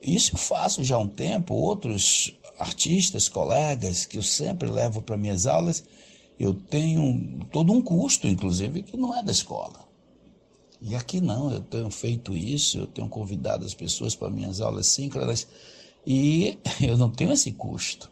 Isso 0.00 0.34
eu 0.34 0.38
faço 0.38 0.82
já 0.82 0.96
há 0.96 0.98
um 0.98 1.08
tempo. 1.08 1.54
Outros 1.54 2.34
artistas, 2.58 3.28
colegas, 3.28 4.04
que 4.04 4.18
eu 4.18 4.22
sempre 4.22 4.70
levo 4.70 5.02
para 5.02 5.16
minhas 5.16 5.46
aulas, 5.46 5.84
eu 6.38 6.54
tenho 6.54 7.46
todo 7.50 7.72
um 7.72 7.80
custo, 7.80 8.26
inclusive, 8.26 8.82
que 8.82 8.96
não 8.96 9.16
é 9.16 9.22
da 9.22 9.32
escola. 9.32 9.80
E 10.80 10.96
aqui 10.96 11.20
não, 11.20 11.52
eu 11.52 11.60
tenho 11.60 11.90
feito 11.90 12.36
isso, 12.36 12.78
eu 12.78 12.86
tenho 12.86 13.08
convidado 13.08 13.64
as 13.64 13.74
pessoas 13.74 14.16
para 14.16 14.28
minhas 14.28 14.60
aulas 14.60 14.88
síncronas 14.88 15.46
e 16.06 16.58
eu 16.80 16.96
não 16.96 17.10
tenho 17.10 17.32
esse 17.32 17.52
custo. 17.52 18.10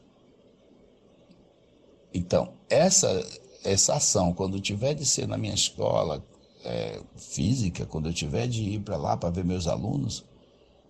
Então, 2.12 2.55
essa, 2.68 3.24
essa 3.64 3.95
ação, 3.95 4.32
quando 4.32 4.61
tiver 4.61 4.95
de 4.95 5.07
ser 5.07 5.28
na 5.28 5.38
minha 5.38 5.55
escola 5.55 6.24
é, 6.64 7.01
física, 7.16 7.86
quando 7.86 8.09
eu 8.09 8.12
tiver 8.12 8.47
de 8.47 8.62
ir 8.62 8.80
para 8.80 8.97
lá 8.97 9.16
para 9.16 9.30
ver 9.30 9.45
meus 9.45 9.66
alunos, 9.66 10.24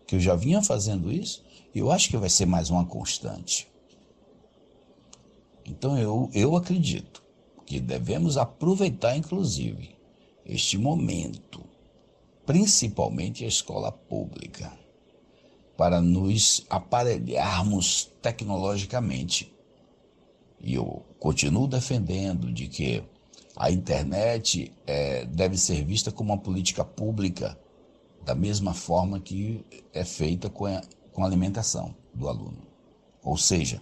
que 0.07 0.16
eu 0.16 0.20
já 0.20 0.34
vinha 0.34 0.62
fazendo 0.62 1.12
isso, 1.12 1.44
eu 1.74 1.90
acho 1.90 2.09
que 2.09 2.16
vai 2.16 2.28
ser 2.28 2.46
mais 2.46 2.70
uma 2.70 2.84
constante. 2.84 3.68
Então 5.64 5.96
eu, 5.98 6.28
eu 6.34 6.57
acredito 6.57 7.22
que 7.64 7.78
devemos 7.78 8.36
aproveitar, 8.36 9.16
inclusive, 9.16 9.94
este 10.44 10.76
momento, 10.76 11.62
principalmente 12.44 13.44
a 13.44 13.48
escola 13.48 13.92
pública, 13.92 14.72
para 15.80 15.98
nos 16.02 16.66
aparelharmos 16.68 18.12
tecnologicamente. 18.20 19.50
E 20.60 20.74
eu 20.74 21.02
continuo 21.18 21.66
defendendo 21.66 22.52
de 22.52 22.68
que 22.68 23.02
a 23.56 23.70
internet 23.70 24.74
é, 24.86 25.24
deve 25.24 25.56
ser 25.56 25.82
vista 25.82 26.12
como 26.12 26.34
uma 26.34 26.38
política 26.38 26.84
pública, 26.84 27.58
da 28.22 28.34
mesma 28.34 28.74
forma 28.74 29.20
que 29.20 29.64
é 29.90 30.04
feita 30.04 30.50
com 30.50 30.66
a, 30.66 30.82
com 31.14 31.24
a 31.24 31.26
alimentação 31.26 31.94
do 32.12 32.28
aluno. 32.28 32.58
Ou 33.24 33.38
seja, 33.38 33.80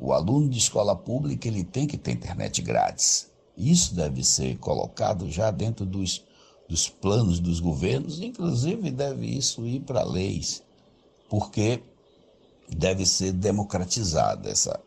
o 0.00 0.12
aluno 0.12 0.48
de 0.48 0.58
escola 0.58 0.96
pública 0.96 1.46
ele 1.46 1.62
tem 1.62 1.86
que 1.86 1.96
ter 1.96 2.10
internet 2.10 2.60
grátis. 2.60 3.30
Isso 3.56 3.94
deve 3.94 4.24
ser 4.24 4.58
colocado 4.58 5.30
já 5.30 5.52
dentro 5.52 5.86
dos, 5.86 6.24
dos 6.68 6.88
planos 6.88 7.38
dos 7.38 7.60
governos, 7.60 8.20
inclusive 8.20 8.90
deve 8.90 9.26
isso 9.26 9.64
ir 9.64 9.78
para 9.78 10.02
leis, 10.02 10.63
porque 11.34 11.82
deve 12.68 13.04
ser 13.04 13.32
democratizada 13.32 14.48
essa, 14.48 14.78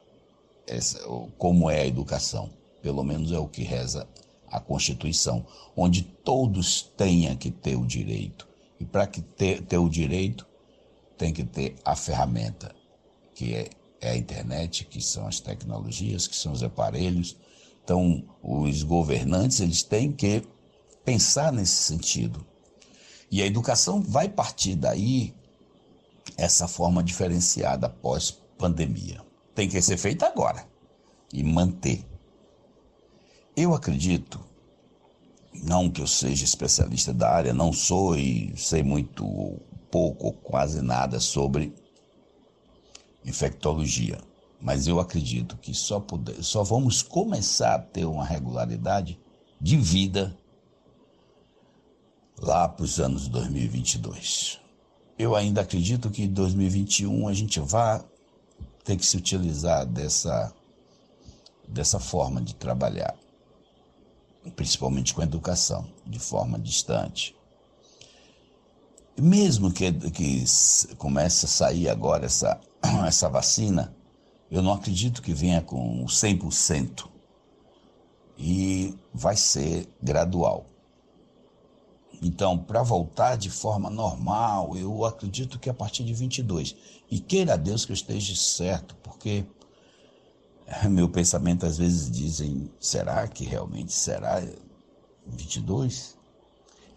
essa, 0.66 0.98
como 1.38 1.70
é 1.70 1.82
a 1.82 1.86
educação. 1.86 2.50
Pelo 2.82 3.04
menos 3.04 3.34
é 3.34 3.38
o 3.38 3.50
que 3.50 3.64
reza 3.64 4.08
a 4.50 4.58
Constituição, 4.58 5.45
onde 5.76 6.04
todos 6.04 6.84
tenham 6.95 7.36
que 7.36 7.52
ter 7.52 7.76
o 7.76 7.86
direito. 7.86 8.48
E 8.80 8.86
para 8.86 9.06
que 9.06 9.20
ter, 9.20 9.62
ter 9.62 9.78
o 9.78 9.89
direito, 9.89 10.48
tem 11.18 11.34
que 11.34 11.43
ter 11.43 11.76
a 11.84 11.98
ferramenta, 11.98 12.74
que 13.36 13.54
é 13.54 13.70
é 14.00 14.12
a 14.12 14.16
internet, 14.16 14.86
que 14.86 15.02
são 15.02 15.28
as 15.28 15.41
tecnologias, 15.41 16.28
que 16.28 16.36
são 16.36 16.54
os 16.54 16.64
aparelhos. 16.64 17.36
Então, 17.84 18.24
os 18.41 18.84
governantes 18.84 19.60
eles 19.60 19.84
têm 19.84 20.14
que 20.14 20.43
pensar 21.04 21.52
nesse 21.52 21.76
sentido. 21.76 22.45
E 23.30 23.41
a 23.41 23.45
educação 23.45 24.02
vai 24.02 24.30
partir 24.30 24.76
daí 24.76 25.34
essa 26.38 26.68
forma 26.68 27.04
diferenciada 27.04 27.90
pós 27.90 28.32
pandemia. 28.58 29.22
Tem 29.56 29.68
que 29.68 29.82
ser 29.82 29.98
feita 29.98 30.28
agora 30.28 30.66
e 31.34 31.44
manter. 31.44 32.06
Eu 33.56 33.74
acredito, 33.74 34.40
não 35.52 35.90
que 35.90 36.02
eu 36.02 36.08
seja 36.08 36.46
especialista 36.46 37.12
da 37.12 37.30
área, 37.30 37.54
não 37.54 37.74
sou 37.74 38.16
e 38.16 38.56
sei 38.56 38.84
muito 38.84 39.60
pouco, 39.90 40.32
quase 40.32 40.82
nada 40.82 41.20
sobre 41.20 41.74
infectologia. 43.26 44.20
Mas 44.62 44.88
eu 44.88 45.00
acredito 45.00 45.58
que 45.58 45.74
só, 45.74 46.04
só 46.42 46.64
vamos 46.64 47.02
começar 47.02 47.76
a 47.76 47.80
ter 47.80 48.06
uma 48.06 48.26
regularidade 48.26 49.20
de 49.60 49.78
vida 49.78 50.38
lá 52.40 52.68
para 52.70 52.84
os 52.84 53.00
anos 53.00 53.28
2022. 53.28 54.66
Eu 55.18 55.36
ainda 55.36 55.61
acredito 55.61 56.09
que 56.09 56.24
em 56.24 56.28
2021 56.28 57.28
a 57.28 57.34
gente 57.34 57.59
vai 57.59 58.03
ter 58.84 58.95
que 58.95 59.05
se 59.05 59.18
utilizar 59.18 59.86
dessa, 59.86 60.53
dessa 61.68 61.99
forma 61.99 62.41
de 62.41 62.53
trabalhar, 62.53 63.15
principalmente 64.55 65.13
com 65.13 65.22
a 65.22 65.26
educação, 65.26 65.89
de 66.05 66.20
forma 66.20 66.59
distante. 66.59 67.36
Mesmo 69.20 69.72
que, 69.72 69.91
que 70.11 70.45
comece 70.97 71.45
a 71.45 71.49
sair 71.49 71.89
agora 71.89 72.26
essa 72.26 72.59
essa 73.07 73.30
vacina, 73.30 73.93
eu 74.49 74.61
não 74.61 74.74
acredito 74.74 75.22
que 75.22 75.34
venha 75.34 75.61
com 75.61 76.05
100%. 76.05 77.07
E 78.38 78.95
vai 79.13 79.36
ser 79.36 79.89
gradual. 80.01 80.65
Então, 82.22 82.57
para 82.57 82.82
voltar 82.82 83.36
de 83.36 83.49
forma 83.49 83.89
normal, 83.89 84.76
eu 84.76 85.05
acredito 85.05 85.59
que 85.59 85.70
a 85.70 85.74
partir 85.74 86.03
de 86.03 86.13
22. 86.13 86.76
E 87.11 87.20
queira 87.20 87.57
Deus 87.57 87.86
que 87.86 87.91
eu 87.91 87.95
esteja 87.95 88.36
certo, 88.36 88.95
porque 89.03 89.45
meu 90.89 91.07
pensamento 91.09 91.65
às 91.65 91.78
vezes 91.78 92.09
dizem, 92.09 92.72
será 92.80 93.28
que 93.28 93.45
realmente 93.45 93.93
será 93.93 94.43
22? 95.26 96.18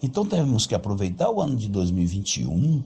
Então 0.02 0.24
temos 0.24 0.66
que 0.66 0.74
aproveitar 0.74 1.30
o 1.30 1.40
ano 1.40 1.56
de 1.56 1.68
2021 1.68 2.82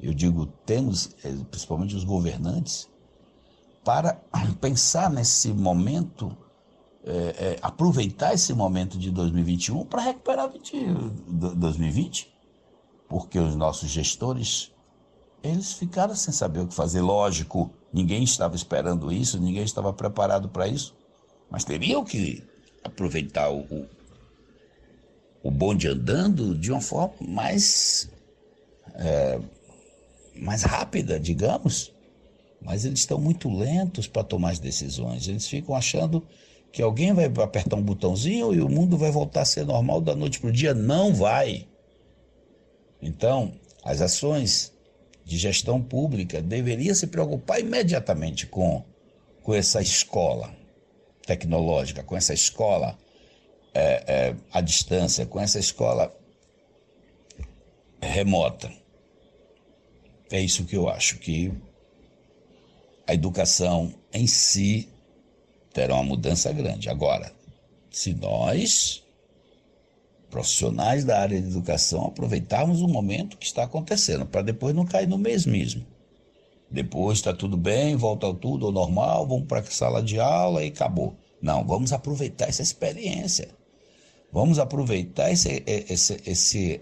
eu 0.00 0.14
digo 0.14 0.46
temos, 0.64 1.10
eh, 1.24 1.34
principalmente 1.50 1.96
os 1.96 2.04
governantes, 2.04 2.88
para 3.84 4.14
pensar 4.60 5.10
nesse 5.10 5.48
momento, 5.48 6.36
é, 7.08 7.52
é, 7.52 7.58
aproveitar 7.62 8.34
esse 8.34 8.52
momento 8.52 8.98
de 8.98 9.10
2021 9.10 9.86
para 9.86 10.02
recuperar 10.02 10.50
20, 10.52 10.86
2020, 11.56 12.30
porque 13.08 13.38
os 13.38 13.56
nossos 13.56 13.88
gestores 13.88 14.70
eles 15.42 15.72
ficaram 15.72 16.14
sem 16.14 16.34
saber 16.34 16.60
o 16.60 16.66
que 16.66 16.74
fazer. 16.74 17.00
Lógico, 17.00 17.70
ninguém 17.90 18.22
estava 18.22 18.54
esperando 18.54 19.10
isso, 19.10 19.40
ninguém 19.40 19.62
estava 19.62 19.90
preparado 19.90 20.50
para 20.50 20.68
isso, 20.68 20.94
mas 21.50 21.64
teriam 21.64 22.04
que 22.04 22.44
aproveitar 22.84 23.48
o, 23.48 23.60
o, 23.60 23.86
o 25.44 25.50
bonde 25.50 25.88
andando 25.88 26.54
de 26.54 26.70
uma 26.70 26.80
forma 26.82 27.14
mais 27.26 28.10
é, 28.96 29.40
mais 30.36 30.62
rápida, 30.62 31.18
digamos, 31.18 31.90
mas 32.60 32.84
eles 32.84 33.00
estão 33.00 33.18
muito 33.18 33.48
lentos 33.48 34.06
para 34.06 34.22
tomar 34.22 34.50
as 34.50 34.58
decisões. 34.58 35.26
Eles 35.26 35.46
ficam 35.46 35.74
achando 35.74 36.22
que 36.72 36.82
alguém 36.82 37.12
vai 37.12 37.26
apertar 37.26 37.76
um 37.76 37.82
botãozinho 37.82 38.54
e 38.54 38.60
o 38.60 38.68
mundo 38.68 38.96
vai 38.96 39.10
voltar 39.10 39.42
a 39.42 39.46
ser 39.46 39.64
normal 39.64 40.00
da 40.00 40.14
noite 40.14 40.40
para 40.40 40.50
o 40.50 40.52
dia. 40.52 40.74
Não 40.74 41.14
vai. 41.14 41.66
Então, 43.00 43.52
as 43.84 44.00
ações 44.00 44.72
de 45.24 45.36
gestão 45.36 45.82
pública 45.82 46.40
deveriam 46.40 46.94
se 46.94 47.06
preocupar 47.06 47.60
imediatamente 47.60 48.46
com, 48.46 48.82
com 49.42 49.54
essa 49.54 49.80
escola 49.80 50.54
tecnológica, 51.26 52.02
com 52.02 52.16
essa 52.16 52.32
escola 52.32 52.98
é, 53.74 54.04
é, 54.06 54.36
à 54.50 54.60
distância, 54.60 55.26
com 55.26 55.38
essa 55.38 55.58
escola 55.58 56.14
remota. 58.00 58.72
É 60.30 60.40
isso 60.40 60.64
que 60.64 60.76
eu 60.76 60.88
acho, 60.88 61.18
que 61.18 61.52
a 63.06 63.14
educação 63.14 63.94
em 64.12 64.26
si 64.26 64.88
terá 65.78 65.94
uma 65.94 66.02
mudança 66.02 66.50
grande. 66.50 66.90
Agora, 66.90 67.32
se 67.88 68.12
nós, 68.12 69.00
profissionais 70.28 71.04
da 71.04 71.20
área 71.20 71.40
de 71.40 71.46
educação, 71.46 72.06
aproveitarmos 72.06 72.82
o 72.82 72.88
momento 72.88 73.36
que 73.36 73.46
está 73.46 73.62
acontecendo, 73.62 74.26
para 74.26 74.42
depois 74.42 74.74
não 74.74 74.84
cair 74.84 75.06
no 75.06 75.16
mesmismo. 75.16 75.86
Depois 76.68 77.18
está 77.18 77.32
tudo 77.32 77.56
bem, 77.56 77.94
volta 77.94 78.34
tudo 78.34 78.66
ao 78.66 78.72
normal, 78.72 79.24
vamos 79.28 79.46
para 79.46 79.60
a 79.60 79.64
sala 79.64 80.02
de 80.02 80.18
aula 80.18 80.64
e 80.64 80.68
acabou. 80.68 81.14
Não, 81.40 81.64
vamos 81.64 81.92
aproveitar 81.92 82.48
essa 82.48 82.60
experiência. 82.60 83.48
Vamos 84.32 84.58
aproveitar 84.58 85.30
esse, 85.30 85.62
esse, 85.64 86.20
esse 86.26 86.80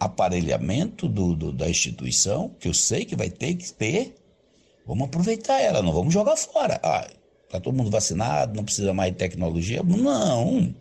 aparelhamento 0.00 1.06
do, 1.06 1.36
do, 1.36 1.52
da 1.52 1.68
instituição, 1.68 2.48
que 2.58 2.66
eu 2.66 2.72
sei 2.72 3.04
que 3.04 3.14
vai 3.14 3.28
ter 3.28 3.54
que 3.56 3.70
ter, 3.74 4.16
vamos 4.86 5.04
aproveitar 5.04 5.60
ela, 5.60 5.82
não 5.82 5.92
vamos 5.92 6.14
jogar 6.14 6.36
fora. 6.38 6.80
Ah, 6.82 7.06
tá 7.52 7.60
todo 7.60 7.76
mundo 7.76 7.90
vacinado, 7.90 8.56
não 8.56 8.64
precisa 8.64 8.92
mais 8.92 9.12
de 9.12 9.18
tecnologia. 9.18 9.82
Não, 9.82 10.74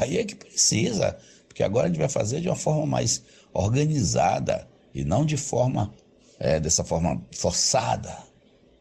aí 0.00 0.18
é 0.18 0.24
que 0.24 0.34
precisa, 0.34 1.16
porque 1.48 1.62
agora 1.62 1.86
a 1.86 1.88
gente 1.88 1.98
vai 1.98 2.08
fazer 2.08 2.40
de 2.40 2.48
uma 2.48 2.56
forma 2.56 2.86
mais 2.86 3.22
organizada 3.52 4.68
e 4.94 5.04
não 5.04 5.24
de 5.24 5.36
forma, 5.36 5.92
é, 6.38 6.60
dessa 6.60 6.84
forma 6.84 7.22
forçada. 7.32 8.16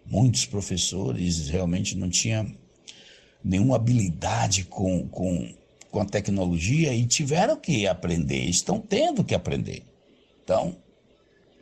Muitos 0.06 0.46
professores 0.46 1.48
realmente 1.50 1.98
não 1.98 2.10
tinham 2.10 2.52
nenhuma 3.44 3.76
habilidade 3.76 4.66
com, 4.66 5.08
com 5.08 5.54
com 5.94 6.02
a 6.02 6.06
tecnologia 6.06 6.92
e 6.92 7.06
tiveram 7.06 7.56
que 7.56 7.86
aprender, 7.86 8.46
estão 8.46 8.80
tendo 8.80 9.24
que 9.24 9.36
aprender. 9.36 9.84
Então, 10.44 10.76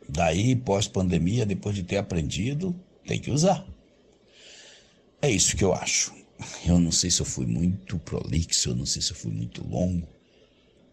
daí, 0.08 0.56
pós-pandemia, 0.56 1.44
depois 1.44 1.74
de 1.74 1.82
ter 1.82 1.98
aprendido, 1.98 2.74
tem 3.06 3.20
que 3.20 3.30
usar. 3.30 3.62
É 5.22 5.30
isso 5.30 5.56
que 5.56 5.64
eu 5.64 5.72
acho. 5.72 6.12
Eu 6.66 6.78
não 6.78 6.92
sei 6.92 7.10
se 7.10 7.20
eu 7.20 7.26
fui 7.26 7.46
muito 7.46 7.98
prolixo, 7.98 8.70
eu 8.70 8.74
não 8.76 8.84
sei 8.84 9.00
se 9.00 9.12
eu 9.12 9.16
fui 9.16 9.30
muito 9.32 9.66
longo, 9.66 10.08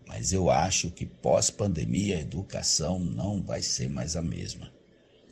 mas 0.08 0.32
eu 0.34 0.50
acho 0.50 0.92
que 0.92 1.06
pós-pandemia 1.06 2.18
a 2.18 2.22
educação 2.22 3.00
não 3.00 3.42
vai 3.42 3.62
ser 3.62 3.90
mais 3.90 4.16
a 4.16 4.22
mesma. 4.22 4.72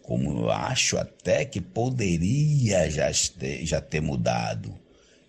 Como 0.01 0.31
eu 0.39 0.51
acho 0.51 0.97
até 0.97 1.45
que 1.45 1.61
poderia 1.61 2.89
já 2.89 3.11
ter, 3.37 3.65
já 3.65 3.81
ter 3.81 4.01
mudado 4.01 4.77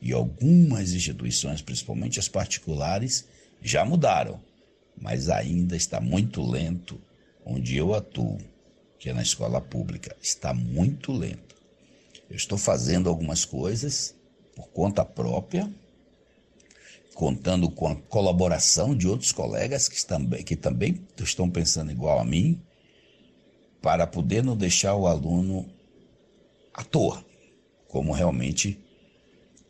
E 0.03 0.13
algumas 0.13 0.93
instituições, 0.93 1.63
principalmente 1.63 2.19
as 2.21 2.29
particulares, 2.29 3.27
já 3.63 3.85
mudaram, 3.85 4.41
mas 5.01 5.29
ainda 5.29 5.77
está 5.77 6.01
muito 6.01 6.43
lento 6.49 7.01
onde 7.45 7.77
eu 7.77 7.95
atuo, 7.95 8.39
que 8.99 9.09
é 9.11 9.13
na 9.15 9.23
escola 9.23 9.61
pública. 9.61 10.17
Está 10.23 10.55
muito 10.55 11.13
lento. 11.13 11.48
Eu 12.29 12.37
estou 12.37 12.59
fazendo 12.59 13.09
algumas 13.09 13.45
coisas 13.45 14.15
por 14.55 14.69
conta 14.69 15.05
própria, 15.05 15.73
contando 17.15 17.71
com 17.71 17.89
a 17.89 17.97
colaboração 17.97 18.97
de 18.97 19.09
outros 19.09 19.33
colegas 19.33 19.89
que 19.89 20.05
também, 20.05 20.43
que 20.43 20.57
também 20.57 21.07
estão 21.19 21.49
pensando 21.51 21.91
igual 21.91 22.19
a 22.19 22.25
mim, 22.25 22.61
para 23.81 24.07
poder 24.07 24.43
não 24.43 24.57
deixar 24.57 24.95
o 24.95 25.07
aluno 25.07 25.69
à 26.75 26.85
toa, 26.85 27.25
como 27.87 28.13
realmente 28.13 28.79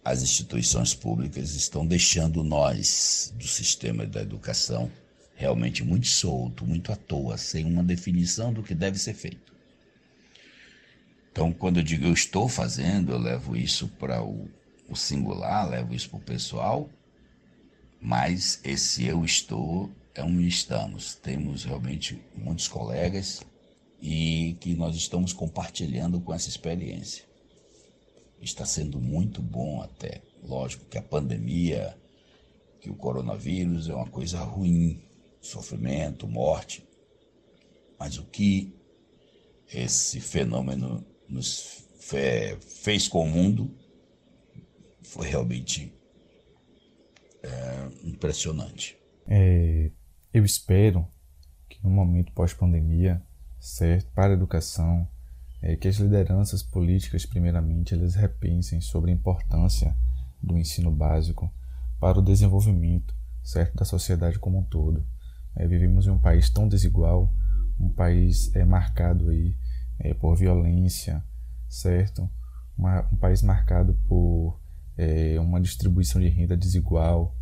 as 0.04 0.22
instituições 0.22 0.94
públicas 0.94 1.54
estão 1.54 1.86
deixando 1.86 2.42
nós 2.42 3.32
do 3.36 3.46
sistema 3.46 4.06
da 4.06 4.22
educação 4.22 4.90
realmente 5.38 5.84
muito 5.84 6.08
solto, 6.08 6.66
muito 6.66 6.90
à 6.90 6.96
toa, 6.96 7.38
sem 7.38 7.64
uma 7.64 7.84
definição 7.84 8.52
do 8.52 8.60
que 8.62 8.74
deve 8.74 8.98
ser 8.98 9.14
feito. 9.14 9.54
Então, 11.38 11.52
quando 11.52 11.76
eu 11.76 11.84
digo 11.84 12.04
eu 12.04 12.12
estou 12.12 12.48
fazendo, 12.48 13.12
eu 13.12 13.18
levo 13.18 13.56
isso 13.56 13.86
para 13.86 14.20
o, 14.24 14.50
o, 14.88 14.96
singular, 14.96 15.70
levo 15.70 15.94
isso 15.94 16.10
para 16.10 16.18
o 16.18 16.22
pessoal, 16.22 16.90
mas 18.00 18.60
esse 18.64 19.06
eu 19.06 19.24
estou 19.24 19.88
é 20.16 20.24
um 20.24 20.40
estamos. 20.40 21.14
Temos 21.14 21.62
realmente 21.62 22.20
muitos 22.34 22.66
colegas 22.66 23.40
e 24.02 24.56
que 24.58 24.74
nós 24.74 24.96
estamos 24.96 25.32
compartilhando 25.32 26.20
com 26.20 26.34
essa 26.34 26.48
experiência. 26.48 27.24
Está 28.42 28.66
sendo 28.66 29.00
muito 29.00 29.40
bom 29.40 29.80
até. 29.80 30.20
Lógico 30.42 30.86
que 30.86 30.98
a 30.98 31.02
pandemia, 31.02 31.96
que 32.80 32.90
o 32.90 32.96
coronavírus 32.96 33.88
é 33.88 33.94
uma 33.94 34.08
coisa 34.08 34.40
ruim, 34.40 35.00
sofrimento, 35.40 36.26
morte. 36.26 36.84
Mas 37.96 38.18
o 38.18 38.24
que 38.24 38.74
esse 39.72 40.18
fenômeno 40.18 41.06
nos 41.28 41.84
fez 42.00 43.06
com 43.06 43.22
o 43.22 43.28
mundo 43.28 43.70
foi 45.02 45.28
realmente 45.28 45.92
é, 47.42 47.88
impressionante. 48.04 48.96
É, 49.26 49.90
eu 50.32 50.44
espero 50.44 51.06
que 51.68 51.82
no 51.82 51.90
momento 51.90 52.32
pós-pandemia, 52.32 53.22
certo, 53.58 54.10
para 54.12 54.32
a 54.32 54.36
educação, 54.36 55.08
é 55.60 55.76
que 55.76 55.88
as 55.88 55.96
lideranças 55.96 56.62
políticas, 56.62 57.26
primeiramente, 57.26 57.94
elas 57.94 58.14
repensem 58.14 58.80
sobre 58.80 59.10
a 59.10 59.14
importância 59.14 59.94
do 60.42 60.56
ensino 60.56 60.90
básico 60.90 61.52
para 61.98 62.18
o 62.18 62.22
desenvolvimento, 62.22 63.14
certo, 63.42 63.76
da 63.76 63.84
sociedade 63.84 64.38
como 64.38 64.58
um 64.58 64.64
todo. 64.64 65.04
É, 65.56 65.66
vivemos 65.66 66.06
em 66.06 66.10
um 66.10 66.18
país 66.18 66.48
tão 66.48 66.68
desigual, 66.68 67.32
um 67.78 67.88
país 67.88 68.54
é, 68.54 68.64
marcado 68.64 69.30
aí 69.30 69.56
é, 69.98 70.14
por 70.14 70.36
violência, 70.36 71.22
certo? 71.68 72.28
Uma, 72.76 73.06
um 73.12 73.16
país 73.16 73.42
marcado 73.42 73.94
por 74.08 74.60
é, 74.96 75.38
uma 75.40 75.60
distribuição 75.60 76.20
de 76.20 76.28
renda 76.28 76.56
desigual, 76.56 77.36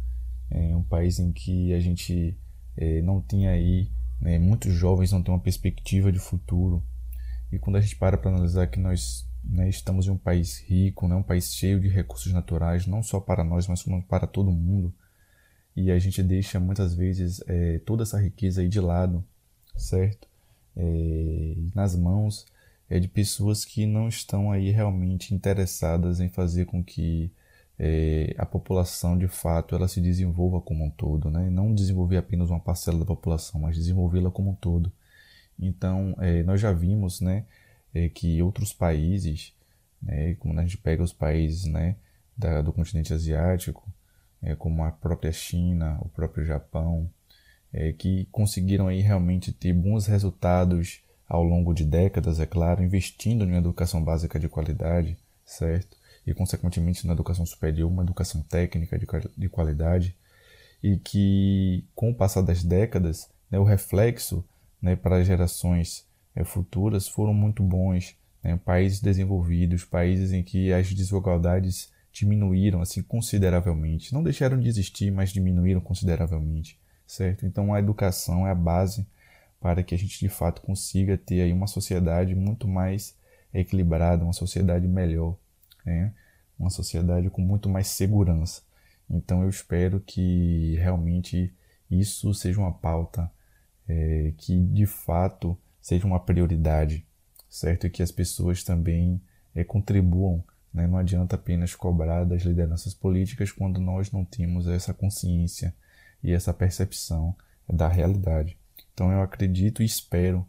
é, 0.50 0.76
um 0.76 0.82
país 0.82 1.18
em 1.18 1.32
que 1.32 1.72
a 1.72 1.80
gente 1.80 2.38
é, 2.76 3.02
não 3.02 3.20
tem 3.20 3.48
aí, 3.48 3.90
né, 4.20 4.38
muitos 4.38 4.72
jovens 4.72 5.12
não 5.12 5.22
têm 5.22 5.34
uma 5.34 5.40
perspectiva 5.40 6.12
de 6.12 6.18
futuro, 6.18 6.82
e 7.50 7.58
quando 7.58 7.76
a 7.76 7.80
gente 7.80 7.96
para 7.96 8.18
para 8.18 8.30
analisar 8.30 8.66
que 8.66 8.78
nós 8.78 9.28
né, 9.42 9.68
estamos 9.68 10.06
em 10.06 10.10
um 10.10 10.18
país 10.18 10.60
rico, 10.60 11.06
né, 11.08 11.14
um 11.14 11.22
país 11.22 11.52
cheio 11.54 11.80
de 11.80 11.88
recursos 11.88 12.32
naturais, 12.32 12.86
não 12.86 13.02
só 13.02 13.20
para 13.20 13.44
nós, 13.44 13.66
mas 13.66 13.84
para 14.08 14.26
todo 14.26 14.50
mundo, 14.50 14.92
e 15.74 15.90
a 15.90 15.98
gente 15.98 16.22
deixa 16.22 16.58
muitas 16.58 16.94
vezes 16.94 17.42
é, 17.46 17.78
toda 17.80 18.02
essa 18.02 18.20
riqueza 18.20 18.62
aí 18.62 18.68
de 18.68 18.80
lado, 18.80 19.24
certo? 19.76 20.26
É, 20.76 21.54
nas 21.74 21.96
mãos 21.96 22.46
é, 22.88 22.98
de 22.98 23.08
pessoas 23.08 23.64
que 23.64 23.86
não 23.86 24.08
estão 24.08 24.52
aí 24.52 24.70
realmente 24.70 25.34
interessadas 25.34 26.20
em 26.20 26.28
fazer 26.28 26.66
com 26.66 26.82
que 26.84 27.32
é, 27.78 28.34
a 28.38 28.46
população 28.46 29.18
de 29.18 29.28
fato 29.28 29.74
ela 29.74 29.88
se 29.88 30.00
desenvolva 30.00 30.60
como 30.60 30.84
um 30.84 30.90
todo, 30.90 31.30
né? 31.30 31.50
Não 31.50 31.74
desenvolver 31.74 32.16
apenas 32.16 32.50
uma 32.50 32.60
parcela 32.60 32.98
da 32.98 33.04
população, 33.04 33.60
mas 33.60 33.76
desenvolvê-la 33.76 34.30
como 34.30 34.50
um 34.50 34.54
todo. 34.54 34.92
Então, 35.58 36.14
é, 36.20 36.42
nós 36.42 36.60
já 36.60 36.72
vimos 36.72 37.20
né, 37.20 37.44
é, 37.94 38.08
que 38.08 38.42
outros 38.42 38.72
países, 38.72 39.54
né, 40.02 40.34
como 40.36 40.58
a 40.58 40.62
gente 40.62 40.78
pega 40.78 41.02
os 41.02 41.12
países 41.12 41.64
né, 41.64 41.96
da, 42.36 42.62
do 42.62 42.72
continente 42.72 43.12
asiático, 43.12 43.88
é, 44.42 44.54
como 44.54 44.84
a 44.84 44.90
própria 44.92 45.32
China, 45.32 45.98
o 46.02 46.08
próprio 46.08 46.44
Japão, 46.44 47.10
é, 47.76 47.92
que 47.92 48.26
conseguiram 48.32 48.88
aí 48.88 49.02
realmente 49.02 49.52
ter 49.52 49.74
bons 49.74 50.06
resultados 50.06 51.02
ao 51.28 51.44
longo 51.44 51.74
de 51.74 51.84
décadas, 51.84 52.40
é 52.40 52.46
claro, 52.46 52.82
investindo 52.82 53.44
em 53.44 53.54
educação 53.54 54.02
básica 54.02 54.40
de 54.40 54.48
qualidade, 54.48 55.18
certo? 55.44 55.94
E, 56.26 56.32
consequentemente, 56.32 57.06
na 57.06 57.12
educação 57.12 57.44
superior, 57.44 57.90
uma 57.90 58.02
educação 58.02 58.40
técnica 58.40 58.98
de, 58.98 59.06
de 59.36 59.48
qualidade, 59.50 60.16
e 60.82 60.96
que, 60.96 61.84
com 61.94 62.10
o 62.10 62.14
passar 62.14 62.40
das 62.40 62.64
décadas, 62.64 63.28
né, 63.50 63.58
o 63.58 63.64
reflexo 63.64 64.42
né, 64.80 64.96
para 64.96 65.18
as 65.18 65.26
gerações 65.26 66.06
é, 66.34 66.44
futuras 66.44 67.06
foram 67.06 67.34
muito 67.34 67.62
bons. 67.62 68.16
Né? 68.42 68.58
Países 68.64 69.00
desenvolvidos, 69.00 69.84
países 69.84 70.32
em 70.32 70.42
que 70.42 70.72
as 70.72 70.92
desigualdades 70.92 71.92
diminuíram 72.12 72.80
assim 72.80 73.02
consideravelmente. 73.02 74.14
Não 74.14 74.22
deixaram 74.22 74.58
de 74.58 74.68
existir, 74.68 75.10
mas 75.10 75.30
diminuíram 75.30 75.80
consideravelmente, 75.80 76.78
certo? 77.06 77.46
Então 77.46 77.72
a 77.72 77.78
educação 77.78 78.46
é 78.46 78.50
a 78.50 78.54
base 78.54 79.06
para 79.60 79.82
que 79.82 79.94
a 79.94 79.98
gente 79.98 80.18
de 80.18 80.28
fato 80.28 80.60
consiga 80.62 81.16
ter 81.16 81.40
aí 81.40 81.52
uma 81.52 81.66
sociedade 81.66 82.34
muito 82.34 82.68
mais 82.68 83.16
equilibrada, 83.52 84.24
uma 84.24 84.32
sociedade 84.32 84.86
melhor, 84.86 85.36
né? 85.84 86.12
uma 86.58 86.70
sociedade 86.70 87.30
com 87.30 87.40
muito 87.40 87.68
mais 87.68 87.88
segurança. 87.88 88.62
Então 89.08 89.42
eu 89.42 89.48
espero 89.48 90.00
que 90.00 90.76
realmente 90.76 91.54
isso 91.90 92.34
seja 92.34 92.60
uma 92.60 92.72
pauta 92.72 93.30
é, 93.88 94.32
que 94.36 94.58
de 94.58 94.86
fato 94.86 95.56
seja 95.80 96.06
uma 96.06 96.18
prioridade, 96.18 97.06
certo? 97.48 97.86
E 97.86 97.90
que 97.90 98.02
as 98.02 98.10
pessoas 98.10 98.64
também 98.64 99.20
é, 99.54 99.62
contribuam. 99.62 100.42
Né? 100.74 100.86
Não 100.86 100.98
adianta 100.98 101.36
apenas 101.36 101.74
cobrar 101.74 102.24
das 102.24 102.42
lideranças 102.42 102.92
políticas 102.92 103.52
quando 103.52 103.80
nós 103.80 104.10
não 104.10 104.24
temos 104.24 104.66
essa 104.66 104.92
consciência 104.92 105.72
e 106.26 106.32
essa 106.32 106.52
percepção 106.52 107.36
da 107.72 107.86
realidade. 107.86 108.58
Então 108.92 109.12
eu 109.12 109.22
acredito 109.22 109.80
e 109.80 109.86
espero 109.86 110.44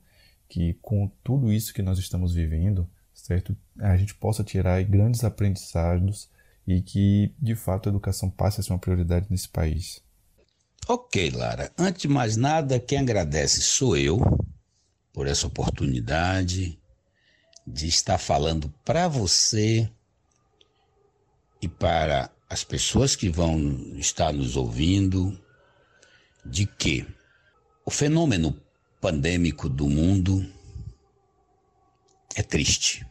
que 0.49 0.73
com 0.81 1.07
tudo 1.23 1.53
isso 1.53 1.71
que 1.71 1.83
nós 1.83 1.99
estamos 1.99 2.33
vivendo, 2.33 2.89
certo, 3.13 3.55
a 3.79 3.95
gente 3.95 4.15
possa 4.15 4.43
tirar 4.43 4.83
grandes 4.83 5.23
aprendizados 5.23 6.31
e 6.65 6.81
que 6.81 7.31
de 7.39 7.53
fato 7.53 7.87
a 7.87 7.91
educação 7.91 8.27
passe 8.27 8.59
a 8.59 8.63
ser 8.63 8.73
uma 8.73 8.79
prioridade 8.79 9.27
nesse 9.29 9.47
país. 9.47 10.01
Ok, 10.87 11.29
Lara. 11.29 11.71
Antes 11.77 12.01
de 12.01 12.07
mais 12.07 12.35
nada, 12.35 12.79
quem 12.79 12.97
agradece 12.97 13.61
sou 13.61 13.95
eu 13.95 14.19
por 15.13 15.27
essa 15.27 15.45
oportunidade 15.45 16.79
de 17.67 17.87
estar 17.87 18.17
falando 18.17 18.73
para 18.83 19.07
você 19.07 19.87
e 21.61 21.67
para 21.67 22.31
as 22.49 22.63
pessoas 22.63 23.15
que 23.15 23.29
vão 23.29 23.59
estar 23.97 24.33
nos 24.33 24.55
ouvindo 24.55 25.37
de 26.49 26.65
que 26.65 27.05
o 27.85 27.91
fenômeno 27.91 28.59
pandêmico 29.01 29.67
do 29.67 29.87
mundo 29.87 30.45
é 32.35 32.41
triste, 32.41 33.05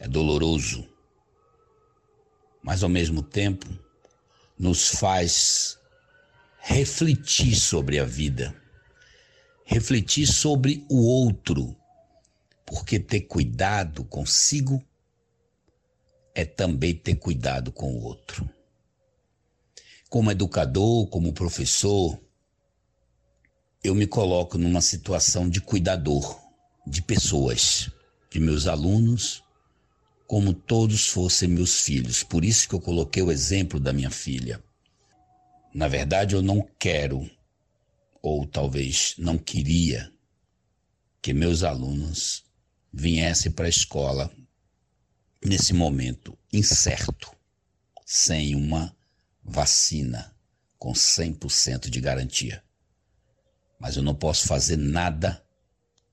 é 0.00 0.08
doloroso, 0.08 0.88
mas 2.62 2.82
ao 2.82 2.88
mesmo 2.88 3.22
tempo 3.22 3.66
nos 4.58 4.88
faz 4.88 5.78
refletir 6.58 7.54
sobre 7.56 7.98
a 7.98 8.04
vida, 8.04 8.54
refletir 9.64 10.26
sobre 10.26 10.86
o 10.88 11.04
outro, 11.06 11.76
porque 12.64 12.98
ter 12.98 13.22
cuidado 13.22 14.04
consigo 14.04 14.82
é 16.34 16.44
também 16.44 16.94
ter 16.94 17.16
cuidado 17.16 17.70
com 17.70 17.92
o 17.92 18.02
outro. 18.02 18.48
Como 20.12 20.30
educador, 20.30 21.06
como 21.06 21.32
professor, 21.32 22.20
eu 23.82 23.94
me 23.94 24.06
coloco 24.06 24.58
numa 24.58 24.82
situação 24.82 25.48
de 25.48 25.58
cuidador 25.58 26.38
de 26.86 27.00
pessoas, 27.00 27.90
de 28.30 28.38
meus 28.38 28.66
alunos, 28.66 29.42
como 30.26 30.52
todos 30.52 31.08
fossem 31.08 31.48
meus 31.48 31.80
filhos. 31.80 32.22
Por 32.22 32.44
isso 32.44 32.68
que 32.68 32.74
eu 32.74 32.80
coloquei 32.82 33.22
o 33.22 33.32
exemplo 33.32 33.80
da 33.80 33.90
minha 33.90 34.10
filha. 34.10 34.62
Na 35.72 35.88
verdade, 35.88 36.34
eu 36.34 36.42
não 36.42 36.60
quero, 36.78 37.26
ou 38.20 38.46
talvez 38.46 39.14
não 39.16 39.38
queria, 39.38 40.12
que 41.22 41.32
meus 41.32 41.62
alunos 41.62 42.44
viessem 42.92 43.50
para 43.50 43.64
a 43.64 43.70
escola 43.70 44.30
nesse 45.42 45.72
momento 45.72 46.36
incerto, 46.52 47.34
sem 48.04 48.54
uma 48.54 48.94
vacina 49.42 50.34
com 50.78 50.92
100% 50.92 51.88
de 51.88 52.00
garantia. 52.00 52.62
Mas 53.78 53.96
eu 53.96 54.02
não 54.02 54.14
posso 54.14 54.46
fazer 54.46 54.76
nada 54.76 55.44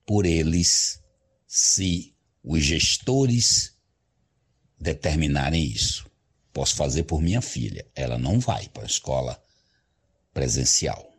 por 0.06 0.26
eles 0.26 1.02
se 1.46 2.14
os 2.42 2.62
gestores 2.62 3.76
determinarem 4.78 5.64
isso. 5.64 6.10
Posso 6.52 6.74
fazer 6.74 7.04
por 7.04 7.20
minha 7.20 7.40
filha. 7.40 7.86
Ela 7.94 8.18
não 8.18 8.40
vai 8.40 8.68
para 8.68 8.82
a 8.82 8.86
escola 8.86 9.42
presencial. 10.32 11.12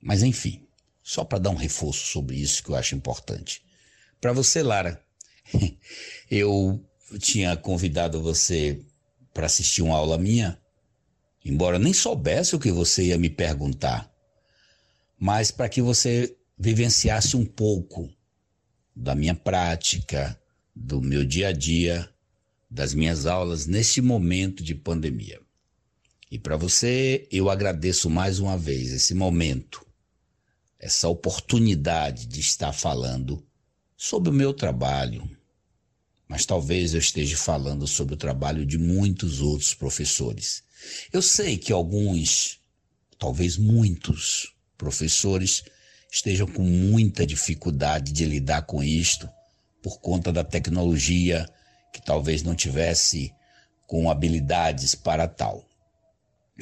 Mas 0.00 0.22
enfim, 0.22 0.66
só 1.02 1.24
para 1.24 1.38
dar 1.38 1.50
um 1.50 1.56
reforço 1.56 2.06
sobre 2.06 2.36
isso 2.36 2.62
que 2.62 2.70
eu 2.70 2.76
acho 2.76 2.94
importante. 2.94 3.62
Para 4.20 4.32
você, 4.32 4.62
Lara, 4.62 5.02
eu 6.30 6.84
tinha 7.18 7.56
convidado 7.56 8.22
você 8.22 8.84
para 9.32 9.46
assistir 9.46 9.82
uma 9.82 9.96
aula 9.96 10.18
minha, 10.18 10.59
embora 11.44 11.78
nem 11.78 11.92
soubesse 11.92 12.54
o 12.54 12.58
que 12.58 12.70
você 12.70 13.04
ia 13.04 13.18
me 13.18 13.30
perguntar, 13.30 14.10
mas 15.18 15.50
para 15.50 15.68
que 15.68 15.82
você 15.82 16.36
vivenciasse 16.58 17.36
um 17.36 17.44
pouco 17.44 18.10
da 18.94 19.14
minha 19.14 19.34
prática, 19.34 20.38
do 20.74 21.00
meu 21.00 21.24
dia 21.24 21.48
a 21.48 21.52
dia, 21.52 22.08
das 22.70 22.94
minhas 22.94 23.26
aulas 23.26 23.66
neste 23.66 24.00
momento 24.00 24.62
de 24.62 24.74
pandemia. 24.74 25.40
E 26.30 26.38
para 26.38 26.56
você, 26.56 27.26
eu 27.32 27.50
agradeço 27.50 28.08
mais 28.08 28.38
uma 28.38 28.56
vez 28.56 28.92
esse 28.92 29.14
momento, 29.14 29.84
essa 30.78 31.08
oportunidade 31.08 32.26
de 32.26 32.40
estar 32.40 32.72
falando 32.72 33.44
sobre 33.96 34.30
o 34.30 34.32
meu 34.32 34.54
trabalho, 34.54 35.28
mas 36.28 36.46
talvez 36.46 36.94
eu 36.94 37.00
esteja 37.00 37.36
falando 37.36 37.86
sobre 37.86 38.14
o 38.14 38.16
trabalho 38.16 38.64
de 38.64 38.78
muitos 38.78 39.40
outros 39.40 39.74
professores. 39.74 40.62
Eu 41.12 41.22
sei 41.22 41.58
que 41.58 41.72
alguns, 41.72 42.60
talvez 43.18 43.56
muitos 43.56 44.54
professores, 44.76 45.62
estejam 46.10 46.46
com 46.46 46.62
muita 46.62 47.26
dificuldade 47.26 48.12
de 48.12 48.24
lidar 48.24 48.62
com 48.62 48.82
isto 48.82 49.28
por 49.82 50.00
conta 50.00 50.32
da 50.32 50.44
tecnologia, 50.44 51.48
que 51.92 52.02
talvez 52.02 52.42
não 52.42 52.54
tivesse 52.54 53.32
com 53.86 54.10
habilidades 54.10 54.94
para 54.94 55.26
tal. 55.26 55.66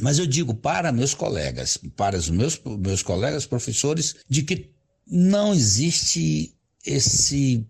Mas 0.00 0.18
eu 0.18 0.26
digo 0.26 0.54
para 0.54 0.92
meus 0.92 1.14
colegas, 1.14 1.78
para 1.96 2.16
os 2.16 2.30
meus, 2.30 2.60
meus 2.64 3.02
colegas 3.02 3.46
professores, 3.46 4.16
de 4.28 4.42
que 4.42 4.70
não 5.06 5.52
existe 5.52 6.54
esse, 6.84 7.66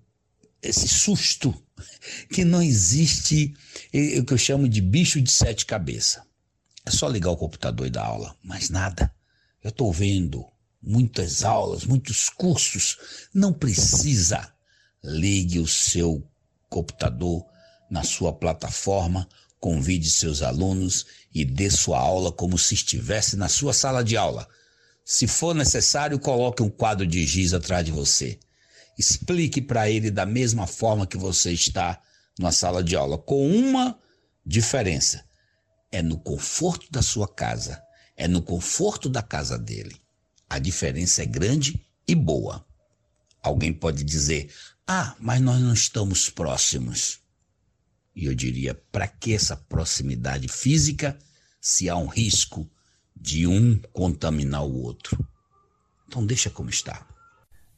esse 0.62 0.86
susto, 0.86 1.54
que 2.30 2.44
não 2.44 2.62
existe 2.62 3.54
o 4.18 4.24
que 4.24 4.32
eu 4.32 4.38
chamo 4.38 4.68
de 4.68 4.80
bicho 4.80 5.20
de 5.20 5.30
sete 5.30 5.64
cabeças. 5.64 6.27
É 6.88 6.90
só 6.90 7.06
ligar 7.06 7.32
o 7.32 7.36
computador 7.36 7.86
e 7.86 7.90
dar 7.90 8.06
aula, 8.06 8.34
mais 8.42 8.70
nada. 8.70 9.14
Eu 9.62 9.68
estou 9.68 9.92
vendo 9.92 10.42
muitas 10.82 11.44
aulas, 11.44 11.84
muitos 11.84 12.30
cursos. 12.30 12.96
Não 13.34 13.52
precisa. 13.52 14.50
Ligue 15.04 15.58
o 15.58 15.68
seu 15.68 16.26
computador 16.66 17.44
na 17.90 18.02
sua 18.04 18.32
plataforma, 18.32 19.28
convide 19.60 20.08
seus 20.08 20.40
alunos 20.40 21.04
e 21.34 21.44
dê 21.44 21.70
sua 21.70 21.98
aula 21.98 22.32
como 22.32 22.56
se 22.56 22.72
estivesse 22.72 23.36
na 23.36 23.50
sua 23.50 23.74
sala 23.74 24.02
de 24.02 24.16
aula. 24.16 24.48
Se 25.04 25.26
for 25.26 25.54
necessário, 25.54 26.18
coloque 26.18 26.62
um 26.62 26.70
quadro 26.70 27.06
de 27.06 27.26
giz 27.26 27.52
atrás 27.52 27.84
de 27.84 27.92
você. 27.92 28.38
Explique 28.98 29.60
para 29.60 29.90
ele 29.90 30.10
da 30.10 30.24
mesma 30.24 30.66
forma 30.66 31.06
que 31.06 31.18
você 31.18 31.52
está 31.52 32.00
na 32.38 32.50
sala 32.50 32.82
de 32.82 32.96
aula, 32.96 33.18
com 33.18 33.46
uma 33.46 33.98
diferença: 34.42 35.27
é 35.90 36.02
no 36.02 36.18
conforto 36.18 36.90
da 36.90 37.02
sua 37.02 37.26
casa, 37.26 37.82
é 38.16 38.28
no 38.28 38.42
conforto 38.42 39.08
da 39.08 39.22
casa 39.22 39.58
dele. 39.58 39.96
A 40.48 40.58
diferença 40.58 41.22
é 41.22 41.26
grande 41.26 41.84
e 42.06 42.14
boa. 42.14 42.64
Alguém 43.42 43.72
pode 43.72 44.04
dizer: 44.04 44.52
ah, 44.86 45.14
mas 45.18 45.40
nós 45.40 45.60
não 45.60 45.72
estamos 45.72 46.28
próximos. 46.30 47.20
E 48.14 48.26
eu 48.26 48.34
diria: 48.34 48.74
para 48.90 49.06
que 49.06 49.34
essa 49.34 49.56
proximidade 49.56 50.48
física 50.48 51.18
se 51.60 51.88
há 51.88 51.96
um 51.96 52.06
risco 52.06 52.68
de 53.14 53.46
um 53.46 53.78
contaminar 53.92 54.64
o 54.64 54.82
outro? 54.82 55.26
Então, 56.06 56.24
deixa 56.24 56.48
como 56.48 56.70
está. 56.70 57.06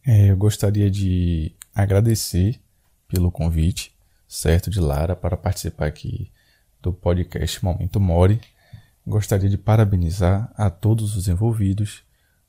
É, 0.07 0.31
eu 0.31 0.37
gostaria 0.37 0.91
de 0.91 1.55
agradecer 1.75 2.61
pelo 3.09 3.31
convite, 3.31 3.93
certo, 4.29 4.71
de 4.71 4.81
Lara, 4.81 5.17
para 5.17 5.37
participar 5.37 5.87
aqui 5.87 6.31
do 6.83 6.93
podcast 6.93 7.65
Momento 7.65 8.01
More. 8.01 8.41
Gostaria 9.07 9.49
de 9.49 9.59
parabenizar 9.59 10.53
a 10.57 10.71
todos 10.71 11.17
os 11.17 11.29
envolvidos 11.29 12.03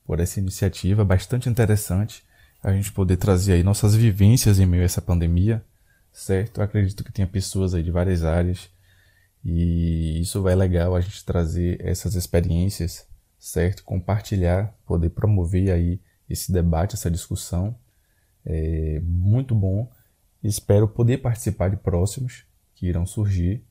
por 0.04 0.20
essa 0.20 0.40
iniciativa 0.40 1.04
bastante 1.04 1.48
interessante, 1.48 2.24
a 2.62 2.72
gente 2.72 2.92
poder 2.92 3.16
trazer 3.16 3.54
aí 3.54 3.62
nossas 3.62 3.94
vivências 3.94 4.58
em 4.58 4.66
meio 4.66 4.82
a 4.82 4.86
essa 4.86 5.02
pandemia, 5.02 5.64
certo? 6.12 6.58
Eu 6.58 6.64
acredito 6.64 7.02
que 7.04 7.12
tenha 7.12 7.26
pessoas 7.26 7.74
aí 7.74 7.82
de 7.82 7.90
várias 7.90 8.24
áreas 8.24 8.70
e 9.44 10.20
isso 10.20 10.40
vai 10.42 10.54
legal 10.54 10.94
a 10.94 11.00
gente 11.00 11.24
trazer 11.24 11.80
essas 11.84 12.14
experiências, 12.14 13.06
certo? 13.38 13.82
Compartilhar, 13.84 14.74
poder 14.86 15.10
promover 15.10 15.72
aí 15.72 16.00
esse 16.28 16.52
debate, 16.52 16.94
essa 16.94 17.10
discussão. 17.10 17.76
É 18.44 19.00
muito 19.02 19.54
bom. 19.54 19.90
Espero 20.42 20.88
poder 20.88 21.18
participar 21.18 21.70
de 21.70 21.76
próximos 21.76 22.44
que 22.74 22.86
irão 22.86 23.06
surgir 23.06 23.64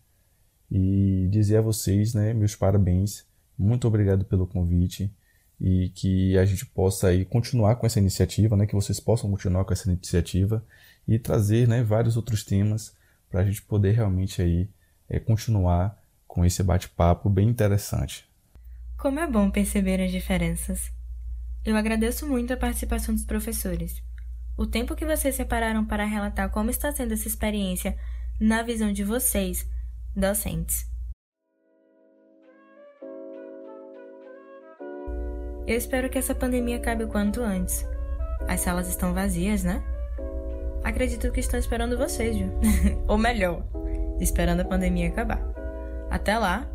e 0.71 1.27
dizer 1.29 1.57
a 1.57 1.61
vocês, 1.61 2.13
né, 2.13 2.33
meus 2.33 2.55
parabéns. 2.55 3.25
Muito 3.57 3.87
obrigado 3.87 4.23
pelo 4.23 4.47
convite 4.47 5.13
e 5.59 5.89
que 5.89 6.37
a 6.37 6.45
gente 6.45 6.65
possa 6.65 7.09
aí 7.09 7.25
continuar 7.25 7.75
com 7.75 7.85
essa 7.85 7.99
iniciativa, 7.99 8.55
né, 8.55 8.65
que 8.65 8.73
vocês 8.73 8.99
possam 8.99 9.29
continuar 9.29 9.65
com 9.65 9.73
essa 9.73 9.91
iniciativa 9.91 10.65
e 11.07 11.19
trazer 11.19 11.67
né, 11.67 11.83
vários 11.83 12.15
outros 12.15 12.43
temas 12.43 12.95
para 13.29 13.41
a 13.41 13.45
gente 13.45 13.61
poder 13.61 13.91
realmente 13.91 14.41
aí 14.41 14.69
é, 15.09 15.19
continuar 15.19 16.01
com 16.27 16.45
esse 16.45 16.63
bate-papo 16.63 17.29
bem 17.29 17.49
interessante. 17.49 18.25
Como 18.97 19.19
é 19.19 19.27
bom 19.27 19.51
perceber 19.51 20.01
as 20.01 20.11
diferenças. 20.11 20.91
Eu 21.65 21.75
agradeço 21.75 22.27
muito 22.27 22.53
a 22.53 22.57
participação 22.57 23.13
dos 23.13 23.25
professores. 23.25 24.01
O 24.57 24.65
tempo 24.65 24.95
que 24.95 25.05
vocês 25.05 25.35
separaram 25.35 25.85
para 25.85 26.05
relatar 26.05 26.49
como 26.49 26.69
está 26.69 26.91
sendo 26.91 27.13
essa 27.13 27.27
experiência 27.27 27.97
na 28.39 28.63
visão 28.63 28.91
de 28.91 29.03
vocês, 29.03 29.67
docentes. 30.15 30.85
Eu 35.67 35.77
espero 35.77 36.09
que 36.09 36.17
essa 36.17 36.35
pandemia 36.35 36.77
acabe 36.77 37.03
o 37.03 37.07
quanto 37.07 37.41
antes. 37.41 37.87
As 38.47 38.61
salas 38.61 38.89
estão 38.89 39.13
vazias, 39.13 39.63
né? 39.63 39.81
Acredito 40.83 41.31
que 41.31 41.39
estão 41.39 41.59
esperando 41.59 41.97
vocês, 41.97 42.35
viu? 42.35 42.51
Ou 43.07 43.17
melhor, 43.17 43.63
esperando 44.19 44.61
a 44.61 44.65
pandemia 44.65 45.07
acabar. 45.07 45.41
Até 46.09 46.37
lá, 46.37 46.67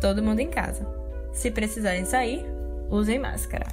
todo 0.00 0.22
mundo 0.22 0.40
em 0.40 0.50
casa. 0.50 0.86
Se 1.32 1.50
precisarem 1.50 2.04
sair, 2.04 2.44
usem 2.90 3.18
máscara. 3.18 3.66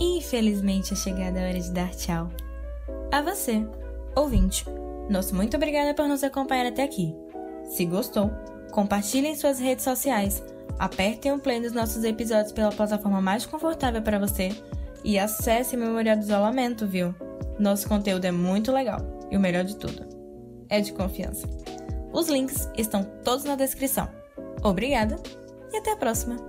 Infelizmente 0.00 0.94
é 0.94 0.96
chegada 0.96 1.40
a 1.40 1.48
hora 1.48 1.60
de 1.60 1.70
dar 1.72 1.90
tchau. 1.90 2.30
A 3.12 3.20
você, 3.20 3.66
ouvinte, 4.14 4.64
nosso 5.10 5.34
muito 5.34 5.56
obrigada 5.56 5.92
por 5.92 6.06
nos 6.06 6.22
acompanhar 6.22 6.66
até 6.66 6.84
aqui. 6.84 7.14
Se 7.68 7.84
gostou, 7.84 8.30
compartilhe 8.72 9.28
em 9.28 9.36
suas 9.36 9.58
redes 9.58 9.84
sociais, 9.84 10.42
apertem 10.78 11.32
o 11.32 11.38
play 11.38 11.60
nos 11.60 11.72
nossos 11.72 12.02
episódios 12.04 12.52
pela 12.52 12.72
plataforma 12.72 13.20
mais 13.20 13.44
confortável 13.44 14.02
para 14.02 14.18
você 14.18 14.50
e 15.04 15.18
acesse 15.18 15.76
o 15.76 15.78
Memorial 15.78 16.16
do 16.16 16.22
Isolamento, 16.22 16.86
viu? 16.86 17.14
Nosso 17.58 17.88
conteúdo 17.88 18.24
é 18.24 18.32
muito 18.32 18.72
legal 18.72 19.00
e 19.30 19.36
o 19.36 19.40
melhor 19.40 19.64
de 19.64 19.76
tudo, 19.76 20.06
é 20.68 20.80
de 20.80 20.92
confiança. 20.92 21.46
Os 22.12 22.28
links 22.28 22.68
estão 22.76 23.04
todos 23.22 23.44
na 23.44 23.54
descrição. 23.54 24.08
Obrigada 24.62 25.16
e 25.72 25.76
até 25.76 25.92
a 25.92 25.96
próxima! 25.96 26.47